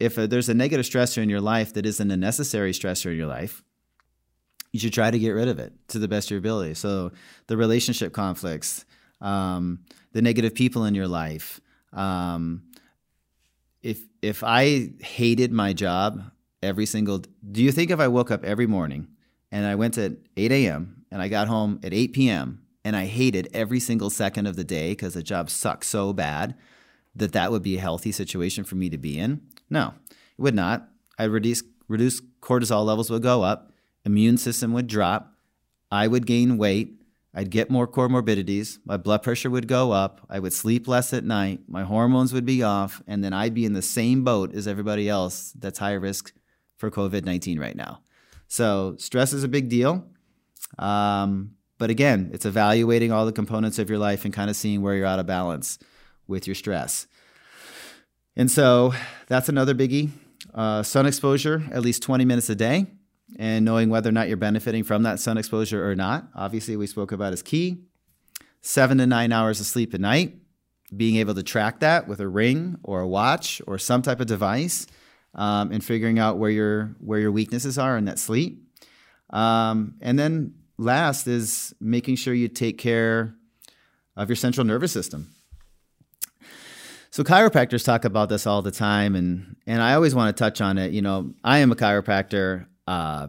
if 0.00 0.18
a, 0.18 0.26
there's 0.26 0.48
a 0.48 0.54
negative 0.54 0.84
stressor 0.84 1.22
in 1.22 1.28
your 1.28 1.40
life 1.40 1.74
that 1.74 1.86
isn't 1.86 2.10
a 2.10 2.16
necessary 2.16 2.72
stressor 2.72 3.12
in 3.12 3.16
your 3.16 3.28
life, 3.28 3.62
you 4.72 4.80
should 4.80 4.92
try 4.92 5.12
to 5.12 5.18
get 5.18 5.30
rid 5.30 5.46
of 5.46 5.60
it 5.60 5.72
to 5.90 6.00
the 6.00 6.08
best 6.08 6.26
of 6.26 6.30
your 6.32 6.38
ability. 6.40 6.74
So 6.74 7.12
the 7.46 7.56
relationship 7.56 8.12
conflicts, 8.12 8.84
um, 9.20 9.84
the 10.10 10.22
negative 10.22 10.56
people 10.56 10.86
in 10.86 10.96
your 10.96 11.06
life. 11.06 11.60
Um, 11.92 12.64
if 13.80 14.02
if 14.22 14.42
I 14.42 14.90
hated 14.98 15.52
my 15.52 15.72
job 15.72 16.32
every 16.64 16.86
single, 16.86 17.22
do 17.52 17.62
you 17.62 17.70
think 17.70 17.92
if 17.92 18.00
I 18.00 18.08
woke 18.08 18.32
up 18.32 18.42
every 18.44 18.66
morning 18.66 19.13
and 19.54 19.64
I 19.66 19.76
went 19.76 19.96
at 19.98 20.14
8 20.36 20.50
a.m. 20.50 21.04
and 21.12 21.22
I 21.22 21.28
got 21.28 21.46
home 21.46 21.78
at 21.84 21.94
8 21.94 22.12
p.m. 22.12 22.60
and 22.84 22.96
I 22.96 23.04
hated 23.04 23.48
every 23.54 23.78
single 23.78 24.10
second 24.10 24.48
of 24.48 24.56
the 24.56 24.64
day 24.64 24.90
because 24.90 25.14
the 25.14 25.22
job 25.22 25.48
sucked 25.48 25.84
so 25.84 26.12
bad 26.12 26.56
that 27.14 27.30
that 27.32 27.52
would 27.52 27.62
be 27.62 27.76
a 27.76 27.80
healthy 27.80 28.10
situation 28.10 28.64
for 28.64 28.74
me 28.74 28.90
to 28.90 28.98
be 28.98 29.16
in? 29.16 29.42
No, 29.70 29.94
it 30.10 30.42
would 30.42 30.56
not. 30.56 30.88
I'd 31.20 31.30
reduce, 31.30 31.62
reduce 31.86 32.20
cortisol 32.40 32.84
levels 32.84 33.10
would 33.10 33.22
go 33.22 33.44
up, 33.44 33.70
immune 34.04 34.38
system 34.38 34.72
would 34.72 34.88
drop, 34.88 35.32
I 35.88 36.08
would 36.08 36.26
gain 36.26 36.58
weight, 36.58 37.00
I'd 37.32 37.50
get 37.50 37.70
more 37.70 37.86
comorbidities, 37.86 38.78
my 38.84 38.96
blood 38.96 39.22
pressure 39.22 39.50
would 39.50 39.68
go 39.68 39.92
up, 39.92 40.26
I 40.28 40.40
would 40.40 40.52
sleep 40.52 40.88
less 40.88 41.12
at 41.12 41.22
night, 41.22 41.60
my 41.68 41.84
hormones 41.84 42.32
would 42.32 42.44
be 42.44 42.64
off, 42.64 43.04
and 43.06 43.22
then 43.22 43.32
I'd 43.32 43.54
be 43.54 43.64
in 43.64 43.74
the 43.74 43.82
same 43.82 44.24
boat 44.24 44.52
as 44.52 44.66
everybody 44.66 45.08
else 45.08 45.52
that's 45.52 45.78
high 45.78 45.92
risk 45.92 46.32
for 46.76 46.90
COVID 46.90 47.24
19 47.24 47.60
right 47.60 47.76
now. 47.76 48.00
So 48.54 48.94
stress 48.98 49.32
is 49.32 49.42
a 49.42 49.48
big 49.48 49.68
deal. 49.68 50.04
Um, 50.78 51.56
but 51.76 51.90
again, 51.90 52.30
it's 52.32 52.46
evaluating 52.46 53.10
all 53.10 53.26
the 53.26 53.32
components 53.32 53.80
of 53.80 53.90
your 53.90 53.98
life 53.98 54.24
and 54.24 54.32
kind 54.32 54.48
of 54.48 54.54
seeing 54.54 54.80
where 54.80 54.94
you're 54.94 55.06
out 55.06 55.18
of 55.18 55.26
balance 55.26 55.80
with 56.28 56.46
your 56.46 56.54
stress. 56.54 57.08
And 58.36 58.48
so 58.48 58.94
that's 59.26 59.48
another 59.48 59.74
biggie. 59.74 60.10
Uh, 60.54 60.84
sun 60.84 61.04
exposure, 61.04 61.64
at 61.72 61.82
least 61.82 62.04
20 62.04 62.24
minutes 62.24 62.48
a 62.48 62.54
day, 62.54 62.86
and 63.40 63.64
knowing 63.64 63.90
whether 63.90 64.08
or 64.08 64.12
not 64.12 64.28
you're 64.28 64.36
benefiting 64.36 64.84
from 64.84 65.02
that 65.02 65.18
sun 65.18 65.36
exposure 65.36 65.90
or 65.90 65.96
not. 65.96 66.28
Obviously, 66.36 66.76
we 66.76 66.86
spoke 66.86 67.10
about 67.10 67.32
is 67.32 67.42
key. 67.42 67.78
Seven 68.60 68.98
to 68.98 69.06
nine 69.08 69.32
hours 69.32 69.58
of 69.58 69.66
sleep 69.66 69.94
a 69.94 69.98
night, 69.98 70.36
being 70.96 71.16
able 71.16 71.34
to 71.34 71.42
track 71.42 71.80
that 71.80 72.06
with 72.06 72.20
a 72.20 72.28
ring 72.28 72.78
or 72.84 73.00
a 73.00 73.08
watch 73.08 73.60
or 73.66 73.78
some 73.78 74.00
type 74.00 74.20
of 74.20 74.28
device 74.28 74.86
um, 75.34 75.72
and 75.72 75.84
figuring 75.84 76.18
out 76.18 76.38
where 76.38 76.50
your 76.50 76.96
where 76.98 77.18
your 77.18 77.32
weaknesses 77.32 77.78
are 77.78 77.96
in 77.96 78.04
that 78.06 78.18
sleep. 78.18 78.62
Um, 79.30 79.94
and 80.00 80.18
then 80.18 80.54
last 80.78 81.26
is 81.26 81.74
making 81.80 82.16
sure 82.16 82.34
you 82.34 82.48
take 82.48 82.78
care 82.78 83.34
of 84.16 84.28
your 84.28 84.36
central 84.36 84.66
nervous 84.66 84.92
system. 84.92 85.30
So 87.10 87.22
chiropractors 87.22 87.84
talk 87.84 88.04
about 88.04 88.28
this 88.28 88.46
all 88.46 88.62
the 88.62 88.72
time, 88.72 89.14
and 89.14 89.56
and 89.66 89.80
I 89.80 89.94
always 89.94 90.14
want 90.14 90.36
to 90.36 90.40
touch 90.40 90.60
on 90.60 90.78
it. 90.78 90.92
You 90.92 91.02
know, 91.02 91.32
I 91.44 91.58
am 91.58 91.70
a 91.70 91.76
chiropractor. 91.76 92.66
Uh, 92.86 93.28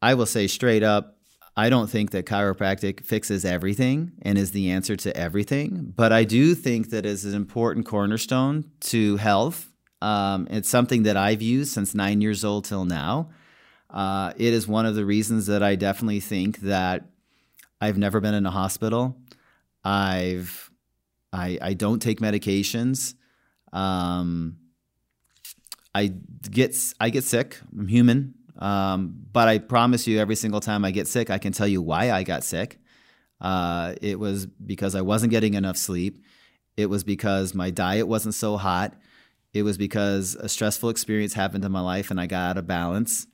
I 0.00 0.14
will 0.14 0.26
say 0.26 0.46
straight 0.46 0.82
up, 0.82 1.14
I 1.56 1.70
don't 1.70 1.88
think 1.88 2.10
that 2.10 2.26
chiropractic 2.26 3.04
fixes 3.04 3.44
everything 3.44 4.12
and 4.22 4.36
is 4.36 4.50
the 4.50 4.70
answer 4.70 4.96
to 4.96 5.16
everything, 5.16 5.92
but 5.96 6.12
I 6.12 6.24
do 6.24 6.54
think 6.54 6.90
that 6.90 7.06
it 7.06 7.10
is 7.10 7.24
an 7.24 7.34
important 7.34 7.86
cornerstone 7.86 8.70
to 8.80 9.16
health. 9.18 9.73
Um, 10.04 10.48
it's 10.50 10.68
something 10.68 11.04
that 11.04 11.16
I've 11.16 11.40
used 11.40 11.72
since 11.72 11.94
nine 11.94 12.20
years 12.20 12.44
old 12.44 12.66
till 12.66 12.84
now. 12.84 13.30
Uh, 13.88 14.34
it 14.36 14.52
is 14.52 14.68
one 14.68 14.84
of 14.84 14.94
the 14.94 15.06
reasons 15.06 15.46
that 15.46 15.62
I 15.62 15.76
definitely 15.76 16.20
think 16.20 16.58
that 16.60 17.06
I've 17.80 17.96
never 17.96 18.20
been 18.20 18.34
in 18.34 18.44
a 18.44 18.50
hospital. 18.50 19.16
I've 19.82 20.70
I, 21.32 21.58
I 21.60 21.72
don't 21.72 22.00
take 22.00 22.20
medications. 22.20 23.14
Um, 23.72 24.58
I 25.94 26.12
get 26.50 26.76
I 27.00 27.08
get 27.08 27.24
sick. 27.24 27.58
I'm 27.72 27.88
human. 27.88 28.34
Um, 28.58 29.14
but 29.32 29.48
I 29.48 29.58
promise 29.58 30.06
you, 30.06 30.20
every 30.20 30.36
single 30.36 30.60
time 30.60 30.84
I 30.84 30.90
get 30.90 31.08
sick, 31.08 31.30
I 31.30 31.38
can 31.38 31.52
tell 31.52 31.66
you 31.66 31.80
why 31.80 32.10
I 32.10 32.24
got 32.24 32.44
sick. 32.44 32.78
Uh, 33.40 33.94
it 34.02 34.18
was 34.18 34.44
because 34.46 34.94
I 34.94 35.00
wasn't 35.00 35.30
getting 35.30 35.54
enough 35.54 35.78
sleep. 35.78 36.22
It 36.76 36.86
was 36.86 37.04
because 37.04 37.54
my 37.54 37.70
diet 37.70 38.06
wasn't 38.06 38.34
so 38.34 38.58
hot. 38.58 38.94
It 39.54 39.62
was 39.62 39.78
because 39.78 40.34
a 40.34 40.48
stressful 40.48 40.90
experience 40.90 41.32
happened 41.32 41.64
in 41.64 41.72
my 41.72 41.80
life 41.80 42.10
and 42.10 42.20
I 42.20 42.26
got 42.26 42.50
out 42.50 42.58
of 42.58 42.66
balance. 42.66 43.26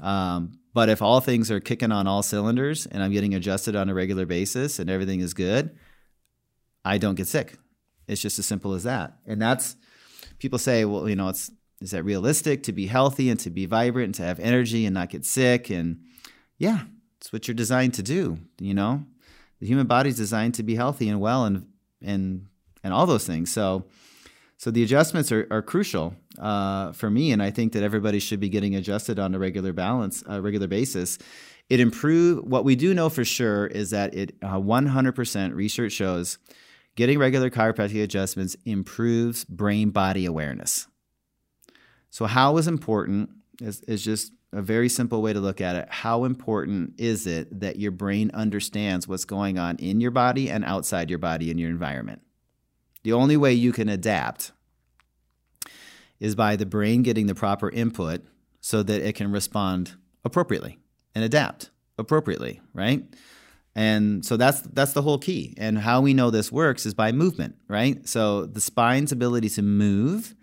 Um, 0.00 0.60
but 0.72 0.88
if 0.88 1.02
all 1.02 1.20
things 1.20 1.50
are 1.50 1.60
kicking 1.60 1.92
on 1.92 2.06
all 2.06 2.22
cylinders 2.22 2.86
and 2.86 3.02
I'm 3.02 3.12
getting 3.12 3.34
adjusted 3.34 3.74
on 3.74 3.90
a 3.90 3.94
regular 3.94 4.24
basis 4.24 4.78
and 4.78 4.88
everything 4.88 5.20
is 5.20 5.34
good, 5.34 5.76
I 6.84 6.98
don't 6.98 7.16
get 7.16 7.26
sick. 7.26 7.58
It's 8.06 8.22
just 8.22 8.38
as 8.38 8.46
simple 8.46 8.74
as 8.74 8.84
that. 8.84 9.18
And 9.26 9.42
that's 9.42 9.76
people 10.38 10.58
say, 10.58 10.84
well, 10.84 11.08
you 11.08 11.16
know, 11.16 11.28
it's 11.28 11.50
is 11.80 11.90
that 11.90 12.04
realistic 12.04 12.62
to 12.62 12.72
be 12.72 12.86
healthy 12.86 13.28
and 13.28 13.38
to 13.40 13.50
be 13.50 13.66
vibrant 13.66 14.06
and 14.06 14.14
to 14.14 14.22
have 14.22 14.38
energy 14.40 14.86
and 14.86 14.94
not 14.94 15.10
get 15.10 15.26
sick? 15.26 15.70
And 15.70 16.00
yeah, 16.56 16.84
it's 17.18 17.32
what 17.32 17.48
you're 17.48 17.54
designed 17.54 17.94
to 17.94 18.02
do. 18.02 18.38
You 18.60 18.74
know, 18.74 19.04
the 19.60 19.66
human 19.66 19.86
body 19.86 20.10
is 20.10 20.16
designed 20.16 20.54
to 20.54 20.62
be 20.62 20.76
healthy 20.76 21.08
and 21.08 21.20
well 21.20 21.44
and 21.44 21.66
and 22.00 22.46
and 22.84 22.92
all 22.92 23.06
those 23.06 23.26
things. 23.26 23.52
So 23.52 23.86
so 24.64 24.70
the 24.70 24.82
adjustments 24.82 25.30
are, 25.30 25.46
are 25.50 25.60
crucial 25.60 26.14
uh, 26.38 26.92
for 26.92 27.10
me, 27.10 27.32
and 27.32 27.42
I 27.42 27.50
think 27.50 27.74
that 27.74 27.82
everybody 27.82 28.18
should 28.18 28.40
be 28.40 28.48
getting 28.48 28.74
adjusted 28.74 29.18
on 29.18 29.34
a 29.34 29.38
regular 29.38 29.74
balance, 29.74 30.24
a 30.26 30.40
regular 30.40 30.66
basis. 30.66 31.18
It 31.68 31.80
improve 31.80 32.42
what 32.44 32.64
we 32.64 32.74
do 32.74 32.94
know 32.94 33.10
for 33.10 33.26
sure 33.26 33.66
is 33.66 33.90
that 33.90 34.14
it 34.14 34.34
uh, 34.40 34.58
100% 34.58 35.54
research 35.54 35.92
shows 35.92 36.38
getting 36.96 37.18
regular 37.18 37.50
chiropractic 37.50 38.02
adjustments 38.02 38.56
improves 38.64 39.44
brain 39.44 39.90
body 39.90 40.24
awareness. 40.24 40.86
So, 42.08 42.24
how 42.24 42.56
is 42.56 42.66
important 42.66 43.28
is, 43.60 43.82
is 43.82 44.02
just 44.02 44.32
a 44.54 44.62
very 44.62 44.88
simple 44.88 45.20
way 45.20 45.34
to 45.34 45.40
look 45.40 45.60
at 45.60 45.76
it. 45.76 45.88
How 45.90 46.24
important 46.24 46.98
is 46.98 47.26
it 47.26 47.60
that 47.60 47.78
your 47.78 47.90
brain 47.90 48.30
understands 48.32 49.06
what's 49.06 49.26
going 49.26 49.58
on 49.58 49.76
in 49.76 50.00
your 50.00 50.10
body 50.10 50.48
and 50.48 50.64
outside 50.64 51.10
your 51.10 51.18
body 51.18 51.50
in 51.50 51.58
your 51.58 51.68
environment? 51.68 52.22
The 53.04 53.12
only 53.12 53.36
way 53.36 53.52
you 53.52 53.72
can 53.72 53.88
adapt 53.88 54.52
is 56.18 56.34
by 56.34 56.56
the 56.56 56.66
brain 56.66 57.02
getting 57.02 57.26
the 57.26 57.34
proper 57.34 57.70
input 57.70 58.22
so 58.60 58.82
that 58.82 59.06
it 59.06 59.14
can 59.14 59.30
respond 59.30 59.94
appropriately 60.24 60.78
and 61.14 61.22
adapt 61.22 61.70
appropriately, 61.98 62.60
right? 62.72 63.04
And 63.74 64.24
so 64.24 64.36
that's 64.36 64.60
that's 64.62 64.92
the 64.92 65.02
whole 65.02 65.18
key. 65.18 65.54
And 65.58 65.78
how 65.78 66.00
we 66.00 66.14
know 66.14 66.30
this 66.30 66.50
works 66.50 66.86
is 66.86 66.94
by 66.94 67.12
movement, 67.12 67.56
right? 67.68 68.08
So 68.08 68.46
the 68.46 68.60
spine's 68.60 69.12
ability 69.12 69.50
to 69.50 69.62
move 69.62 70.34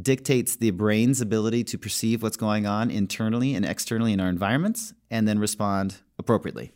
dictates 0.00 0.56
the 0.56 0.70
brain's 0.70 1.20
ability 1.20 1.64
to 1.64 1.78
perceive 1.78 2.22
what's 2.22 2.36
going 2.36 2.66
on 2.66 2.90
internally 2.90 3.54
and 3.54 3.64
externally 3.64 4.12
in 4.12 4.20
our 4.20 4.28
environments 4.28 4.94
and 5.10 5.28
then 5.28 5.38
respond 5.38 5.96
appropriately. 6.18 6.72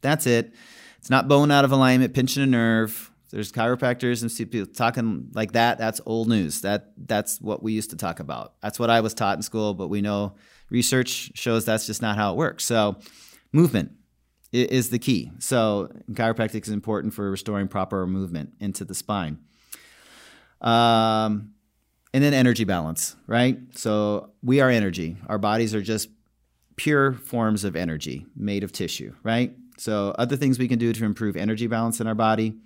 That's 0.00 0.26
it. 0.26 0.54
It's 0.98 1.10
not 1.10 1.28
bone 1.28 1.50
out 1.50 1.64
of 1.64 1.72
alignment, 1.72 2.14
pinching 2.14 2.42
a 2.42 2.46
nerve. 2.46 3.10
There's 3.30 3.52
chiropractors 3.52 4.22
and 4.22 4.50
people 4.50 4.72
talking 4.72 5.28
like 5.34 5.52
that. 5.52 5.78
That's 5.78 6.00
old 6.06 6.28
news. 6.28 6.62
That 6.62 6.92
that's 6.96 7.40
what 7.40 7.62
we 7.62 7.72
used 7.72 7.90
to 7.90 7.96
talk 7.96 8.20
about. 8.20 8.54
That's 8.62 8.78
what 8.78 8.90
I 8.90 9.00
was 9.00 9.14
taught 9.14 9.36
in 9.36 9.42
school, 9.42 9.74
but 9.74 9.88
we 9.88 10.00
know 10.00 10.34
research 10.70 11.32
shows 11.34 11.64
that's 11.64 11.86
just 11.86 12.00
not 12.00 12.16
how 12.16 12.32
it 12.32 12.36
works. 12.36 12.64
So, 12.64 12.96
movement 13.52 13.92
is 14.50 14.88
the 14.88 14.98
key. 14.98 15.30
So, 15.40 15.92
chiropractic 16.12 16.62
is 16.62 16.70
important 16.70 17.12
for 17.12 17.30
restoring 17.30 17.68
proper 17.68 18.06
movement 18.06 18.54
into 18.60 18.84
the 18.84 18.94
spine. 18.94 19.38
Um, 20.60 21.52
and 22.14 22.24
then 22.24 22.34
energy 22.34 22.64
balance, 22.64 23.16
right? 23.26 23.58
So 23.76 24.30
we 24.42 24.60
are 24.60 24.70
energy. 24.70 25.16
Our 25.28 25.38
bodies 25.38 25.74
are 25.74 25.82
just 25.82 26.08
pure 26.76 27.12
forms 27.12 27.64
of 27.64 27.76
energy 27.76 28.26
made 28.34 28.64
of 28.64 28.72
tissue, 28.72 29.14
right? 29.22 29.54
So 29.76 30.14
other 30.18 30.36
things 30.36 30.58
we 30.58 30.68
can 30.68 30.78
do 30.78 30.92
to 30.92 31.04
improve 31.04 31.36
energy 31.36 31.66
balance 31.66 32.00
in 32.00 32.06
our 32.06 32.14
body, 32.14 32.56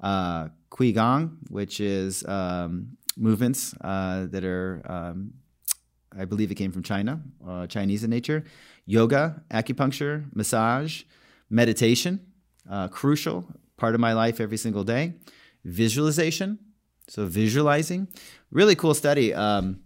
uh, 0.00 0.48
qigong, 0.70 1.36
which 1.48 1.80
is 1.80 2.24
um, 2.26 2.96
movements 3.16 3.74
uh, 3.80 4.26
that 4.30 4.44
are, 4.44 4.82
um, 4.86 5.32
I 6.16 6.24
believe 6.24 6.50
it 6.50 6.56
came 6.56 6.72
from 6.72 6.82
China, 6.82 7.20
uh, 7.46 7.66
Chinese 7.66 8.04
in 8.04 8.10
nature, 8.10 8.44
yoga, 8.84 9.42
acupuncture, 9.50 10.24
massage, 10.34 11.02
meditation, 11.50 12.20
uh, 12.70 12.88
crucial 12.88 13.46
part 13.76 13.94
of 13.94 14.00
my 14.00 14.12
life 14.12 14.40
every 14.40 14.56
single 14.56 14.84
day, 14.84 15.14
visualization, 15.64 16.58
so 17.08 17.26
visualizing, 17.26 18.08
really 18.50 18.74
cool 18.74 18.94
study. 18.94 19.32
Um, 19.32 19.80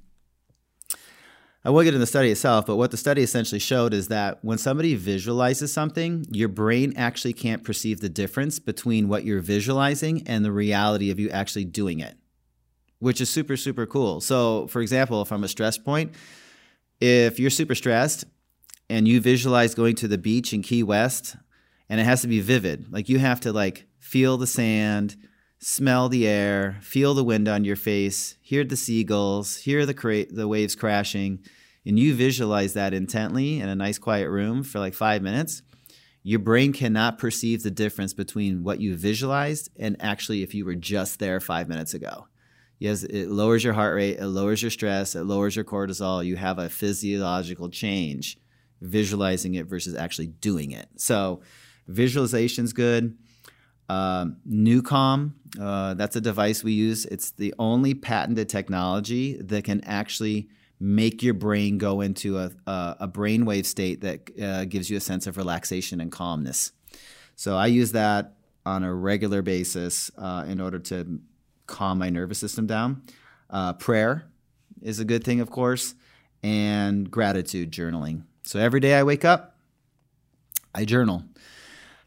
I 1.62 1.68
won't 1.68 1.84
get 1.84 1.88
into 1.88 1.98
the 1.98 2.06
study 2.06 2.30
itself, 2.30 2.64
but 2.64 2.76
what 2.76 2.90
the 2.90 2.96
study 2.96 3.22
essentially 3.22 3.58
showed 3.58 3.92
is 3.92 4.08
that 4.08 4.42
when 4.42 4.56
somebody 4.56 4.94
visualizes 4.94 5.70
something, 5.70 6.24
your 6.30 6.48
brain 6.48 6.94
actually 6.96 7.34
can't 7.34 7.62
perceive 7.62 8.00
the 8.00 8.08
difference 8.08 8.58
between 8.58 9.08
what 9.08 9.24
you're 9.24 9.42
visualizing 9.42 10.26
and 10.26 10.42
the 10.42 10.52
reality 10.52 11.10
of 11.10 11.20
you 11.20 11.28
actually 11.28 11.66
doing 11.66 12.00
it, 12.00 12.16
which 12.98 13.20
is 13.20 13.28
super, 13.28 13.58
super 13.58 13.86
cool. 13.86 14.22
So, 14.22 14.68
for 14.68 14.80
example, 14.80 15.26
from 15.26 15.44
a 15.44 15.48
stress 15.48 15.76
point, 15.76 16.14
if 16.98 17.38
you're 17.38 17.50
super 17.50 17.74
stressed 17.74 18.24
and 18.88 19.06
you 19.06 19.20
visualize 19.20 19.74
going 19.74 19.96
to 19.96 20.08
the 20.08 20.18
beach 20.18 20.54
in 20.54 20.62
Key 20.62 20.82
West, 20.82 21.36
and 21.90 22.00
it 22.00 22.04
has 22.04 22.22
to 22.22 22.28
be 22.28 22.40
vivid, 22.40 22.90
like 22.90 23.10
you 23.10 23.18
have 23.18 23.40
to 23.40 23.52
like 23.52 23.86
feel 23.98 24.38
the 24.38 24.46
sand, 24.46 25.16
smell 25.60 26.08
the 26.08 26.26
air, 26.26 26.78
feel 26.80 27.14
the 27.14 27.22
wind 27.22 27.46
on 27.46 27.64
your 27.64 27.76
face, 27.76 28.36
hear 28.40 28.64
the 28.64 28.76
seagulls, 28.76 29.58
hear 29.58 29.84
the 29.84 29.94
cra- 29.94 30.32
the 30.32 30.48
waves 30.48 30.74
crashing, 30.74 31.38
and 31.86 31.98
you 31.98 32.14
visualize 32.14 32.72
that 32.72 32.94
intently 32.94 33.60
in 33.60 33.68
a 33.68 33.74
nice 33.74 33.98
quiet 33.98 34.28
room 34.30 34.62
for 34.62 34.78
like 34.78 34.94
5 34.94 35.22
minutes, 35.22 35.62
your 36.22 36.38
brain 36.38 36.72
cannot 36.72 37.18
perceive 37.18 37.62
the 37.62 37.70
difference 37.70 38.14
between 38.14 38.62
what 38.62 38.80
you 38.80 38.96
visualized 38.96 39.70
and 39.78 39.96
actually 40.00 40.42
if 40.42 40.54
you 40.54 40.64
were 40.64 40.74
just 40.74 41.18
there 41.18 41.40
5 41.40 41.68
minutes 41.68 41.94
ago. 41.94 42.26
Yes, 42.78 43.02
it 43.02 43.28
lowers 43.28 43.62
your 43.62 43.74
heart 43.74 43.94
rate, 43.94 44.18
it 44.18 44.26
lowers 44.26 44.62
your 44.62 44.70
stress, 44.70 45.14
it 45.14 45.24
lowers 45.24 45.54
your 45.54 45.66
cortisol. 45.66 46.24
You 46.24 46.36
have 46.36 46.58
a 46.58 46.70
physiological 46.70 47.68
change 47.68 48.38
visualizing 48.80 49.54
it 49.54 49.66
versus 49.66 49.94
actually 49.94 50.28
doing 50.28 50.70
it. 50.70 50.88
So, 50.96 51.42
visualization's 51.90 52.72
good. 52.72 53.18
Um, 53.90 54.36
NuCalm, 54.48 55.32
uh, 55.60 55.94
that's 55.94 56.14
a 56.14 56.20
device 56.20 56.62
we 56.62 56.70
use. 56.70 57.06
It's 57.06 57.32
the 57.32 57.52
only 57.58 57.92
patented 57.92 58.48
technology 58.48 59.36
that 59.42 59.64
can 59.64 59.82
actually 59.82 60.48
make 60.78 61.24
your 61.24 61.34
brain 61.34 61.76
go 61.76 62.00
into 62.00 62.38
a, 62.38 62.52
a, 62.68 62.96
a 63.00 63.08
brainwave 63.08 63.66
state 63.66 64.00
that 64.02 64.30
uh, 64.40 64.64
gives 64.66 64.90
you 64.90 64.96
a 64.96 65.00
sense 65.00 65.26
of 65.26 65.36
relaxation 65.36 66.00
and 66.00 66.12
calmness. 66.12 66.70
So 67.34 67.56
I 67.56 67.66
use 67.66 67.90
that 67.90 68.34
on 68.64 68.84
a 68.84 68.94
regular 68.94 69.42
basis 69.42 70.08
uh, 70.16 70.44
in 70.46 70.60
order 70.60 70.78
to 70.78 71.18
calm 71.66 71.98
my 71.98 72.10
nervous 72.10 72.38
system 72.38 72.68
down. 72.68 73.02
Uh, 73.50 73.72
prayer 73.72 74.30
is 74.82 75.00
a 75.00 75.04
good 75.04 75.24
thing, 75.24 75.40
of 75.40 75.50
course, 75.50 75.96
and 76.44 77.10
gratitude 77.10 77.72
journaling. 77.72 78.22
So 78.44 78.60
every 78.60 78.78
day 78.78 78.94
I 78.94 79.02
wake 79.02 79.24
up, 79.24 79.56
I 80.72 80.84
journal 80.84 81.24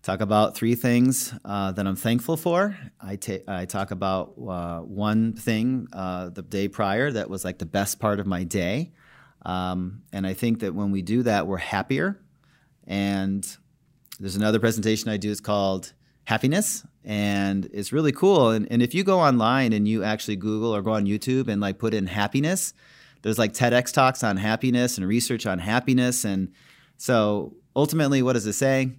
talk 0.04 0.20
about 0.20 0.56
three 0.56 0.76
things 0.76 1.34
uh, 1.46 1.72
that 1.72 1.88
I'm 1.88 1.96
thankful 1.96 2.36
for. 2.36 2.78
I, 3.00 3.16
ta- 3.16 3.44
I 3.48 3.66
talk 3.66 3.92
about 3.92 4.34
uh, 4.38 4.80
one 4.80 5.34
thing 5.34 5.88
uh, 5.94 6.30
the 6.30 6.42
day 6.42 6.68
prior 6.68 7.10
that 7.10 7.30
was 7.30 7.46
like 7.46 7.58
the 7.58 7.66
best 7.66 8.00
part 8.00 8.20
of 8.20 8.28
my 8.28 8.44
day. 8.44 8.92
Um, 9.46 10.04
and 10.12 10.28
I 10.28 10.34
think 10.34 10.60
that 10.60 10.76
when 10.76 10.92
we 10.92 11.02
do 11.02 11.24
that, 11.24 11.48
we're 11.48 11.58
happier. 11.58 12.20
And 12.86 13.48
there's 14.20 14.36
another 14.36 14.60
presentation 14.60 15.10
I 15.10 15.18
do, 15.18 15.32
it's 15.32 15.40
called 15.40 15.94
Happiness. 16.26 16.86
And 17.06 17.70
it's 17.74 17.94
really 17.94 18.12
cool. 18.12 18.52
And, 18.52 18.70
and 18.72 18.82
if 18.82 18.94
you 18.94 19.06
go 19.06 19.22
online 19.22 19.72
and 19.72 19.88
you 19.88 20.04
actually 20.04 20.36
Google 20.36 20.76
or 20.76 20.82
go 20.82 20.92
on 20.92 21.06
YouTube 21.06 21.48
and 21.48 21.62
like 21.62 21.80
put 21.80 21.94
in 21.94 22.08
happiness, 22.08 22.74
there's 23.22 23.40
like 23.40 23.54
TEDx 23.54 23.94
talks 23.94 24.22
on 24.22 24.36
happiness 24.36 24.98
and 24.98 25.08
research 25.08 25.46
on 25.46 25.60
happiness. 25.60 26.26
And 26.26 26.52
so 26.98 27.56
ultimately, 27.74 28.22
what 28.22 28.34
does 28.34 28.46
it 28.46 28.54
say? 28.54 28.92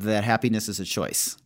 That 0.00 0.24
happiness 0.24 0.68
is 0.68 0.80
a 0.80 0.84
choice. 0.84 1.36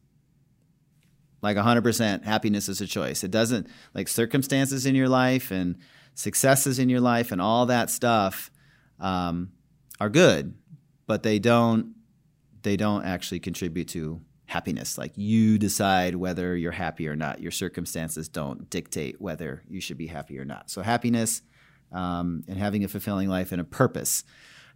Like 1.43 1.57
100% 1.57 2.25
happiness 2.25 2.69
is 2.69 2.81
a 2.81 2.87
choice. 2.87 3.23
It 3.23 3.31
doesn't, 3.31 3.69
like 3.95 4.09
circumstances 4.09 4.87
in 4.87 4.95
your 4.95 5.09
life 5.09 5.51
and 5.51 5.77
successes 6.15 6.79
in 6.79 6.89
your 6.89 7.01
life 7.01 7.31
and 7.31 7.41
all 7.41 7.67
that 7.67 7.91
stuff 7.91 8.51
um, 8.99 9.53
are 10.01 10.09
good, 10.09 10.55
but 11.07 11.23
they 11.23 11.39
don't 11.39 11.95
they 12.63 12.77
don't 12.77 13.05
actually 13.05 13.39
contribute 13.39 13.87
to 13.87 14.21
happiness. 14.47 14.99
Like 14.99 15.13
you 15.15 15.57
decide 15.57 16.17
whether 16.17 16.57
you're 16.57 16.73
happy 16.73 17.07
or 17.07 17.15
not. 17.15 17.41
Your 17.41 17.53
circumstances 17.53 18.29
don't 18.29 18.69
dictate 18.71 19.21
whether 19.21 19.63
you 19.69 19.81
should 19.81 19.99
be 19.99 20.09
happy 20.09 20.37
or 20.37 20.45
not. 20.45 20.69
So 20.69 20.83
happiness 20.83 21.43
um, 21.93 22.43
and 22.49 22.59
having 22.59 22.83
a 22.83 22.89
fulfilling 22.89 23.29
life 23.29 23.53
and 23.53 23.61
a 23.61 23.65
purpose. 23.65 24.25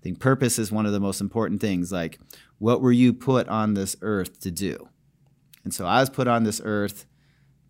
I 0.01 0.03
think 0.03 0.19
purpose 0.19 0.59
is 0.59 0.73
one 0.73 0.87
of 0.87 0.93
the 0.93 1.01
most 1.01 1.21
important 1.21 1.61
things. 1.61 1.93
Like, 1.93 2.19
what 2.59 2.81
were 2.81 2.93
you 2.93 3.13
put 3.13 3.49
on 3.49 3.75
this 3.75 3.97
earth 4.01 4.41
to 4.41 4.51
do? 4.51 4.89
And 5.63 5.75
so 5.75 5.85
I 5.85 6.01
was 6.01 6.09
put 6.09 6.27
on 6.27 6.45
this 6.45 6.61
earth 6.65 7.05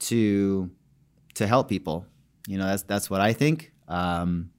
to 0.00 0.70
to 1.34 1.46
help 1.46 1.68
people. 1.68 2.06
You 2.46 2.58
know, 2.58 2.66
that's 2.66 2.84
that's 2.84 3.10
what 3.10 3.20
I 3.20 3.32
think. 3.32 3.72
Um, 3.88 4.50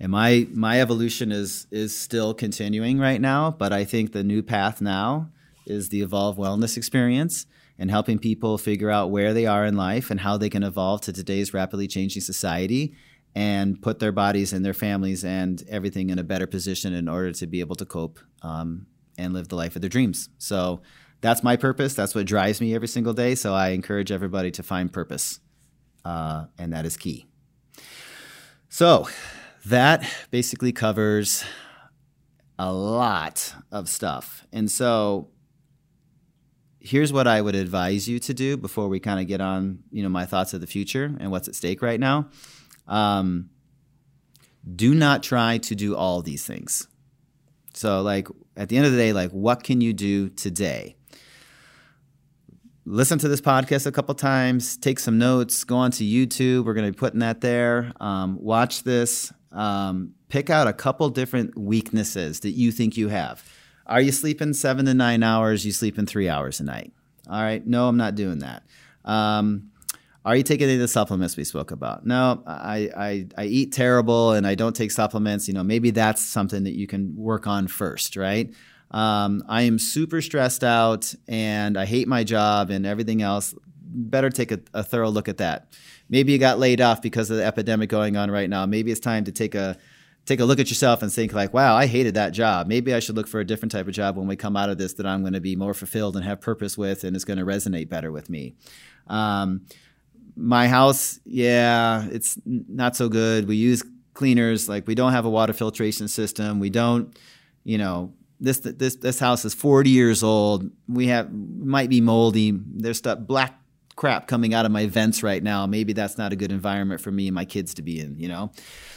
and 0.00 0.10
my 0.10 0.48
my 0.52 0.80
evolution 0.80 1.30
is 1.30 1.68
is 1.70 1.96
still 1.96 2.34
continuing 2.34 2.98
right 2.98 3.20
now, 3.20 3.52
but 3.52 3.72
I 3.72 3.84
think 3.84 4.12
the 4.12 4.24
new 4.24 4.42
path 4.42 4.80
now 4.80 5.30
is 5.64 5.90
the 5.90 6.02
evolve 6.02 6.36
wellness 6.36 6.76
experience 6.76 7.46
and 7.78 7.88
helping 7.88 8.18
people 8.18 8.58
figure 8.58 8.90
out 8.90 9.10
where 9.10 9.32
they 9.32 9.46
are 9.46 9.64
in 9.64 9.76
life 9.76 10.10
and 10.10 10.20
how 10.20 10.36
they 10.36 10.50
can 10.50 10.64
evolve 10.64 11.02
to 11.02 11.12
today's 11.12 11.54
rapidly 11.54 11.86
changing 11.86 12.22
society 12.22 12.94
and 13.36 13.82
put 13.82 13.98
their 13.98 14.12
bodies 14.12 14.54
and 14.54 14.64
their 14.64 14.72
families 14.72 15.22
and 15.22 15.62
everything 15.68 16.08
in 16.08 16.18
a 16.18 16.24
better 16.24 16.46
position 16.46 16.94
in 16.94 17.06
order 17.06 17.32
to 17.32 17.46
be 17.46 17.60
able 17.60 17.76
to 17.76 17.84
cope 17.84 18.18
um, 18.40 18.86
and 19.18 19.34
live 19.34 19.48
the 19.48 19.54
life 19.54 19.76
of 19.76 19.82
their 19.82 19.90
dreams. 19.90 20.30
So 20.38 20.80
that's 21.20 21.42
my 21.42 21.54
purpose. 21.56 21.92
That's 21.92 22.14
what 22.14 22.24
drives 22.26 22.62
me 22.62 22.74
every 22.74 22.88
single 22.88 23.12
day. 23.12 23.34
So 23.34 23.52
I 23.52 23.68
encourage 23.68 24.10
everybody 24.10 24.50
to 24.52 24.62
find 24.62 24.90
purpose, 24.90 25.40
uh, 26.02 26.46
and 26.58 26.72
that 26.72 26.86
is 26.86 26.96
key. 26.96 27.26
So 28.70 29.06
that 29.66 30.10
basically 30.30 30.72
covers 30.72 31.44
a 32.58 32.72
lot 32.72 33.54
of 33.70 33.90
stuff. 33.90 34.46
And 34.50 34.70
so 34.70 35.28
here's 36.80 37.12
what 37.12 37.26
I 37.26 37.42
would 37.42 37.54
advise 37.54 38.08
you 38.08 38.18
to 38.20 38.32
do 38.32 38.56
before 38.56 38.88
we 38.88 38.98
kind 38.98 39.20
of 39.20 39.26
get 39.26 39.42
on, 39.42 39.80
you 39.90 40.02
know, 40.02 40.08
my 40.08 40.24
thoughts 40.24 40.54
of 40.54 40.62
the 40.62 40.66
future 40.66 41.14
and 41.20 41.30
what's 41.30 41.48
at 41.48 41.54
stake 41.54 41.82
right 41.82 42.00
now. 42.00 42.30
Um, 42.86 43.50
do 44.74 44.94
not 44.94 45.22
try 45.22 45.58
to 45.58 45.74
do 45.74 45.96
all 45.96 46.22
these 46.22 46.44
things. 46.44 46.88
So, 47.74 48.02
like 48.02 48.28
at 48.56 48.68
the 48.68 48.76
end 48.76 48.86
of 48.86 48.92
the 48.92 48.98
day, 48.98 49.12
like 49.12 49.30
what 49.30 49.62
can 49.62 49.80
you 49.80 49.92
do 49.92 50.28
today? 50.30 50.96
Listen 52.84 53.18
to 53.18 53.28
this 53.28 53.40
podcast 53.40 53.86
a 53.86 53.92
couple 53.92 54.14
times, 54.14 54.76
take 54.76 55.00
some 55.00 55.18
notes, 55.18 55.64
go 55.64 55.76
onto 55.76 56.04
YouTube. 56.04 56.64
We're 56.64 56.74
going 56.74 56.86
to 56.86 56.92
be 56.92 56.98
putting 56.98 57.18
that 57.18 57.40
there. 57.40 57.92
Um, 58.00 58.38
watch 58.40 58.84
this. 58.84 59.32
Um, 59.50 60.14
pick 60.28 60.50
out 60.50 60.68
a 60.68 60.72
couple 60.72 61.08
different 61.10 61.58
weaknesses 61.58 62.40
that 62.40 62.50
you 62.50 62.70
think 62.70 62.96
you 62.96 63.08
have. 63.08 63.44
Are 63.86 64.00
you 64.00 64.12
sleeping 64.12 64.52
seven 64.52 64.86
to 64.86 64.94
nine 64.94 65.22
hours? 65.22 65.66
You 65.66 65.72
sleeping 65.72 66.06
three 66.06 66.28
hours 66.28 66.60
a 66.60 66.64
night? 66.64 66.92
All 67.28 67.42
right. 67.42 67.64
No, 67.66 67.88
I'm 67.88 67.96
not 67.96 68.14
doing 68.14 68.38
that. 68.38 68.62
Um, 69.04 69.70
are 70.26 70.34
you 70.34 70.42
taking 70.42 70.64
any 70.64 70.74
of 70.74 70.80
the 70.80 70.88
supplements 70.88 71.36
we 71.36 71.44
spoke 71.44 71.70
about? 71.70 72.04
No, 72.04 72.42
I, 72.44 72.90
I, 72.96 73.26
I 73.38 73.44
eat 73.44 73.72
terrible 73.72 74.32
and 74.32 74.44
I 74.44 74.56
don't 74.56 74.74
take 74.74 74.90
supplements. 74.90 75.46
You 75.46 75.54
know, 75.54 75.62
maybe 75.62 75.92
that's 75.92 76.20
something 76.20 76.64
that 76.64 76.74
you 76.74 76.88
can 76.88 77.14
work 77.16 77.46
on 77.46 77.68
first, 77.68 78.16
right? 78.16 78.52
Um, 78.90 79.44
I 79.48 79.62
am 79.62 79.78
super 79.78 80.20
stressed 80.20 80.64
out 80.64 81.14
and 81.28 81.78
I 81.78 81.84
hate 81.84 82.08
my 82.08 82.24
job 82.24 82.70
and 82.70 82.84
everything 82.84 83.22
else. 83.22 83.54
Better 83.80 84.28
take 84.28 84.50
a, 84.50 84.58
a 84.74 84.82
thorough 84.82 85.10
look 85.10 85.28
at 85.28 85.36
that. 85.36 85.72
Maybe 86.08 86.32
you 86.32 86.38
got 86.38 86.58
laid 86.58 86.80
off 86.80 87.00
because 87.00 87.30
of 87.30 87.36
the 87.36 87.44
epidemic 87.44 87.88
going 87.88 88.16
on 88.16 88.28
right 88.28 88.50
now. 88.50 88.66
Maybe 88.66 88.90
it's 88.90 89.00
time 89.00 89.24
to 89.24 89.32
take 89.32 89.54
a 89.54 89.76
take 90.24 90.40
a 90.40 90.44
look 90.44 90.58
at 90.58 90.68
yourself 90.68 91.02
and 91.02 91.12
think 91.12 91.32
like, 91.34 91.54
wow, 91.54 91.76
I 91.76 91.86
hated 91.86 92.14
that 92.14 92.30
job. 92.30 92.66
Maybe 92.66 92.92
I 92.92 92.98
should 92.98 93.14
look 93.14 93.28
for 93.28 93.38
a 93.38 93.44
different 93.44 93.70
type 93.70 93.86
of 93.86 93.94
job 93.94 94.16
when 94.16 94.26
we 94.26 94.34
come 94.34 94.56
out 94.56 94.70
of 94.70 94.76
this 94.76 94.94
that 94.94 95.06
I'm 95.06 95.20
going 95.20 95.34
to 95.34 95.40
be 95.40 95.54
more 95.54 95.72
fulfilled 95.72 96.16
and 96.16 96.24
have 96.24 96.40
purpose 96.40 96.76
with 96.76 97.04
and 97.04 97.14
is 97.14 97.24
going 97.24 97.38
to 97.38 97.44
resonate 97.44 97.88
better 97.88 98.10
with 98.10 98.28
me. 98.28 98.56
Um, 99.06 99.66
my 100.36 100.68
house, 100.68 101.18
yeah, 101.24 102.06
it's 102.10 102.38
not 102.44 102.94
so 102.94 103.08
good. 103.08 103.48
We 103.48 103.56
use 103.56 103.82
cleaners, 104.14 104.68
like 104.68 104.86
we 104.86 104.94
don't 104.94 105.12
have 105.12 105.24
a 105.24 105.30
water 105.30 105.52
filtration 105.52 106.08
system. 106.08 106.60
We 106.60 106.70
don't, 106.70 107.18
you 107.64 107.78
know, 107.78 108.12
this 108.38 108.58
this 108.58 108.96
this 108.96 109.18
house 109.18 109.44
is 109.44 109.54
40 109.54 109.90
years 109.90 110.22
old. 110.22 110.70
We 110.88 111.06
have 111.06 111.32
might 111.32 111.88
be 111.88 112.00
moldy. 112.00 112.52
There's 112.54 112.98
stuff 112.98 113.20
black 113.20 113.58
crap 113.96 114.26
coming 114.26 114.52
out 114.52 114.66
of 114.66 114.72
my 114.72 114.86
vents 114.86 115.22
right 115.22 115.42
now. 115.42 115.66
Maybe 115.66 115.94
that's 115.94 116.18
not 116.18 116.32
a 116.32 116.36
good 116.36 116.52
environment 116.52 117.00
for 117.00 117.10
me 117.10 117.28
and 117.28 117.34
my 117.34 117.46
kids 117.46 117.72
to 117.74 117.82
be 117.82 117.98
in, 117.98 118.18
you 118.18 118.28
know? 118.28 118.52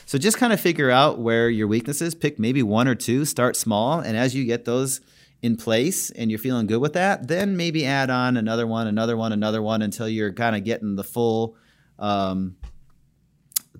So 0.05 0.17
just 0.17 0.37
kind 0.37 0.51
of 0.51 0.59
figure 0.59 0.91
out 0.91 1.19
where 1.19 1.49
your 1.49 1.67
weaknesses, 1.67 2.13
pick 2.13 2.37
maybe 2.37 2.61
one 2.61 2.87
or 2.87 2.95
two, 2.95 3.23
start 3.23 3.55
small, 3.55 3.99
and 4.01 4.17
as 4.17 4.35
you 4.35 4.43
get 4.43 4.65
those 4.65 4.99
in 5.41 5.55
place 5.55 6.09
and 6.11 6.29
you're 6.29 6.39
feeling 6.39 6.67
good 6.67 6.79
with 6.79 6.93
that, 6.93 7.27
then 7.27 7.55
maybe 7.55 7.85
add 7.85 8.09
on 8.09 8.37
another 8.37 8.67
one, 8.67 8.87
another 8.87 9.15
one, 9.15 9.31
another 9.31 9.61
one 9.61 9.81
until 9.81 10.07
you're 10.07 10.33
kind 10.33 10.55
of 10.55 10.63
getting 10.63 10.95
the 10.95 11.03
full 11.03 11.55
um, 11.97 12.55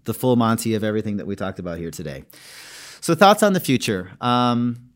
the 0.06 0.14
full 0.14 0.36
Monty 0.36 0.76
of 0.76 0.84
everything 0.84 1.18
that 1.18 1.28
we 1.28 1.36
talked 1.36 1.60
about 1.60 1.78
here 1.78 1.92
today. 1.92 2.24
So 3.02 3.16
thoughts 3.16 3.44
on 3.44 3.54
the 3.54 3.60
future. 3.60 4.12
Um, 4.20 4.90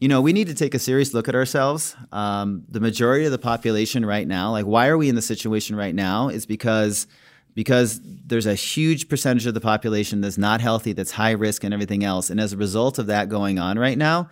you 0.00 0.08
know, 0.08 0.20
we 0.20 0.32
need 0.32 0.46
to 0.46 0.54
take 0.54 0.74
a 0.74 0.78
serious 0.78 1.12
look 1.12 1.28
at 1.28 1.34
ourselves. 1.34 1.96
Um, 2.12 2.64
the 2.68 2.80
majority 2.80 3.24
of 3.24 3.32
the 3.32 3.38
population 3.38 4.06
right 4.06 4.26
now, 4.26 4.52
like, 4.52 4.64
why 4.64 4.88
are 4.88 4.96
we 4.96 5.08
in 5.08 5.16
the 5.16 5.22
situation 5.22 5.74
right 5.74 5.94
now? 5.94 6.28
Is 6.28 6.46
because 6.46 7.06
because 7.54 8.00
there's 8.04 8.46
a 8.46 8.54
huge 8.54 9.08
percentage 9.08 9.46
of 9.46 9.54
the 9.54 9.60
population 9.60 10.20
that's 10.20 10.38
not 10.38 10.60
healthy, 10.60 10.92
that's 10.92 11.10
high 11.10 11.32
risk, 11.32 11.64
and 11.64 11.74
everything 11.74 12.04
else. 12.04 12.30
And 12.30 12.38
as 12.38 12.52
a 12.52 12.56
result 12.56 13.00
of 13.00 13.08
that 13.08 13.28
going 13.28 13.58
on 13.58 13.78
right 13.78 13.98
now, 13.98 14.30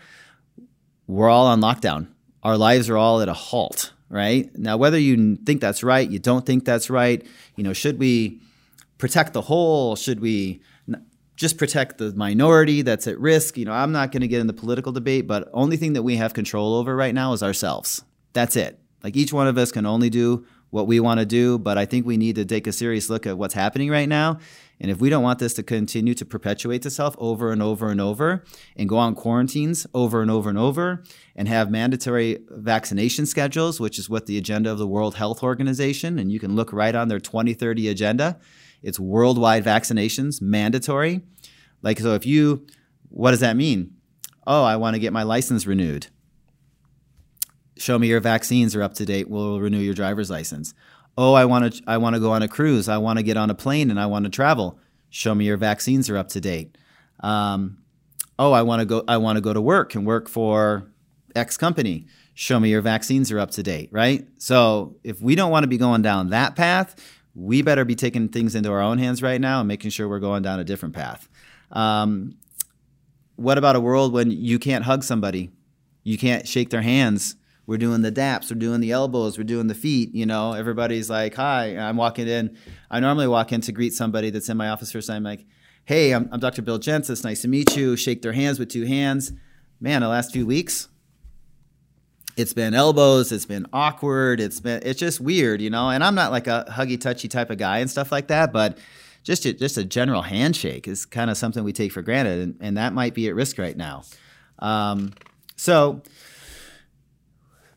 we're 1.07 1.29
all 1.29 1.47
on 1.47 1.61
lockdown. 1.61 2.09
Our 2.43 2.57
lives 2.57 2.89
are 2.89 2.97
all 2.97 3.21
at 3.21 3.29
a 3.29 3.33
halt, 3.33 3.93
right? 4.09 4.51
Now, 4.57 4.77
whether 4.77 4.99
you 4.99 5.37
think 5.37 5.61
that's 5.61 5.83
right, 5.83 6.09
you 6.09 6.19
don't 6.19 6.47
think 6.47 6.65
that's 6.65 6.91
right, 6.91 7.27
you 7.57 7.65
know, 7.65 7.73
should 7.73 7.99
we 7.99 8.41
protect 8.99 9.33
the 9.33 9.43
whole? 9.43 9.97
Should 9.97 10.21
we 10.21 10.61
just 11.37 11.59
protect 11.59 11.99
the 11.99 12.13
minority 12.15 12.83
that's 12.83 13.07
at 13.07 13.19
risk? 13.21 13.57
You 13.57 13.67
know, 13.67 13.73
I'm 13.73 13.93
not 13.93 14.13
going 14.13 14.23
to 14.23 14.29
get 14.29 14.41
in 14.41 14.47
the 14.47 14.53
political 14.53 14.93
debate, 14.93 15.27
but 15.27 15.49
only 15.53 15.77
thing 15.77 15.93
that 15.95 16.03
we 16.03 16.17
have 16.17 16.35
control 16.35 16.75
over 16.75 16.97
right 16.97 17.15
now 17.15 17.33
is 17.33 17.43
ourselves. 17.43 18.03
That's 18.33 18.57
it. 18.57 18.79
Like 19.03 19.17
each 19.17 19.33
one 19.33 19.47
of 19.47 19.59
us 19.59 19.71
can 19.71 19.87
only 19.87 20.11
do 20.11 20.47
what 20.71 20.87
we 20.87 21.01
want 21.01 21.21
to 21.21 21.27
do, 21.27 21.59
but 21.59 21.79
I 21.79 21.87
think 21.87 22.07
we 22.07 22.17
need 22.17 22.37
to 22.37 22.45
take 22.45 22.67
a 22.67 22.73
serious 22.73 23.09
look 23.09 23.27
at 23.27 23.39
what's 23.39 23.55
happening 23.55 23.91
right 23.91 24.09
now 24.09 24.39
and 24.81 24.91
if 24.91 25.01
we 25.01 25.09
don't 25.09 25.23
want 25.23 25.39
this 25.39 25.55
to 25.55 25.63
continue 25.63 26.15
to 26.15 26.25
perpetuate 26.25 26.85
itself 26.85 27.17
over 27.19 27.51
and 27.51 27.63
over 27.63 27.89
and 27.89 28.01
over 28.01 28.45
and 28.77 28.89
go 28.89 28.99
on 28.99 29.15
quarantines 29.15 29.87
over 29.95 30.21
and 30.21 30.31
over 30.31 30.51
and 30.51 30.59
over 30.59 31.03
and 31.35 31.49
have 31.49 31.71
mandatory 31.71 32.39
vaccination 32.51 33.25
schedules, 33.27 33.81
which 33.81 33.99
is 33.99 34.11
what 34.11 34.27
the 34.27 34.37
agenda 34.37 34.71
of 34.71 34.79
the 34.79 34.87
World 34.87 35.15
Health 35.15 35.43
Organization, 35.43 36.19
and 36.19 36.31
you 36.31 36.39
can 36.39 36.55
look 36.55 36.73
right 36.73 36.95
on 36.95 37.09
their 37.09 37.21
2030 37.21 37.89
agenda. 37.89 38.39
It's 38.83 39.01
worldwide 39.01 39.65
vaccinations, 39.65 40.43
mandatory. 40.43 41.23
Like, 41.83 41.99
so 41.99 42.15
if 42.15 42.27
you, 42.27 42.67
what 43.09 43.31
does 43.31 43.41
that 43.41 43.57
mean? 43.57 43.95
Oh, 44.47 44.65
I 44.65 44.77
want 44.77 44.95
to 44.95 45.01
get 45.01 45.13
my 45.13 45.23
license 45.23 45.67
renewed. 45.67 46.09
Show 47.79 47.99
me 47.99 48.09
your 48.09 48.21
vaccines 48.21 48.75
are 48.75 48.83
up 48.83 48.95
to 48.95 49.05
date. 49.05 49.29
We'll 49.29 49.61
renew 49.61 49.79
your 49.79 49.95
driver's 49.95 50.31
license 50.31 50.75
oh, 51.19 51.35
I 51.35 51.45
want 51.45 51.75
to 51.75 51.83
I 51.87 51.97
want 51.99 52.15
to 52.15 52.21
go 52.21 52.33
on 52.33 52.43
a 52.43 52.49
cruise, 52.49 52.89
I 52.89 52.99
want 52.99 53.19
to 53.19 53.23
get 53.23 53.37
on 53.37 53.51
a 53.51 53.55
plane, 53.55 53.91
and 53.91 53.99
I 53.99 54.07
want 54.07 54.25
to 54.25 54.31
travel. 54.31 54.79
Show 55.11 55.35
me 55.35 55.47
your 55.47 55.57
vaccines 55.57 56.11
are 56.11 56.17
up 56.17 56.29
to 56.31 56.41
date. 56.41 56.77
Um, 57.21 57.79
oh, 58.39 58.53
I 58.53 58.63
want 58.63 58.81
to 58.81 58.87
go 58.87 59.05
I 59.09 59.17
want 59.17 59.37
to 59.37 59.41
go 59.41 59.53
to 59.53 59.61
work 59.61 59.95
and 59.95 60.07
work 60.07 60.29
for 60.29 60.91
X 61.35 61.57
company. 61.57 62.07
Show 62.35 62.61
me 62.61 62.69
your 62.69 62.83
vaccines 62.83 63.33
are 63.33 63.39
up 63.39 63.51
to 63.53 63.63
date, 63.63 63.89
right? 63.93 64.27
So 64.39 64.97
if 65.05 65.23
we 65.23 65.35
don't 65.35 65.51
want 65.51 65.65
to 65.65 65.69
be 65.69 65.79
going 65.79 66.03
down 66.03 66.31
that 66.31 66.55
path, 66.55 66.97
we 67.35 67.63
better 67.63 67.85
be 67.85 67.95
taking 67.95 68.29
things 68.29 68.55
into 68.55 68.71
our 68.71 68.83
own 68.83 68.99
hands 68.99 69.23
right 69.23 69.41
now 69.41 69.61
and 69.61 69.69
making 69.69 69.91
sure 69.91 70.07
we're 70.07 70.21
going 70.21 70.43
down 70.43 70.61
a 70.61 70.65
different 70.65 70.95
path. 70.95 71.29
Um, 71.73 72.37
what 73.37 73.57
about 73.57 73.77
a 73.77 73.81
world 73.81 74.13
when 74.13 74.31
you 74.31 74.59
can't 74.59 74.85
hug 74.85 75.03
somebody, 75.03 75.51
you 76.03 76.19
can't 76.19 76.47
shake 76.47 76.69
their 76.69 76.83
hands? 76.83 77.37
We're 77.67 77.79
doing 77.79 78.03
the 78.03 78.13
daps, 78.13 78.51
we're 78.51 78.59
doing 78.59 78.81
the 78.81 78.93
elbows, 78.93 79.37
we're 79.37 79.45
doing 79.45 79.67
the 79.67 79.75
feet. 79.75 80.15
You 80.15 80.27
know, 80.27 80.53
everybody's 80.53 81.11
like, 81.11 81.35
"Hi." 81.35 81.77
I'm 81.77 81.97
walking 81.97 82.29
in. 82.29 82.57
I 82.91 83.01
normally 83.01 83.27
walk 83.27 83.53
in 83.53 83.61
to 83.63 83.73
greet 83.73 83.93
somebody 83.93 84.31
that's 84.31 84.49
in 84.49 84.57
my 84.57 84.69
office 84.69 84.93
first. 84.93 85.11
I'm 85.11 85.25
like, 85.25 85.45
"Hey, 85.85 86.13
I'm, 86.13 86.29
I'm 86.33 86.41
Dr. 86.41 86.63
Bill 86.63 86.79
Jensen. 86.79 87.13
It's 87.13 87.25
nice 87.25 87.43
to 87.43 87.49
meet 87.49 87.77
you." 87.77 87.97
Shake 87.97 88.23
their 88.23 88.33
hands 88.33 88.59
with 88.59 88.69
two 88.69 88.85
hands. 88.85 89.33
Man, 89.81 90.03
the 90.03 90.09
last 90.09 90.33
few 90.33 90.47
weeks, 90.47 90.89
it's 92.37 92.53
been 92.53 92.75
elbows. 92.75 93.33
It's 93.33 93.47
been 93.47 93.67
awkward. 93.73 94.41
It's 94.41 94.61
been 94.61 94.83
it's 94.85 95.01
just 95.01 95.21
weird, 95.21 95.61
you 95.61 95.71
know. 95.71 95.91
And 95.91 96.05
I'm 96.05 96.15
not 96.15 96.31
like 96.31 96.47
a 96.47 96.67
huggy 96.71 97.01
touchy 97.01 97.29
type 97.29 97.51
of 97.51 97.59
guy 97.59 97.79
and 97.79 97.91
stuff 97.91 98.13
like 98.13 98.29
that, 98.29 98.53
but 98.53 98.79
just 99.23 99.45
a, 99.45 99.53
just 99.53 99.77
a 99.77 99.85
general 99.85 100.23
handshake 100.23 100.87
is 100.87 101.05
kind 101.05 101.31
of 101.31 101.37
something 101.37 101.65
we 101.65 101.73
take 101.73 101.91
for 101.91 102.01
granted, 102.01 102.41
and, 102.41 102.57
and 102.61 102.77
that 102.77 102.93
might 102.93 103.13
be 103.13 103.27
at 103.27 103.35
risk 103.35 103.59
right 103.59 103.77
now. 103.77 104.05
Um, 104.61 105.15
so 105.57 106.03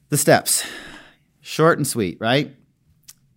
the 0.10 0.18
steps, 0.18 0.66
short 1.40 1.78
and 1.78 1.88
sweet, 1.88 2.18
right? 2.20 2.56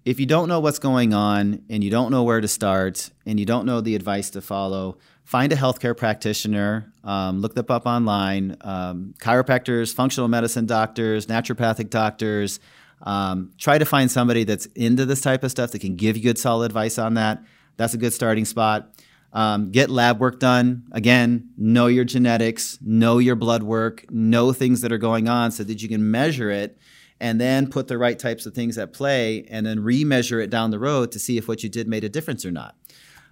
If 0.05 0.19
you 0.19 0.27
don't 0.27 0.49
know 0.49 0.59
what's 0.59 0.79
going 0.79 1.15
on 1.15 1.63
and 1.69 1.85
you 1.85 1.91
don't 1.91 2.11
know 2.11 2.25
where 2.25 2.41
to 2.41 2.49
start 2.49 3.11
and 3.25 3.39
you 3.39 3.47
don't 3.47 3.67
know 3.67 3.81
the 3.81 3.95
advice 3.95 4.31
to 4.31 4.41
follow, 4.41 4.99
find 5.25 5.53
a 5.53 5.57
healthcare 5.57 5.97
practitioner, 5.97 6.93
um, 7.05 7.41
look 7.41 7.55
them 7.55 7.67
up 7.69 7.87
online, 7.87 8.57
um, 8.63 9.15
chiropractors, 9.19 9.95
functional 9.95 10.29
medicine 10.29 10.67
doctors, 10.67 11.27
naturopathic 11.27 11.91
doctors. 11.91 12.59
Um, 13.03 13.53
try 13.59 13.79
to 13.79 13.85
find 13.85 14.11
somebody 14.11 14.45
that's 14.45 14.67
into 14.67 15.05
this 15.05 15.21
type 15.21 15.45
of 15.45 15.51
stuff 15.51 15.73
that 15.73 15.81
can 15.81 15.97
give 15.97 16.17
you 16.17 16.23
good, 16.23 16.39
solid 16.39 16.67
advice 16.67 16.99
on 16.99 17.15
that. 17.15 17.43
That's 17.77 17.95
a 17.95 17.99
good 17.99 18.13
starting 18.13 18.45
spot. 18.45 18.95
Um, 19.33 19.71
get 19.71 19.89
lab 19.89 20.21
work 20.21 20.39
done. 20.39 20.85
Again, 20.93 21.51
know 21.57 21.87
your 21.87 22.05
genetics, 22.05 22.79
know 22.83 23.19
your 23.19 23.35
blood 23.35 23.63
work, 23.63 24.05
know 24.11 24.53
things 24.53 24.83
that 24.83 24.93
are 24.93 24.99
going 24.99 25.29
on 25.29 25.51
so 25.51 25.65
that 25.65 25.83
you 25.83 25.89
can 25.89 26.11
measure 26.11 26.51
it 26.51 26.79
and 27.19 27.41
then 27.41 27.71
put 27.71 27.87
the 27.87 27.97
right 27.97 28.19
types 28.19 28.47
of 28.47 28.55
things 28.55 28.77
at 28.77 28.93
play 28.93 29.45
and 29.49 29.65
then 29.65 29.79
remeasure 29.79 30.43
it 30.43 30.51
down 30.51 30.71
the 30.71 30.79
road 30.79 31.13
to 31.13 31.19
see 31.19 31.39
if 31.39 31.47
what 31.49 31.63
you 31.63 31.69
did 31.69 31.87
made 31.87 32.05
a 32.05 32.09
difference 32.09 32.45
or 32.45 32.51
not. 32.51 32.75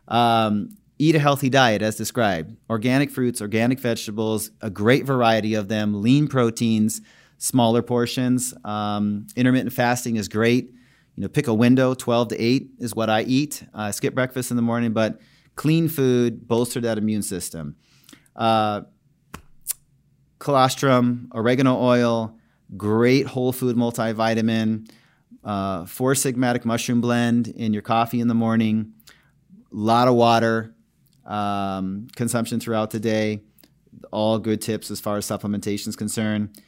Um, 0.09 0.76
eat 0.98 1.16
a 1.16 1.18
healthy 1.18 1.51
diet 1.51 1.82
as 1.82 1.96
described 1.96 2.57
organic 2.70 3.11
fruits, 3.11 3.40
organic 3.42 3.80
vegetables, 3.80 4.53
a 4.61 4.70
great 4.70 5.05
variety 5.05 5.55
of 5.55 5.68
them, 5.68 6.03
lean 6.03 6.28
proteins, 6.28 7.01
smaller 7.38 7.82
portions. 7.82 8.55
Um, 8.64 9.26
intermittent 9.34 9.72
fasting 9.72 10.16
is 10.16 10.28
great. 10.28 10.72
You 11.16 11.22
know, 11.22 11.28
pick 11.28 11.48
a 11.48 11.55
window, 11.55 11.94
12 11.94 12.28
to 12.28 12.40
8 12.40 12.70
is 12.78 12.94
what 12.94 13.11
I 13.11 13.22
eat. 13.22 13.64
I 13.74 13.90
skip 13.90 14.14
breakfast 14.14 14.51
in 14.51 14.57
the 14.57 14.62
morning, 14.62 14.92
but 14.92 15.20
clean 15.57 15.88
food, 15.88 16.46
bolster 16.46 16.80
that 16.80 16.98
immune 16.98 17.22
system. 17.22 17.76
Uh, 18.36 18.82
colostrum, 20.38 21.30
oregano 21.34 21.78
oil, 21.80 22.36
great 22.76 23.26
whole 23.26 23.53
food 23.53 23.76
multivitamin, 23.76 24.90
uh, 25.44 25.84
Four 25.86 26.14
Sigmatic 26.14 26.64
mushroom 26.64 27.01
blend 27.01 27.48
in 27.48 27.72
your 27.72 27.82
coffee 27.82 28.20
in 28.20 28.28
the 28.28 28.34
morning, 28.34 28.92
a 29.51 29.76
lot 29.76 30.09
of 30.09 30.14
water 30.14 30.74
um, 31.24 32.09
consumption 32.16 32.61
throughout 32.61 32.90
the 32.90 33.01
day. 33.01 33.42
All 34.12 34.38
good 34.38 34.61
tips 34.61 34.90
as 34.90 35.01
far 35.01 35.16
as 35.16 35.26
supplementation 35.26 35.88
is 35.88 35.96
concerned. 35.96 36.61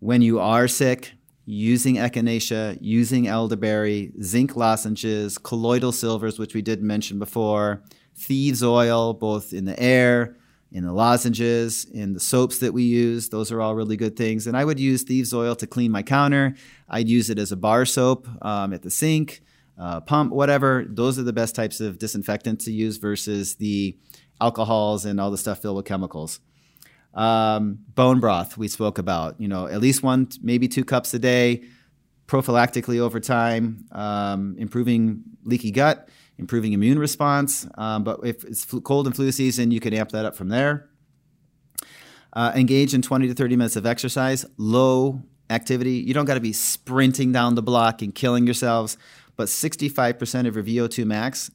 When 0.00 0.22
you 0.22 0.38
are 0.38 0.68
sick, 0.68 1.12
using 1.44 1.96
echinacea, 1.96 2.78
using 2.80 3.26
elderberry, 3.26 4.12
zinc 4.22 4.54
lozenges, 4.54 5.38
colloidal 5.38 5.92
silvers, 5.92 6.38
which 6.38 6.54
we 6.54 6.60
did 6.60 6.82
mention 6.82 7.18
before, 7.18 7.82
thieves 8.18 8.62
oil, 8.62 9.14
both 9.14 9.52
in 9.52 9.64
the 9.64 9.78
air, 9.80 10.36
in 10.70 10.84
the 10.84 10.92
lozenges, 10.92 11.84
in 11.86 12.12
the 12.12 12.20
soaps 12.20 12.58
that 12.58 12.72
we 12.72 12.82
use. 12.82 13.28
Those 13.28 13.50
are 13.50 13.60
all 13.60 13.74
really 13.74 13.96
good 13.96 14.16
things. 14.16 14.46
And 14.46 14.56
I 14.56 14.64
would 14.64 14.78
use 14.78 15.02
thieves 15.02 15.32
oil 15.32 15.54
to 15.56 15.66
clean 15.66 15.90
my 15.90 16.02
counter. 16.02 16.54
I'd 16.88 17.08
use 17.08 17.30
it 17.30 17.38
as 17.38 17.52
a 17.52 17.56
bar 17.56 17.86
soap 17.86 18.28
um, 18.42 18.72
at 18.72 18.82
the 18.82 18.90
sink, 18.90 19.40
uh, 19.78 20.00
pump, 20.00 20.32
whatever. 20.32 20.84
Those 20.86 21.18
are 21.18 21.22
the 21.22 21.32
best 21.32 21.54
types 21.54 21.80
of 21.80 21.98
disinfectant 21.98 22.60
to 22.62 22.72
use 22.72 22.98
versus 22.98 23.54
the 23.56 23.96
alcohols 24.40 25.04
and 25.04 25.20
all 25.20 25.30
the 25.30 25.38
stuff 25.38 25.62
filled 25.62 25.76
with 25.76 25.86
chemicals. 25.86 26.40
Um, 27.14 27.78
bone 27.94 28.20
broth, 28.20 28.58
we 28.58 28.68
spoke 28.68 28.98
about, 28.98 29.40
you 29.40 29.48
know, 29.48 29.66
at 29.66 29.80
least 29.80 30.02
one, 30.02 30.28
maybe 30.42 30.68
two 30.68 30.84
cups 30.84 31.14
a 31.14 31.18
day, 31.18 31.64
prophylactically 32.26 32.98
over 32.98 33.18
time, 33.18 33.86
um, 33.90 34.54
improving 34.58 35.22
leaky 35.44 35.70
gut 35.70 36.08
improving 36.38 36.72
immune 36.72 36.98
response. 36.98 37.66
Um, 37.76 38.04
but 38.04 38.20
if 38.24 38.44
it's 38.44 38.64
cold 38.64 39.06
and 39.06 39.14
flu 39.14 39.30
season, 39.32 39.70
you 39.70 39.80
can 39.80 39.92
amp 39.92 40.10
that 40.12 40.24
up 40.24 40.36
from 40.36 40.48
there. 40.48 40.88
Uh, 42.32 42.52
engage 42.54 42.94
in 42.94 43.02
20 43.02 43.28
to 43.28 43.34
30 43.34 43.56
minutes 43.56 43.76
of 43.76 43.86
exercise, 43.86 44.46
low 44.56 45.22
activity. 45.50 45.94
You 45.94 46.14
don't 46.14 46.26
got 46.26 46.34
to 46.34 46.40
be 46.40 46.52
sprinting 46.52 47.32
down 47.32 47.54
the 47.54 47.62
block 47.62 48.02
and 48.02 48.14
killing 48.14 48.46
yourselves, 48.46 48.96
but 49.36 49.48
65% 49.48 50.46
of 50.46 50.54
your 50.68 50.88
VO2 50.88 51.04
max 51.06 51.50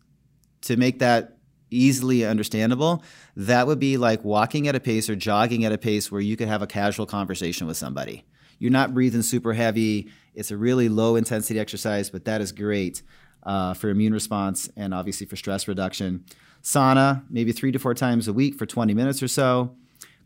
to 0.61 0.77
make 0.77 0.99
that 0.99 1.37
easily 1.69 2.25
understandable, 2.25 3.03
that 3.35 3.67
would 3.67 3.79
be 3.79 3.97
like 3.97 4.23
walking 4.23 4.67
at 4.67 4.75
a 4.75 4.79
pace 4.79 5.09
or 5.09 5.15
jogging 5.15 5.65
at 5.65 5.71
a 5.71 5.77
pace 5.77 6.11
where 6.11 6.21
you 6.21 6.35
could 6.35 6.47
have 6.47 6.61
a 6.61 6.67
casual 6.67 7.05
conversation 7.05 7.67
with 7.67 7.77
somebody. 7.77 8.25
You're 8.59 8.71
not 8.71 8.93
breathing 8.93 9.23
super 9.23 9.53
heavy. 9.53 10.09
It's 10.33 10.51
a 10.51 10.57
really 10.57 10.89
low 10.89 11.15
intensity 11.15 11.59
exercise, 11.59 12.09
but 12.09 12.25
that 12.25 12.41
is 12.41 12.51
great 12.51 13.01
uh, 13.45 13.73
for 13.73 13.89
immune 13.89 14.13
response 14.13 14.69
and 14.75 14.93
obviously 14.93 15.25
for 15.25 15.35
stress 15.35 15.67
reduction. 15.67 16.25
Sauna, 16.63 17.23
maybe 17.29 17.51
three 17.51 17.71
to 17.71 17.79
four 17.79 17.93
times 17.93 18.27
a 18.27 18.33
week 18.33 18.55
for 18.55 18.65
20 18.65 18.93
minutes 18.93 19.21
or 19.21 19.27
so. 19.27 19.75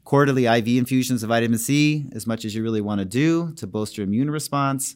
Quarterly 0.03 0.45
IV 0.45 0.67
infusions 0.67 1.23
of 1.23 1.29
vitamin 1.29 1.59
C, 1.59 2.07
as 2.13 2.25
much 2.25 2.45
as 2.45 2.55
you 2.55 2.63
really 2.63 2.79
want 2.79 2.99
to 2.99 3.05
do 3.05 3.51
to 3.53 3.67
boost 3.67 3.97
your 3.97 4.05
immune 4.05 4.29
response. 4.31 4.95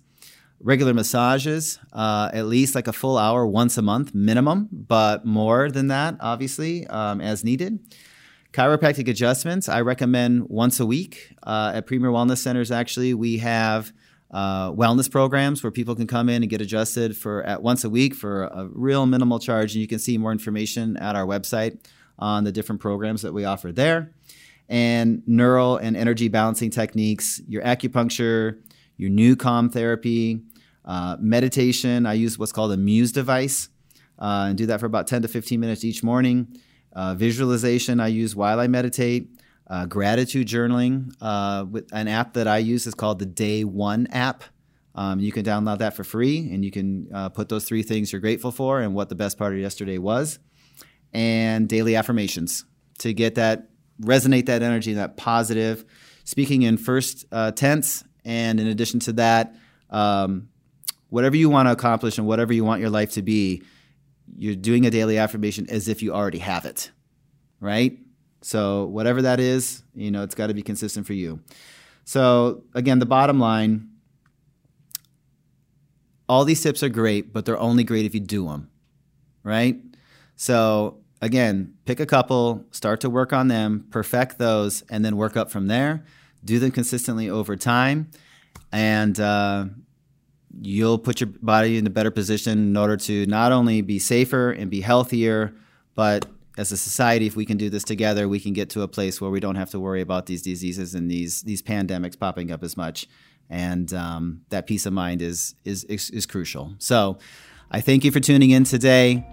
Regular 0.64 0.94
massages, 0.94 1.80
uh, 1.92 2.30
at 2.32 2.46
least 2.46 2.76
like 2.76 2.88
a 2.88 2.94
full 2.94 3.18
hour 3.18 3.46
once 3.48 3.78
a 3.78 3.82
month 3.82 4.14
minimum, 4.14 4.70
but 4.72 5.26
more 5.26 5.72
than 5.72 5.88
that, 5.88 6.16
obviously, 6.20 6.86
um, 6.88 7.20
as 7.20 7.44
needed. 7.44 7.80
Chiropractic 8.54 9.08
adjustments, 9.08 9.68
I 9.68 9.82
recommend 9.82 10.50
once 10.50 10.80
a 10.80 10.86
week. 10.86 11.34
Uh, 11.42 11.72
at 11.74 11.88
Premier 11.88 12.12
Wellness 12.12 12.38
Centers, 12.38 12.70
actually, 12.70 13.14
we 13.14 13.40
have 13.40 13.92
uh, 14.32 14.72
wellness 14.72 15.12
programs 15.12 15.62
where 15.62 15.72
people 15.72 15.96
can 15.96 16.08
come 16.08 16.30
in 16.30 16.42
and 16.42 16.50
get 16.50 16.62
adjusted 16.62 17.18
for 17.18 17.44
at 17.44 17.62
once 17.62 17.84
a 17.84 17.90
week 17.90 18.16
for 18.16 18.44
a 18.44 18.68
real 18.72 19.06
minimal 19.06 19.40
charge. 19.40 19.74
And 19.74 19.82
you 19.82 19.88
can 19.88 20.00
see 20.00 20.18
more 20.18 20.32
information 20.32 20.98
at 20.98 21.16
our 21.16 21.26
website 21.26 21.80
on 22.18 22.44
the 22.44 22.52
different 22.52 22.80
programs 22.82 23.22
that 23.24 23.34
we 23.34 23.44
offer 23.44 23.72
there. 23.72 24.12
And 24.70 25.22
neural 25.28 25.78
and 25.78 25.98
energy 25.98 26.30
balancing 26.30 26.70
techniques, 26.70 27.42
your 27.48 27.62
acupuncture, 27.64 28.62
your 28.96 29.10
NuCalm 29.10 29.72
therapy, 29.74 30.44
uh, 30.86 31.18
meditation. 31.20 32.06
I 32.06 32.14
use 32.14 32.40
what's 32.40 32.54
called 32.54 32.72
a 32.72 32.78
Muse 32.78 33.12
device 33.12 33.68
uh, 34.18 34.46
and 34.48 34.58
do 34.58 34.66
that 34.68 34.80
for 34.80 34.86
about 34.86 35.08
10 35.08 35.24
to 35.24 35.28
15 35.28 35.60
minutes 35.60 35.84
each 35.84 36.04
morning. 36.04 36.58
Uh, 36.94 37.16
visualization, 37.16 38.00
I 38.00 38.08
use 38.08 38.36
while 38.36 38.60
I 38.60 38.68
meditate 38.68 39.30
uh, 39.72 39.86
gratitude 39.86 40.48
journaling 40.48 41.14
uh, 41.22 41.66
with 41.70 41.88
an 41.94 42.10
app 42.10 42.34
that 42.34 42.46
I 42.46 42.58
use 42.58 42.86
is 42.86 42.94
called 42.94 43.20
the 43.20 43.26
Day 43.26 43.64
One 43.64 44.06
app. 44.08 44.44
Um, 44.94 45.22
you 45.22 45.32
can 45.32 45.46
download 45.46 45.78
that 45.78 45.96
for 45.96 46.04
free, 46.04 46.50
and 46.52 46.66
you 46.66 46.72
can 46.72 47.08
uh, 47.14 47.30
put 47.30 47.48
those 47.48 47.64
three 47.64 47.82
things 47.82 48.12
you're 48.12 48.20
grateful 48.20 48.52
for 48.52 48.82
and 48.82 48.94
what 48.94 49.08
the 49.08 49.16
best 49.16 49.38
part 49.38 49.54
of 49.54 49.60
yesterday 49.60 49.98
was, 49.98 50.40
and 51.14 51.70
daily 51.70 51.96
affirmations 51.96 52.66
to 53.00 53.14
get 53.14 53.36
that 53.36 53.70
resonate 54.02 54.48
that 54.48 54.62
energy, 54.62 54.94
that 54.96 55.16
positive. 55.16 55.86
Speaking 56.26 56.64
in 56.64 56.76
first 56.76 57.24
uh, 57.32 57.52
tense, 57.52 58.04
and 58.26 58.60
in 58.60 58.68
addition 58.68 59.00
to 59.02 59.14
that, 59.14 59.56
um, 59.90 60.50
whatever 61.08 61.38
you 61.38 61.50
want 61.50 61.70
to 61.70 61.72
accomplish 61.72 62.18
and 62.18 62.28
whatever 62.28 62.52
you 62.52 62.66
want 62.66 62.82
your 62.82 62.90
life 62.90 63.14
to 63.14 63.22
be, 63.22 63.64
you're 64.38 64.56
doing 64.56 64.86
a 64.86 64.90
daily 64.90 65.18
affirmation 65.18 65.66
as 65.70 65.88
if 65.88 66.04
you 66.04 66.14
already 66.14 66.40
have 66.40 66.66
it, 66.66 66.92
right? 67.62 67.98
So 68.42 68.86
whatever 68.86 69.22
that 69.22 69.40
is, 69.40 69.84
you 69.96 70.12
know, 70.12 70.24
it's 70.24 70.36
got 70.36 70.48
to 70.48 70.54
be 70.54 70.64
consistent 70.64 71.06
for 71.06 71.14
you. 71.14 71.40
So 72.04 72.64
again, 72.74 73.00
the 73.00 73.06
bottom 73.06 73.40
line, 73.40 73.90
all 76.28 76.46
these 76.46 76.62
tips 76.62 76.82
are 76.82 76.90
great, 76.90 77.34
but 77.34 77.46
they're 77.46 77.60
only 77.60 77.84
great 77.84 78.06
if 78.06 78.14
you 78.14 78.20
do 78.20 78.48
them, 78.48 78.70
right? 79.44 79.78
So 80.36 80.98
again, 81.22 81.76
pick 81.86 82.00
a 82.00 82.06
couple, 82.06 82.66
start 82.72 83.02
to 83.02 83.10
work 83.10 83.32
on 83.34 83.48
them, 83.48 83.86
perfect 83.92 84.40
those, 84.40 84.82
and 84.90 85.06
then 85.06 85.18
work 85.18 85.38
up 85.38 85.52
from 85.52 85.68
there. 85.68 86.06
Do 86.44 86.58
them 86.58 86.72
consistently 86.72 87.30
over 87.30 87.56
time, 87.56 88.10
and 88.72 89.20
uh, 89.20 89.66
you'll 90.60 90.98
put 90.98 91.22
your 91.22 91.30
body 91.42 91.78
in 91.78 91.86
a 91.86 91.92
better 91.92 92.10
position 92.10 92.58
in 92.58 92.78
order 92.78 92.98
to 92.98 93.28
not 93.28 93.52
only 93.52 93.82
be 93.82 94.00
safer 94.00 94.50
and 94.50 94.72
be 94.72 94.82
healthier, 94.82 95.54
but 95.94 96.26
as 96.58 96.72
a 96.72 96.78
society, 96.78 97.28
if 97.28 97.36
we 97.36 97.46
can 97.46 97.58
do 97.58 97.70
this 97.70 97.84
together, 97.84 98.28
we 98.28 98.40
can 98.40 98.54
get 98.54 98.70
to 98.72 98.82
a 98.82 98.88
place 98.88 99.22
where 99.22 99.32
we 99.32 99.40
don't 99.40 99.56
have 99.56 99.70
to 99.72 99.80
worry 99.80 100.02
about 100.02 100.26
these 100.26 100.42
diseases 100.42 100.96
and 100.96 101.10
these 101.10 101.44
these 101.44 101.62
pandemics 101.62 102.20
popping 102.20 102.52
up 102.52 102.64
as 102.64 102.76
much. 102.76 103.08
And 103.50 103.94
um, 103.94 104.42
that 104.50 104.66
peace 104.66 104.86
of 104.86 104.94
mind 104.94 105.22
is, 105.22 105.56
is, 105.66 105.84
is 105.86 106.10
is 106.10 106.26
crucial. 106.26 106.74
So, 106.78 107.20
I 107.70 107.82
thank 107.82 108.04
you 108.04 108.12
for 108.12 108.20
tuning 108.20 108.52
in 108.52 108.64
today. 108.64 109.26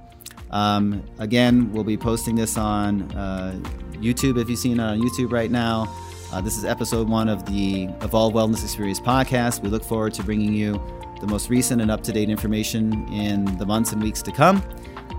Um, 0.51 1.05
again, 1.19 1.73
we'll 1.73 1.85
be 1.85 1.97
posting 1.97 2.37
this 2.37 2.57
on 2.57 3.03
uh, 3.13 3.59
YouTube 3.95 4.41
if 4.41 4.49
you've 4.49 4.59
seen 4.59 4.79
it 4.79 4.83
on 4.83 5.01
YouTube 5.01 5.33
right 5.33 5.51
now. 5.51 5.93
Uh, 6.33 6.41
this 6.41 6.57
is 6.57 6.65
episode 6.65 7.09
one 7.09 7.29
of 7.29 7.47
the 7.47 7.85
Evolve 8.03 8.35
Wellness 8.35 8.63
Experience 8.63 9.01
podcast. 9.01 9.63
We 9.63 9.71
look 9.71 9.85
forward 9.85 10.15
to 10.15 10.23
bringing 10.23 10.53
you 10.53 10.81
the 11.21 11.27
most 11.27 11.51
recent 11.51 11.81
and 11.81 11.91
up 11.91 12.03
to 12.05 12.13
date 12.13 12.29
information 12.29 13.09
in 13.13 13.45
the 13.59 13.67
months 13.67 13.93
and 13.93 14.03
weeks 14.03 14.23
to 14.23 14.33
come. 14.33 14.63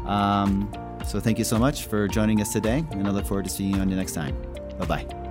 Um, 0.05 0.71
so 1.09 1.19
thank 1.19 1.39
you 1.39 1.43
so 1.43 1.57
much 1.57 1.85
for 1.85 2.07
joining 2.07 2.39
us 2.39 2.53
today, 2.53 2.85
and 2.91 3.07
I 3.07 3.11
look 3.11 3.25
forward 3.25 3.45
to 3.45 3.51
seeing 3.51 3.75
you 3.75 3.81
on 3.81 3.89
the 3.89 3.95
next 3.95 4.13
time. 4.13 4.35
Bye 4.77 4.85
bye. 4.85 5.28